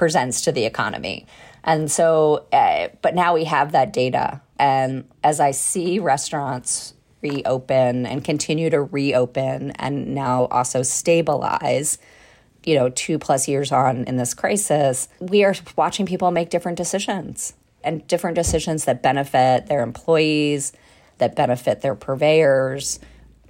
presents 0.00 0.40
to 0.40 0.50
the 0.50 0.64
economy. 0.64 1.26
And 1.62 1.92
so, 1.92 2.46
uh, 2.54 2.88
but 3.02 3.14
now 3.14 3.34
we 3.34 3.44
have 3.44 3.72
that 3.72 3.92
data. 3.92 4.40
And 4.58 5.06
as 5.22 5.40
I 5.40 5.50
see 5.50 5.98
restaurants 5.98 6.94
reopen 7.20 8.06
and 8.06 8.24
continue 8.24 8.70
to 8.70 8.80
reopen 8.80 9.72
and 9.72 10.14
now 10.14 10.46
also 10.46 10.82
stabilize, 10.82 11.98
you 12.64 12.76
know, 12.76 12.88
two 12.88 13.18
plus 13.18 13.46
years 13.46 13.72
on 13.72 14.04
in 14.04 14.16
this 14.16 14.32
crisis, 14.32 15.06
we 15.20 15.44
are 15.44 15.54
watching 15.76 16.06
people 16.06 16.30
make 16.30 16.48
different 16.48 16.78
decisions 16.78 17.52
and 17.84 18.06
different 18.08 18.36
decisions 18.36 18.86
that 18.86 19.02
benefit 19.02 19.66
their 19.66 19.82
employees, 19.82 20.72
that 21.18 21.36
benefit 21.36 21.82
their 21.82 21.94
purveyors, 21.94 23.00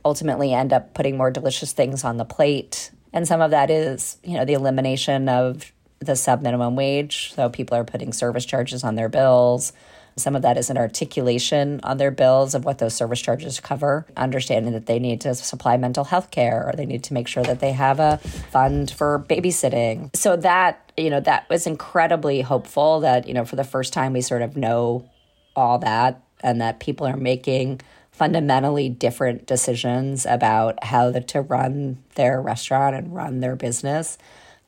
ultimately 0.04 0.52
end 0.52 0.72
up 0.72 0.94
putting 0.94 1.16
more 1.16 1.30
delicious 1.30 1.72
things 1.72 2.02
on 2.02 2.16
the 2.16 2.24
plate. 2.24 2.90
And 3.12 3.28
some 3.28 3.40
of 3.40 3.52
that 3.52 3.70
is, 3.70 4.18
you 4.24 4.36
know, 4.36 4.44
the 4.44 4.54
elimination 4.54 5.28
of 5.28 5.70
the 6.00 6.16
sub 6.16 6.40
minimum 6.40 6.76
wage. 6.76 7.32
So 7.34 7.50
people 7.50 7.76
are 7.76 7.84
putting 7.84 8.12
service 8.12 8.46
charges 8.46 8.82
on 8.84 8.94
their 8.94 9.10
bills. 9.10 9.72
Some 10.16 10.34
of 10.34 10.42
that 10.42 10.56
is 10.56 10.70
an 10.70 10.78
articulation 10.78 11.80
on 11.82 11.98
their 11.98 12.10
bills 12.10 12.54
of 12.54 12.64
what 12.64 12.78
those 12.78 12.94
service 12.94 13.20
charges 13.20 13.60
cover, 13.60 14.06
understanding 14.16 14.72
that 14.72 14.86
they 14.86 14.98
need 14.98 15.20
to 15.22 15.34
supply 15.34 15.76
mental 15.76 16.04
health 16.04 16.30
care 16.30 16.66
or 16.66 16.72
they 16.72 16.86
need 16.86 17.04
to 17.04 17.14
make 17.14 17.28
sure 17.28 17.42
that 17.42 17.60
they 17.60 17.72
have 17.72 18.00
a 18.00 18.18
fund 18.50 18.90
for 18.90 19.24
babysitting. 19.28 20.14
So 20.16 20.36
that, 20.36 20.92
you 20.96 21.10
know, 21.10 21.20
that 21.20 21.48
was 21.48 21.66
incredibly 21.66 22.40
hopeful 22.40 23.00
that, 23.00 23.28
you 23.28 23.34
know, 23.34 23.44
for 23.44 23.56
the 23.56 23.64
first 23.64 23.92
time 23.92 24.14
we 24.14 24.20
sort 24.20 24.42
of 24.42 24.56
know 24.56 25.08
all 25.54 25.78
that 25.80 26.22
and 26.42 26.60
that 26.60 26.80
people 26.80 27.06
are 27.06 27.16
making 27.16 27.80
fundamentally 28.10 28.88
different 28.88 29.46
decisions 29.46 30.26
about 30.26 30.82
how 30.84 31.12
to 31.12 31.40
run 31.40 32.02
their 32.16 32.40
restaurant 32.40 32.96
and 32.96 33.14
run 33.14 33.40
their 33.40 33.56
business 33.56 34.18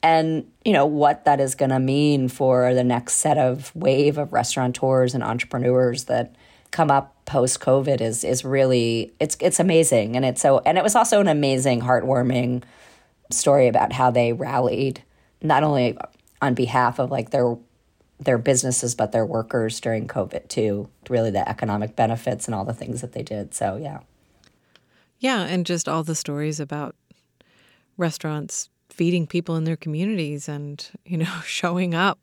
and 0.03 0.51
you 0.65 0.73
know 0.73 0.87
what 0.87 1.25
that 1.25 1.41
is 1.41 1.55
going 1.55 1.71
to 1.71 1.79
mean 1.79 2.29
for 2.29 2.75
the 2.75 2.85
next 2.85 3.15
set 3.15 3.39
of 3.39 3.75
wave 3.75 4.19
of 4.19 4.33
restaurateurs 4.33 5.15
and 5.15 5.23
entrepreneurs 5.23 6.05
that 6.05 6.35
come 6.71 6.91
up 6.91 7.15
post 7.25 7.61
covid 7.61 8.01
is 8.01 8.25
is 8.25 8.45
really 8.45 9.13
it's 9.21 9.37
it's 9.41 9.61
amazing. 9.61 10.17
And 10.17 10.25
it's 10.25 10.41
so 10.41 10.61
and 10.67 10.77
it 10.77 10.85
was 10.85 10.97
also 10.97 11.21
an 11.21 11.29
amazing 11.29 11.81
heartwarming 11.83 12.65
story 13.31 13.69
about 13.69 13.93
how 13.93 14.11
they 14.11 14.33
rallied 14.33 15.03
not 15.41 15.63
only 15.63 15.97
on 16.41 16.55
behalf 16.55 16.99
of 16.99 17.11
like 17.11 17.31
their 17.31 17.57
their 18.19 18.39
businesses 18.39 18.95
but 18.95 19.13
their 19.13 19.27
workers 19.27 19.81
during 19.81 20.07
covid 20.07 20.49
too 20.49 20.89
really 21.09 21.31
the 21.31 21.49
economic 21.49 21.97
benefits 21.97 22.47
and 22.47 22.55
all 22.55 22.65
the 22.65 22.75
things 22.75 23.01
that 23.01 23.13
they 23.13 23.23
did. 23.23 23.55
So 23.55 23.77
yeah. 23.77 24.01
Yeah 25.19 25.43
and 25.43 25.65
just 25.65 25.89
all 25.89 26.03
the 26.03 26.15
stories 26.15 26.59
about 26.59 26.97
restaurants 27.97 28.69
feeding 28.93 29.27
people 29.27 29.57
in 29.57 29.65
their 29.65 29.77
communities 29.77 30.49
and, 30.49 30.89
you 31.05 31.17
know, 31.17 31.41
showing 31.45 31.95
up 31.95 32.19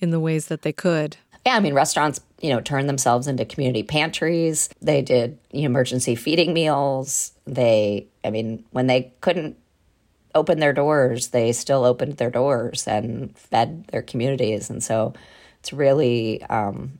in 0.00 0.10
the 0.10 0.20
ways 0.20 0.46
that 0.46 0.62
they 0.62 0.72
could. 0.72 1.16
Yeah, 1.46 1.56
I 1.56 1.60
mean, 1.60 1.74
restaurants, 1.74 2.20
you 2.40 2.50
know, 2.50 2.60
turned 2.60 2.88
themselves 2.88 3.26
into 3.26 3.44
community 3.44 3.82
pantries. 3.82 4.68
They 4.80 5.02
did 5.02 5.38
you 5.50 5.62
know, 5.62 5.66
emergency 5.66 6.14
feeding 6.14 6.52
meals. 6.52 7.32
They, 7.46 8.06
I 8.24 8.30
mean, 8.30 8.64
when 8.70 8.86
they 8.86 9.12
couldn't 9.20 9.56
open 10.34 10.60
their 10.60 10.72
doors, 10.72 11.28
they 11.28 11.52
still 11.52 11.84
opened 11.84 12.16
their 12.16 12.30
doors 12.30 12.86
and 12.86 13.36
fed 13.36 13.86
their 13.88 14.02
communities. 14.02 14.70
And 14.70 14.82
so 14.82 15.14
it's 15.60 15.72
really, 15.72 16.42
um, 16.44 16.98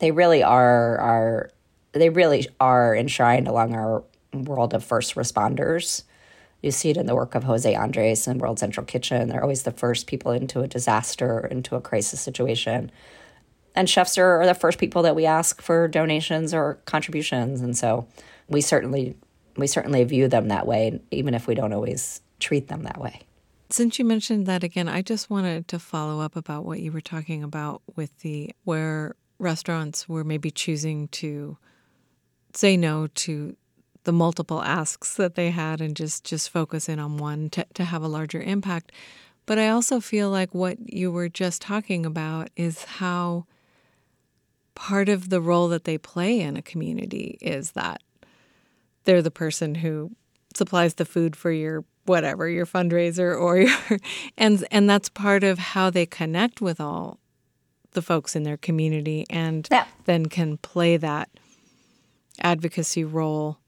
they 0.00 0.10
really 0.10 0.42
are, 0.42 0.98
are, 0.98 1.50
they 1.92 2.10
really 2.10 2.48
are 2.60 2.94
enshrined 2.94 3.48
along 3.48 3.74
our 3.74 4.02
world 4.32 4.74
of 4.74 4.84
first 4.84 5.14
responders 5.14 6.02
you 6.62 6.70
see 6.70 6.90
it 6.90 6.96
in 6.96 7.06
the 7.06 7.14
work 7.14 7.34
of 7.34 7.44
Jose 7.44 7.72
Andres 7.74 8.26
and 8.26 8.40
World 8.40 8.58
Central 8.58 8.84
Kitchen. 8.84 9.28
They're 9.28 9.42
always 9.42 9.62
the 9.62 9.70
first 9.70 10.06
people 10.06 10.32
into 10.32 10.60
a 10.60 10.68
disaster, 10.68 11.46
into 11.50 11.76
a 11.76 11.80
crisis 11.80 12.20
situation. 12.20 12.90
And 13.74 13.88
chefs 13.88 14.18
are, 14.18 14.40
are 14.40 14.46
the 14.46 14.54
first 14.54 14.78
people 14.78 15.02
that 15.02 15.14
we 15.14 15.24
ask 15.24 15.62
for 15.62 15.86
donations 15.86 16.52
or 16.52 16.80
contributions. 16.84 17.60
And 17.60 17.76
so 17.76 18.08
we 18.48 18.60
certainly 18.60 19.16
we 19.56 19.66
certainly 19.66 20.04
view 20.04 20.28
them 20.28 20.48
that 20.48 20.66
way, 20.66 21.00
even 21.10 21.34
if 21.34 21.46
we 21.48 21.54
don't 21.54 21.72
always 21.72 22.20
treat 22.38 22.68
them 22.68 22.84
that 22.84 23.00
way. 23.00 23.22
Since 23.70 23.98
you 23.98 24.04
mentioned 24.04 24.46
that 24.46 24.64
again, 24.64 24.88
I 24.88 25.02
just 25.02 25.28
wanted 25.28 25.68
to 25.68 25.78
follow 25.78 26.20
up 26.20 26.36
about 26.36 26.64
what 26.64 26.80
you 26.80 26.90
were 26.92 27.00
talking 27.00 27.42
about 27.42 27.82
with 27.96 28.16
the 28.20 28.50
where 28.64 29.14
restaurants 29.38 30.08
were 30.08 30.24
maybe 30.24 30.50
choosing 30.50 31.08
to 31.08 31.58
say 32.54 32.76
no 32.76 33.08
to 33.08 33.56
the 34.04 34.12
multiple 34.12 34.62
asks 34.62 35.14
that 35.14 35.34
they 35.34 35.50
had 35.50 35.80
and 35.80 35.96
just 35.96 36.24
just 36.24 36.50
focus 36.50 36.88
in 36.88 36.98
on 36.98 37.16
one 37.16 37.50
to, 37.50 37.66
to 37.74 37.84
have 37.84 38.02
a 38.02 38.08
larger 38.08 38.40
impact. 38.40 38.92
But 39.46 39.58
I 39.58 39.68
also 39.68 40.00
feel 40.00 40.30
like 40.30 40.54
what 40.54 40.92
you 40.92 41.10
were 41.10 41.28
just 41.28 41.62
talking 41.62 42.04
about 42.04 42.50
is 42.56 42.84
how 42.84 43.46
part 44.74 45.08
of 45.08 45.30
the 45.30 45.40
role 45.40 45.68
that 45.68 45.84
they 45.84 45.98
play 45.98 46.40
in 46.40 46.56
a 46.56 46.62
community 46.62 47.38
is 47.40 47.72
that 47.72 48.02
they're 49.04 49.22
the 49.22 49.30
person 49.30 49.76
who 49.76 50.12
supplies 50.54 50.94
the 50.94 51.04
food 51.04 51.34
for 51.34 51.50
your 51.50 51.84
whatever 52.04 52.48
your 52.48 52.66
fundraiser 52.66 53.38
or 53.38 53.58
your 53.58 53.98
and 54.38 54.66
and 54.70 54.88
that's 54.88 55.08
part 55.08 55.44
of 55.44 55.58
how 55.58 55.90
they 55.90 56.06
connect 56.06 56.60
with 56.60 56.80
all 56.80 57.18
the 57.92 58.02
folks 58.02 58.36
in 58.36 58.42
their 58.42 58.56
community 58.56 59.26
and 59.30 59.68
yeah. 59.70 59.86
then 60.04 60.26
can 60.26 60.56
play 60.58 60.96
that 60.96 61.28
advocacy 62.40 63.04
role 63.04 63.58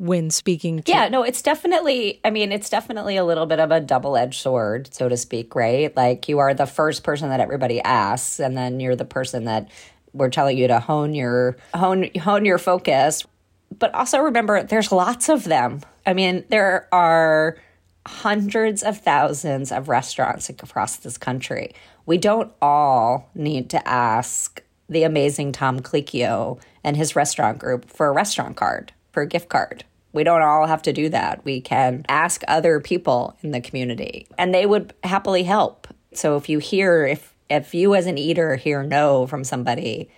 when 0.00 0.30
speaking 0.30 0.82
to 0.82 0.90
Yeah, 0.90 1.08
no, 1.08 1.22
it's 1.22 1.42
definitely 1.42 2.20
I 2.24 2.30
mean, 2.30 2.52
it's 2.52 2.70
definitely 2.70 3.18
a 3.18 3.24
little 3.24 3.44
bit 3.44 3.60
of 3.60 3.70
a 3.70 3.80
double-edged 3.80 4.40
sword, 4.40 4.92
so 4.94 5.10
to 5.10 5.16
speak, 5.16 5.54
right? 5.54 5.94
Like 5.94 6.26
you 6.26 6.38
are 6.38 6.54
the 6.54 6.66
first 6.66 7.04
person 7.04 7.28
that 7.28 7.38
everybody 7.38 7.82
asks 7.82 8.40
and 8.40 8.56
then 8.56 8.80
you're 8.80 8.96
the 8.96 9.04
person 9.04 9.44
that 9.44 9.68
we're 10.14 10.30
telling 10.30 10.56
you 10.56 10.68
to 10.68 10.80
hone 10.80 11.12
your 11.12 11.58
hone 11.74 12.08
hone 12.18 12.46
your 12.46 12.56
focus. 12.56 13.26
But 13.78 13.94
also 13.94 14.20
remember 14.20 14.62
there's 14.62 14.90
lots 14.90 15.28
of 15.28 15.44
them. 15.44 15.82
I 16.06 16.14
mean, 16.14 16.44
there 16.48 16.88
are 16.92 17.58
hundreds 18.06 18.82
of 18.82 18.98
thousands 18.98 19.70
of 19.70 19.90
restaurants 19.90 20.48
across 20.48 20.96
this 20.96 21.18
country. 21.18 21.74
We 22.06 22.16
don't 22.16 22.50
all 22.62 23.28
need 23.34 23.68
to 23.70 23.86
ask 23.86 24.62
the 24.88 25.02
amazing 25.02 25.52
Tom 25.52 25.80
Colicchio 25.80 26.58
and 26.82 26.96
his 26.96 27.14
restaurant 27.14 27.58
group 27.58 27.90
for 27.90 28.08
a 28.08 28.12
restaurant 28.12 28.56
card, 28.56 28.94
for 29.12 29.22
a 29.22 29.26
gift 29.26 29.50
card. 29.50 29.84
We 30.12 30.24
don't 30.24 30.42
all 30.42 30.66
have 30.66 30.82
to 30.82 30.92
do 30.92 31.08
that. 31.10 31.44
We 31.44 31.60
can 31.60 32.04
ask 32.08 32.42
other 32.48 32.80
people 32.80 33.36
in 33.42 33.52
the 33.52 33.60
community 33.60 34.26
and 34.38 34.54
they 34.54 34.66
would 34.66 34.92
happily 35.04 35.44
help. 35.44 35.86
So 36.12 36.36
if 36.36 36.48
you 36.48 36.58
hear 36.58 37.06
if 37.06 37.34
if 37.48 37.74
you 37.74 37.94
as 37.94 38.06
an 38.06 38.18
eater 38.18 38.56
hear 38.56 38.82
no 38.82 39.26
from 39.26 39.44
somebody, 39.44 40.10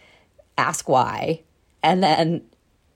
ask 0.57 0.89
why 0.89 1.43
and 1.83 2.03
then 2.03 2.43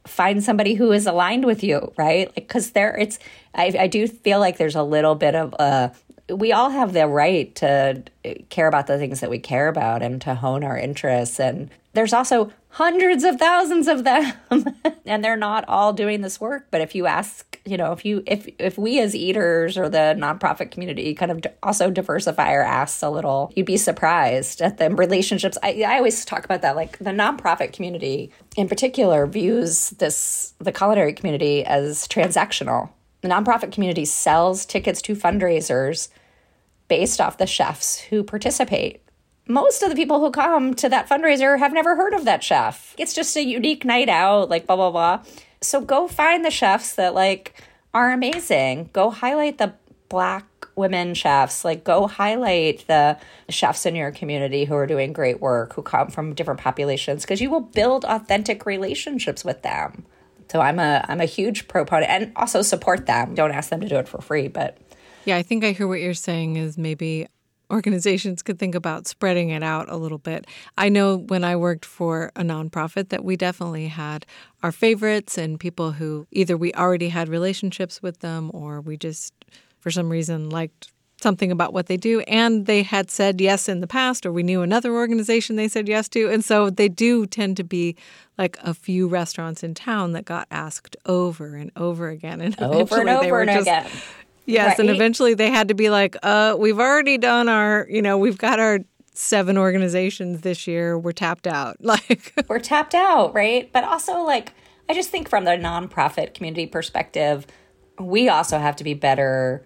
find 0.07 0.43
somebody 0.43 0.75
who 0.75 0.93
is 0.93 1.07
aligned 1.07 1.45
with 1.45 1.65
you, 1.65 1.93
right? 1.99 2.31
Like 2.37 2.49
cuz 2.49 2.71
there 2.71 2.97
it's 2.97 3.19
I 3.55 3.75
I 3.79 3.87
do 3.87 4.07
feel 4.07 4.39
like 4.41 4.57
there's 4.57 4.77
a 4.77 4.83
little 4.83 5.15
bit 5.15 5.35
of 5.35 5.55
a 5.59 5.93
we 6.35 6.53
all 6.53 6.71
have 6.71 6.93
the 6.93 7.07
right 7.07 7.55
to 7.57 8.03
care 8.49 8.67
about 8.67 8.87
the 8.87 8.99
things 8.99 9.21
that 9.21 9.31
we 9.31 9.39
care 9.39 9.69
about 9.69 10.03
and 10.03 10.21
to 10.23 10.35
hone 10.35 10.65
our 10.65 10.77
interests 10.77 11.39
and 11.39 11.71
there's 11.97 12.13
also 12.13 12.53
hundreds 12.69 13.25
of 13.25 13.39
thousands 13.39 13.89
of 13.89 14.05
them 14.05 14.35
and 15.07 15.25
they're 15.25 15.37
not 15.37 15.65
all 15.67 15.93
doing 15.93 16.21
this 16.21 16.41
work. 16.41 16.67
But 16.71 16.81
if 16.81 16.95
you 16.95 17.07
ask 17.07 17.59
you 17.65 17.77
know 17.77 17.93
if 17.93 18.05
you 18.05 18.23
if 18.27 18.49
if 18.59 18.79
we 18.79 19.01
as 19.01 19.15
eaters 19.15 19.77
or 19.77 19.89
the 19.89 20.15
nonprofit 20.17 20.71
community 20.71 21.15
kind 21.15 21.33
of 21.33 21.41
also 21.63 21.91
diversify 21.91 22.51
our 22.51 22.63
asks 22.63 23.03
a 23.03 23.11
little 23.11 23.53
you'd 23.57 23.67
be 23.67 23.77
surprised 23.77 24.61
at 24.61 24.79
the 24.79 24.91
relationships. 24.91 25.59
I, 25.63 25.83
I 25.83 25.97
always 25.97 26.25
talk 26.25 26.45
about 26.45 26.63
that 26.63 26.77
like 26.77 26.99
the 26.99 27.11
nonprofit 27.11 27.73
community 27.73 28.31
in 28.57 28.69
particular 28.69 29.27
views 29.27 29.91
this 29.91 30.55
the 30.59 30.73
culinary 30.73 31.13
community 31.13 31.65
as 31.65 32.07
transactional. 32.09 32.91
The 33.23 33.29
nonprofit 33.29 33.73
community 33.73 34.05
sells 34.05 34.65
tickets 34.67 35.03
to 35.03 35.17
fundraisers 35.17 36.09
based 36.89 37.21
off 37.21 37.39
the 37.39 37.47
chefs 37.47 37.99
who 37.99 38.23
participate 38.23 39.03
most 39.49 39.83
of 39.83 39.91
the 39.91 39.97
people 39.97 40.21
who 40.21 40.31
come 40.31 40.75
to 40.75 40.89
that 40.89 41.09
fundraiser 41.09 41.59
have 41.59 41.73
never 41.73 41.97
heard 41.97 42.15
of 42.15 42.25
that 42.25 42.43
chef. 42.43 42.95
It's 42.99 43.15
just 43.15 43.37
a 43.37 43.45
unique 43.45 43.85
night 43.85 44.09
out, 44.09 44.49
like 44.51 44.67
blah, 44.67 44.77
blah, 44.77 44.91
blah. 44.91 45.23
So 45.61 45.81
go 45.81 46.09
find 46.09 46.45
the 46.45 46.51
chefs 46.51 46.95
that 46.97 47.15
like 47.15 47.63
are 47.95 48.13
amazing. 48.13 48.91
Go 48.93 49.11
highlight 49.11 49.59
the 49.59 49.75
black 50.09 50.47
women 50.75 51.15
chefs. 51.15 51.65
Like 51.65 51.85
go 51.85 52.07
highlight 52.07 52.87
the 52.87 53.19
chefs 53.49 53.87
in 53.87 53.95
your 53.95 54.11
community 54.11 54.65
who 54.65 54.75
are 54.75 54.87
doing 54.87 55.13
great 55.13 55.41
work, 55.41 55.75
who 55.75 55.83
come 55.83 56.09
from 56.09 56.35
different 56.35 56.61
populations, 56.61 57.23
because 57.23 57.41
you 57.41 57.51
will 57.51 57.61
build 57.61 58.05
authentic 58.05 58.67
relationships 58.67 59.45
with 59.45 59.63
them. 59.63 60.05
So 60.51 60.61
I'm 60.61 60.79
a 60.79 61.05
I'm 61.09 61.21
a 61.21 61.25
huge 61.25 61.69
proponent 61.69 62.11
and 62.11 62.33
also 62.37 62.63
support 62.63 63.07
them. 63.07 63.35
Don't 63.35 63.51
ask 63.51 63.71
them 63.71 63.81
to 63.81 63.89
do 63.89 63.97
it 63.97 64.09
for 64.09 64.21
free, 64.21 64.49
but 64.49 64.79
yeah, 65.25 65.37
I 65.37 65.43
think 65.43 65.65
I 65.65 65.73
hear 65.73 65.89
what 65.89 66.01
you're 66.01 66.15
saying 66.15 66.57
is 66.57 66.79
maybe 66.79 67.27
organizations 67.71 68.43
could 68.43 68.59
think 68.59 68.75
about 68.75 69.07
spreading 69.07 69.51
it 69.51 69.63
out 69.63 69.91
a 69.91 69.97
little 69.97 70.19
bit. 70.19 70.47
I 70.79 70.89
know 70.89 71.17
when 71.17 71.45
I 71.45 71.57
worked 71.57 71.85
for 71.85 72.31
a 72.37 72.43
nonprofit 72.43 73.09
that 73.09 73.25
we 73.25 73.37
definitely 73.37 73.89
had 73.89 74.27
our 74.63 74.73
favorites 74.73 75.37
and 75.37 75.59
people 75.59 75.93
who 75.93 76.27
either 76.31 76.57
we 76.57 76.73
already 76.75 77.09
had 77.09 77.29
relationships 77.29 78.03
with 78.03 78.21
them 78.21 78.51
or 78.55 78.81
we 78.81 78.97
just 78.97 79.35
for 79.81 79.91
some 79.91 80.09
reason 80.09 80.51
liked 80.51 80.93
something 81.19 81.51
about 81.51 81.73
what 81.73 81.87
they 81.87 81.97
do. 81.97 82.21
And 82.21 82.67
they 82.67 82.83
had 82.83 83.11
said 83.11 83.41
yes 83.41 83.69
in 83.69 83.81
the 83.81 83.87
past 83.87 84.27
or 84.27 84.33
we 84.33 84.43
knew 84.43 84.63
another 84.63 84.93
organization 84.93 85.57
they 85.57 85.69
said 85.69 85.89
yes 85.89 86.09
to. 86.11 86.31
And 86.31 86.45
so 86.45 86.69
they 86.69 86.89
do 86.89 87.27
tend 87.27 87.57
to 87.57 87.65
be 87.65 87.97
like 88.37 88.59
a 88.63 88.75
few 88.75 89.09
restaurants 89.09 89.63
in 89.63 89.75
town 89.75 90.13
that 90.13 90.27
got 90.27 90.47
asked 90.51 90.95
over 91.07 91.57
and 91.57 91.73
over 91.75 92.11
again. 92.11 92.43
And 92.43 92.61
over 92.61 93.01
and 93.01 93.09
over 93.09 93.41
and 93.41 93.51
just, 93.51 93.63
again 93.63 93.91
Yes, 94.47 94.71
right? 94.71 94.79
and 94.81 94.91
eventually 94.91 95.35
they 95.35 95.51
had 95.51 95.69
to 95.69 95.75
be 95.75 95.91
like, 95.91 96.17
uh, 96.23 96.57
we've 96.59 96.79
already 96.79 97.19
done 97.19 97.49
our, 97.49 97.87
you 97.91 98.01
know, 98.01 98.17
we've 98.17 98.39
got 98.39 98.59
our 98.61 98.79
seven 99.13 99.59
organizations 99.59 100.43
this 100.43 100.67
year. 100.67 100.99
We're 100.99 101.13
tapped 101.13 101.47
out. 101.47 101.77
Like 101.81 102.33
we're 102.49 102.59
tapped 102.59 102.95
out, 102.95 103.35
right? 103.35 103.71
But 103.73 103.85
also 103.85 104.23
like 104.23 104.53
I 104.89 104.95
just 104.95 105.11
think 105.11 105.29
from 105.29 105.45
the 105.45 105.53
nonprofit 105.53 106.35
community 106.35 106.67
perspective, 106.67 107.47
we 107.99 108.29
also 108.29 108.59
have 108.59 108.77
to 108.77 108.85
be 108.85 108.95
better 108.95 109.65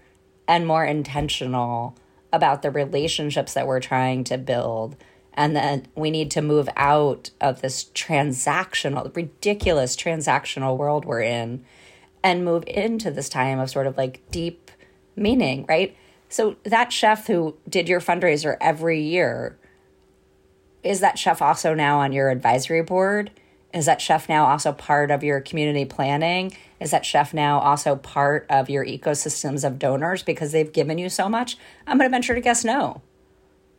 and 0.48 0.66
more 0.66 0.84
intentional 0.84 1.96
about 2.32 2.62
the 2.62 2.70
relationships 2.70 3.54
that 3.54 3.66
we're 3.66 3.80
trying 3.80 4.24
to 4.24 4.38
build. 4.38 4.96
And 5.34 5.54
then 5.54 5.86
we 5.94 6.10
need 6.10 6.30
to 6.32 6.42
move 6.42 6.68
out 6.76 7.30
of 7.40 7.60
this 7.60 7.84
transactional, 7.94 9.14
ridiculous 9.14 9.96
transactional 9.96 10.76
world 10.76 11.04
we're 11.04 11.22
in 11.22 11.64
and 12.22 12.44
move 12.44 12.64
into 12.66 13.10
this 13.10 13.28
time 13.28 13.58
of 13.58 13.70
sort 13.70 13.86
of 13.86 13.96
like 13.96 14.22
deep 14.30 14.69
meaning, 15.16 15.66
right? 15.68 15.96
So 16.28 16.56
that 16.62 16.92
chef 16.92 17.26
who 17.26 17.56
did 17.68 17.88
your 17.88 18.00
fundraiser 18.00 18.56
every 18.60 19.00
year, 19.00 19.58
is 20.82 21.00
that 21.00 21.18
chef 21.18 21.42
also 21.42 21.74
now 21.74 22.00
on 22.00 22.12
your 22.12 22.30
advisory 22.30 22.82
board? 22.82 23.30
Is 23.72 23.86
that 23.86 24.00
chef 24.00 24.28
now 24.28 24.46
also 24.46 24.72
part 24.72 25.10
of 25.10 25.22
your 25.22 25.40
community 25.40 25.84
planning? 25.84 26.56
Is 26.80 26.90
that 26.90 27.04
chef 27.04 27.32
now 27.32 27.60
also 27.60 27.96
part 27.96 28.46
of 28.48 28.68
your 28.70 28.84
ecosystems 28.84 29.64
of 29.64 29.78
donors 29.78 30.22
because 30.22 30.52
they've 30.52 30.72
given 30.72 30.98
you 30.98 31.08
so 31.08 31.28
much? 31.28 31.56
I'm 31.86 31.98
going 31.98 32.10
to 32.10 32.14
venture 32.14 32.34
to 32.34 32.40
guess 32.40 32.64
no. 32.64 33.02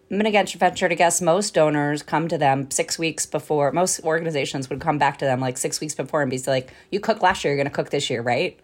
I'm 0.09 0.19
going 0.19 0.45
to 0.45 0.57
venture 0.57 0.89
to 0.89 0.95
guess 0.95 1.21
most 1.21 1.53
donors 1.53 2.03
come 2.03 2.27
to 2.27 2.37
them 2.37 2.69
six 2.69 2.99
weeks 2.99 3.25
before. 3.25 3.71
Most 3.71 4.01
organizations 4.01 4.69
would 4.69 4.81
come 4.81 4.97
back 4.97 5.17
to 5.19 5.25
them 5.25 5.39
like 5.39 5.57
six 5.57 5.79
weeks 5.79 5.95
before 5.95 6.21
and 6.21 6.29
be 6.29 6.37
like, 6.45 6.73
"You 6.91 6.99
cooked 6.99 7.21
last 7.21 7.43
year, 7.43 7.53
you're 7.53 7.63
going 7.63 7.71
to 7.71 7.75
cook 7.75 7.91
this 7.91 8.09
year, 8.09 8.21
right?" 8.21 8.59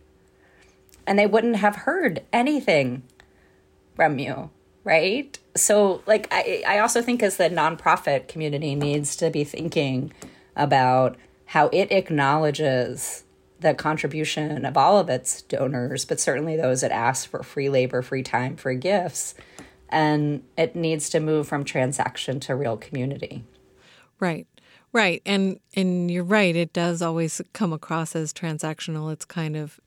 And 1.08 1.18
they 1.18 1.26
wouldn't 1.26 1.56
have 1.56 1.76
heard 1.76 2.24
anything 2.32 3.04
from 3.96 4.20
you 4.20 4.50
right? 4.84 5.38
So 5.56 6.02
like 6.06 6.28
i 6.32 6.64
i 6.66 6.80
also 6.80 7.02
think 7.02 7.22
as 7.22 7.38
the 7.38 7.50
nonprofit 7.50 8.28
community 8.28 8.74
needs 8.74 9.16
to 9.18 9.30
be 9.30 9.44
thinking 9.44 10.14
about 10.56 11.18
how 11.46 11.68
it 11.74 11.92
acknowledges 11.92 13.24
the 13.60 13.74
contribution 13.74 14.66
of 14.66 14.78
all 14.78 14.98
of 14.98 15.10
its 15.10 15.42
donors 15.42 16.06
but 16.06 16.20
certainly 16.20 16.56
those 16.56 16.82
that 16.82 16.92
ask 16.92 17.30
for 17.30 17.44
free 17.44 17.70
labor 17.70 18.02
free 18.02 18.24
time 18.24 18.56
free 18.56 18.78
gifts 18.78 19.34
and 19.90 20.44
it 20.58 20.76
needs 20.76 21.10
to 21.10 21.20
move 21.20 21.48
from 21.48 21.64
transaction 21.64 22.40
to 22.42 22.56
real 22.56 22.78
community. 22.78 23.44
Right. 24.20 24.48
Right. 24.94 25.22
And 25.26 25.60
and 25.76 26.10
you're 26.10 26.24
right. 26.24 26.56
It 26.56 26.74
does 26.74 27.02
always 27.02 27.42
come 27.54 27.74
across 27.74 28.16
as 28.16 28.34
transactional. 28.34 29.12
It's 29.12 29.26
kind 29.26 29.56
of 29.56 29.80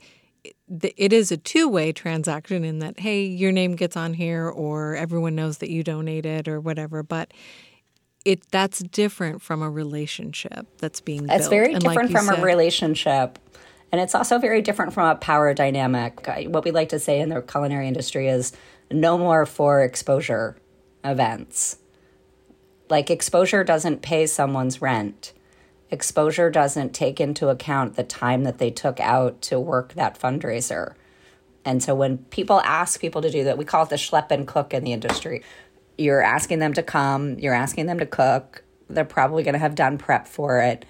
it 0.68 1.12
is 1.12 1.30
a 1.30 1.36
two-way 1.36 1.93
transaction 1.93 2.64
in 2.64 2.78
that 2.78 2.99
hey 2.99 3.24
your 3.24 3.53
name 3.53 3.76
gets 3.76 3.97
on 3.97 4.14
here 4.14 4.49
or 4.49 4.97
everyone 4.97 5.34
knows 5.34 5.59
that 5.59 5.70
you 5.70 5.82
donated 5.82 6.49
or 6.49 6.61
whatever 6.61 7.03
but 7.03 7.32
it 8.24 8.49
that's 8.51 8.80
different 8.80 9.43
from 9.43 9.62
a 9.62 9.70
relationship 9.70 10.66
that's 10.78 11.01
being 11.01 11.28
it's 11.28 11.49
built. 11.49 11.51
very 11.51 11.72
and 11.72 11.82
different 11.82 12.11
like 12.11 12.18
from 12.18 12.26
said, 12.26 12.38
a 12.38 12.43
relationship. 12.43 13.38
And 13.93 14.01
it's 14.01 14.14
also 14.14 14.38
very 14.38 14.62
different 14.62 14.93
from 14.93 15.09
a 15.09 15.14
power 15.16 15.53
dynamic. 15.53 16.24
What 16.47 16.64
we 16.64 16.70
like 16.70 16.91
to 16.91 17.01
say 17.01 17.20
in 17.20 17.28
the 17.28 17.43
culinary 17.43 17.88
industry 17.88 18.28
is 18.28 18.53
no 18.91 19.18
more 19.18 19.47
for 19.47 19.82
exposure 19.82 20.57
events. 21.03 21.78
Like 22.88 23.11
exposure 23.11 23.64
doesn't 23.64 24.03
pay 24.03 24.26
someone's 24.26 24.80
rent 24.80 25.32
exposure 25.91 26.51
doesn't 26.51 26.95
take 26.95 27.20
into 27.20 27.49
account 27.49 27.97
the 27.97 28.05
time 28.05 28.45
that 28.45 28.59
they 28.59 28.70
took 28.70 29.01
out 29.01 29.41
to 29.43 29.59
work 29.59 29.95
that 29.95 30.18
fundraiser. 30.18 30.95
And 31.64 31.82
so 31.82 31.95
when 31.95 32.18
people 32.18 32.61
ask 32.61 33.01
people 33.01 33.22
to 33.22 33.30
do 33.30 33.45
that, 33.45 33.59
we 33.59 33.64
call 33.64 33.84
it 33.84 33.91
the 33.91 33.97
schlep 33.97 34.30
and 34.30 34.47
cook 34.47 34.72
in 34.72 34.84
the 34.84 34.93
industry. 34.93 35.43
You're 35.99 36.22
asking 36.22 36.59
them 36.59 36.72
to 36.74 36.82
come, 36.82 37.38
you're 37.38 37.55
asking 37.55 37.86
them 37.86 37.99
to 37.99 38.07
cook. 38.07 38.64
They're 38.88 39.05
probably 39.05 39.43
going 39.43 39.53
to 39.53 39.59
have 39.59 39.74
done 39.74 39.99
prep 39.99 40.26
for 40.26 40.61
it. 40.61 40.84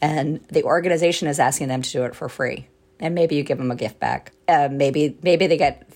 And 0.00 0.44
the 0.48 0.64
organization 0.64 1.28
is 1.28 1.38
asking 1.38 1.68
them 1.68 1.82
to 1.82 1.90
do 1.90 2.04
it 2.04 2.14
for 2.14 2.28
free. 2.28 2.68
And 2.98 3.14
maybe 3.14 3.36
you 3.36 3.42
give 3.42 3.58
them 3.58 3.70
a 3.70 3.76
gift 3.76 4.00
back. 4.00 4.32
Uh, 4.48 4.68
maybe 4.70 5.16
maybe 5.22 5.46
they 5.46 5.56
get 5.56 5.88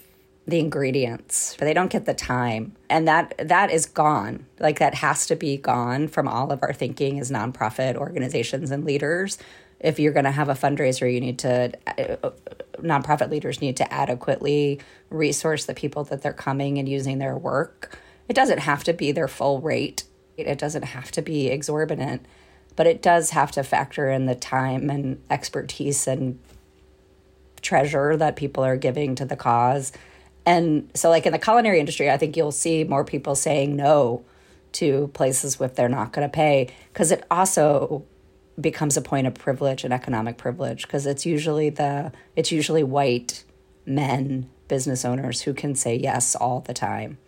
the 0.47 0.59
ingredients, 0.59 1.55
but 1.59 1.67
they 1.67 1.75
don't 1.75 1.91
get 1.91 2.07
the 2.07 2.15
time. 2.15 2.75
And 2.89 3.07
that 3.07 3.35
that 3.49 3.71
is 3.71 3.87
gone. 3.87 4.47
Like 4.59 4.79
that 4.79 4.95
has 4.95 5.27
to 5.27 5.37
be 5.37 5.57
gone 5.57 6.09
from 6.09 6.27
all 6.27 6.51
of 6.51 6.61
our 6.63 6.73
thinking 6.73 7.21
as 7.21 7.31
nonprofit 7.31 7.97
organizations 7.97 8.71
and 8.71 8.85
leaders. 8.85 9.39
If 9.79 9.99
you're 9.99 10.13
going 10.13 10.25
to 10.25 10.31
have 10.31 10.49
a 10.49 10.55
fundraiser, 10.55 11.13
you 11.13 11.21
need 11.21 11.39
to 11.41 11.73
uh, 11.87 12.31
nonprofit 12.79 13.31
leaders 13.31 13.61
need 13.61 13.77
to 13.79 13.93
adequately 13.93 14.81
resource 15.09 15.65
the 15.65 15.75
people 15.75 16.05
that 16.05 16.23
they're 16.23 16.33
coming 16.33 16.79
and 16.79 16.89
using 16.89 17.19
their 17.19 17.37
work. 17.37 17.99
It 18.29 18.35
doesn't 18.35 18.59
have 18.59 18.85
to 18.85 18.93
be 18.93 19.13
their 19.13 19.29
full 19.29 19.61
rate. 19.61 20.05
It 20.37 20.59
doesn't 20.59 20.85
have 20.85 21.11
to 21.13 21.23
be 21.23 21.49
exorbitant, 21.49 22.25
but 22.77 22.87
it 22.87 23.03
does 23.03 23.31
have 23.31 23.51
to 23.53 23.63
factor 23.63 24.09
in 24.11 24.27
the 24.27 24.35
time 24.35 24.89
and 24.91 25.23
expertise 25.31 26.07
and 26.07 26.39
treasure 27.61 28.17
that 28.17 28.37
people 28.37 28.65
are 28.65 28.77
giving 28.77 29.15
to 29.17 29.25
the 29.25 29.37
cause. 29.37 29.93
And 30.47 30.91
so, 30.95 31.11
like 31.11 31.27
in 31.27 31.33
the 31.33 31.39
culinary 31.39 31.81
industry, 31.81 32.11
I 32.11 32.17
think 32.17 32.37
you'll 32.37 32.53
see 32.53 32.85
more 32.85 33.05
people 33.05 33.35
saying 33.35 33.77
no 33.77 34.25
to 34.73 35.09
places 35.15 35.61
if 35.61 35.75
they're 35.75 35.89
not 35.89 36.13
going 36.13 36.27
to 36.29 36.33
pay 36.33 36.69
because 36.93 37.11
it 37.11 37.25
also 37.31 38.05
becomes 38.61 38.97
a 38.97 39.03
point 39.03 39.27
of 39.27 39.35
privilege 39.35 39.85
and 39.85 39.93
economic 39.93 40.37
privilege 40.37 40.83
because 40.83 41.07
it's 41.07 41.27
usually 41.27 41.71
the 41.71 42.13
it's 42.37 42.53
usually 42.53 42.83
white 42.83 43.45
men 43.87 44.49
business 44.69 45.05
owners 45.05 45.43
who 45.43 45.53
can 45.53 45.75
say 45.75 45.97
yes 45.97 46.35
all 46.35 46.61
the 46.61 46.75
time. 46.75 47.19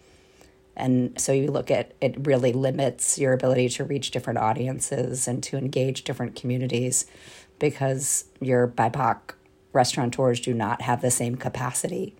And 0.74 1.20
so 1.20 1.32
you 1.32 1.50
look 1.50 1.70
at 1.70 1.92
it 2.00 2.26
really 2.26 2.52
limits 2.52 3.18
your 3.18 3.32
ability 3.32 3.68
to 3.70 3.84
reach 3.84 4.10
different 4.10 4.38
audiences 4.38 5.28
and 5.28 5.42
to 5.44 5.58
engage 5.58 6.04
different 6.04 6.34
communities 6.34 7.06
because 7.58 8.24
your 8.40 8.66
BIPOC 8.66 9.34
restaurateurs 9.72 10.40
do 10.40 10.54
not 10.54 10.82
have 10.82 11.02
the 11.02 11.10
same 11.10 11.36
capacity, 11.36 12.14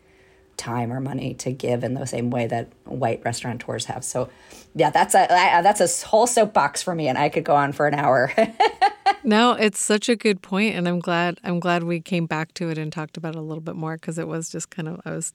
time, 0.63 0.93
or 0.93 1.01
money 1.01 1.35
to 1.35 1.53
give 1.53 1.83
in 1.83 1.95
the 1.95 2.07
same 2.07 2.31
way 2.31 2.47
that 2.47 2.69
white 2.85 3.21
restaurateurs 3.25 3.87
have. 3.87 4.05
So, 4.05 4.31
yeah, 4.75 4.91
that's 4.91 5.15
a 5.15 5.27
that's 5.29 5.81
a 5.81 6.07
whole 6.07 6.27
soapbox 6.27 6.83
for 6.83 6.95
me, 6.95 7.09
and 7.09 7.19
I 7.19 7.29
could 7.29 7.45
go 7.45 7.55
on 7.55 7.73
for 7.73 7.87
an 7.87 7.95
hour. 7.95 8.33
no, 9.25 9.53
it's 9.53 9.81
such 9.81 10.09
a 10.09 10.17
good 10.17 10.41
point, 10.41 10.77
and 10.77 10.89
I'm 10.89 11.01
glad 11.01 11.41
I'm 11.43 11.61
glad 11.61 11.83
we 11.83 12.01
came 12.01 12.27
back 12.27 12.55
to 12.55 12.71
it 12.71 12.79
and 12.79 12.93
talked 12.93 13.17
about 13.17 13.35
it 13.35 13.39
a 13.39 13.43
little 13.43 13.63
bit 13.63 13.75
more 13.75 13.97
because 13.97 14.19
it 14.19 14.29
was 14.29 14.49
just 14.49 14.71
kind 14.71 14.89
of 14.89 15.01
I 15.05 15.11
was 15.11 15.33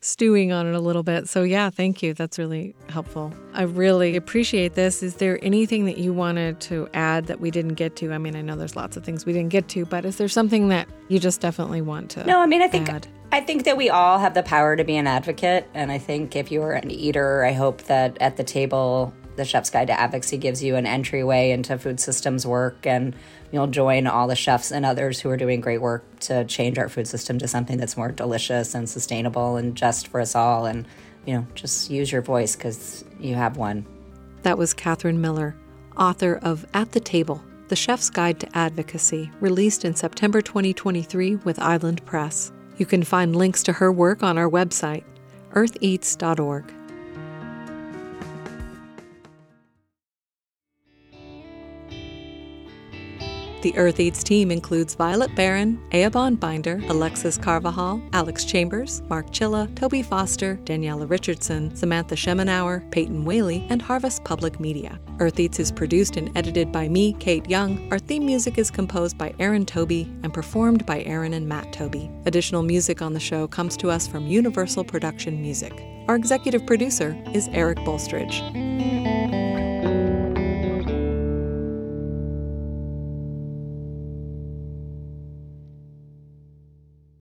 stewing 0.00 0.52
on 0.52 0.66
it 0.66 0.74
a 0.74 0.80
little 0.80 1.02
bit. 1.02 1.28
So, 1.28 1.42
yeah, 1.42 1.70
thank 1.70 2.02
you. 2.02 2.12
That's 2.12 2.38
really 2.38 2.74
helpful. 2.88 3.32
I 3.54 3.62
really 3.62 4.16
appreciate 4.16 4.74
this. 4.74 5.02
Is 5.02 5.14
there 5.14 5.38
anything 5.42 5.86
that 5.86 5.98
you 5.98 6.12
wanted 6.12 6.60
to 6.62 6.88
add 6.92 7.26
that 7.26 7.40
we 7.40 7.50
didn't 7.50 7.74
get 7.74 7.96
to? 7.96 8.12
I 8.12 8.18
mean, 8.18 8.36
I 8.36 8.42
know 8.42 8.56
there's 8.56 8.76
lots 8.76 8.96
of 8.96 9.04
things 9.04 9.24
we 9.24 9.32
didn't 9.32 9.50
get 9.50 9.68
to, 9.68 9.84
but 9.86 10.04
is 10.04 10.16
there 10.16 10.28
something 10.28 10.68
that 10.68 10.88
you 11.08 11.18
just 11.18 11.40
definitely 11.40 11.82
want 11.82 12.10
to? 12.10 12.24
No, 12.24 12.40
I 12.40 12.46
mean, 12.46 12.62
I 12.62 12.68
think. 12.68 12.88
Add? 12.88 13.06
I 13.32 13.40
think 13.40 13.64
that 13.64 13.78
we 13.78 13.88
all 13.88 14.18
have 14.18 14.34
the 14.34 14.42
power 14.42 14.76
to 14.76 14.84
be 14.84 14.94
an 14.94 15.06
advocate. 15.06 15.66
And 15.72 15.90
I 15.90 15.96
think 15.96 16.36
if 16.36 16.52
you're 16.52 16.72
an 16.72 16.90
eater, 16.90 17.42
I 17.46 17.52
hope 17.52 17.80
that 17.84 18.18
at 18.20 18.36
the 18.36 18.44
table, 18.44 19.14
the 19.36 19.46
Chef's 19.46 19.70
Guide 19.70 19.86
to 19.86 19.98
Advocacy 19.98 20.36
gives 20.36 20.62
you 20.62 20.76
an 20.76 20.84
entryway 20.84 21.50
into 21.50 21.78
food 21.78 21.98
systems 21.98 22.46
work 22.46 22.86
and 22.86 23.16
you'll 23.50 23.68
join 23.68 24.06
all 24.06 24.26
the 24.26 24.36
chefs 24.36 24.70
and 24.70 24.84
others 24.84 25.18
who 25.18 25.30
are 25.30 25.38
doing 25.38 25.62
great 25.62 25.80
work 25.80 26.04
to 26.20 26.44
change 26.44 26.76
our 26.76 26.90
food 26.90 27.08
system 27.08 27.38
to 27.38 27.48
something 27.48 27.78
that's 27.78 27.96
more 27.96 28.12
delicious 28.12 28.74
and 28.74 28.86
sustainable 28.86 29.56
and 29.56 29.74
just 29.76 30.08
for 30.08 30.20
us 30.20 30.34
all. 30.34 30.66
And, 30.66 30.86
you 31.24 31.34
know, 31.34 31.46
just 31.54 31.88
use 31.88 32.12
your 32.12 32.20
voice 32.20 32.54
because 32.54 33.02
you 33.18 33.34
have 33.34 33.56
one. 33.56 33.86
That 34.42 34.58
was 34.58 34.74
Katherine 34.74 35.22
Miller, 35.22 35.56
author 35.96 36.38
of 36.42 36.66
At 36.74 36.92
the 36.92 37.00
Table 37.00 37.42
The 37.68 37.76
Chef's 37.76 38.10
Guide 38.10 38.40
to 38.40 38.48
Advocacy, 38.58 39.30
released 39.40 39.86
in 39.86 39.94
September 39.94 40.42
2023 40.42 41.36
with 41.36 41.58
Island 41.58 42.04
Press. 42.04 42.52
You 42.78 42.86
can 42.86 43.02
find 43.02 43.36
links 43.36 43.62
to 43.64 43.74
her 43.74 43.92
work 43.92 44.22
on 44.22 44.38
our 44.38 44.48
website, 44.48 45.04
eartheats.org. 45.52 46.72
The 53.62 53.78
Earth 53.78 54.00
Eats 54.00 54.24
team 54.24 54.50
includes 54.50 54.96
Violet 54.96 55.32
Barron, 55.36 55.80
Eoban 55.92 56.40
Binder, 56.40 56.82
Alexis 56.88 57.38
Carvajal, 57.38 58.02
Alex 58.12 58.44
Chambers, 58.44 59.02
Mark 59.08 59.30
Chilla, 59.30 59.72
Toby 59.76 60.02
Foster, 60.02 60.56
Daniela 60.64 61.08
Richardson, 61.08 61.72
Samantha 61.76 62.16
Schemenauer, 62.16 62.90
Peyton 62.90 63.24
Whaley, 63.24 63.64
and 63.70 63.80
Harvest 63.80 64.24
Public 64.24 64.58
Media. 64.58 64.98
Earth 65.20 65.38
Eats 65.38 65.60
is 65.60 65.70
produced 65.70 66.16
and 66.16 66.36
edited 66.36 66.72
by 66.72 66.88
me, 66.88 67.12
Kate 67.20 67.48
Young. 67.48 67.88
Our 67.92 68.00
theme 68.00 68.26
music 68.26 68.58
is 68.58 68.68
composed 68.68 69.16
by 69.16 69.32
Aaron 69.38 69.64
Toby 69.64 70.12
and 70.24 70.34
performed 70.34 70.84
by 70.84 71.04
Aaron 71.04 71.32
and 71.32 71.48
Matt 71.48 71.72
Toby. 71.72 72.10
Additional 72.26 72.62
music 72.62 73.00
on 73.00 73.12
the 73.12 73.20
show 73.20 73.46
comes 73.46 73.76
to 73.76 73.90
us 73.90 74.08
from 74.08 74.26
Universal 74.26 74.82
Production 74.82 75.40
Music. 75.40 75.72
Our 76.08 76.16
executive 76.16 76.66
producer 76.66 77.16
is 77.32 77.46
Eric 77.52 77.78
Bolstridge. 77.78 79.21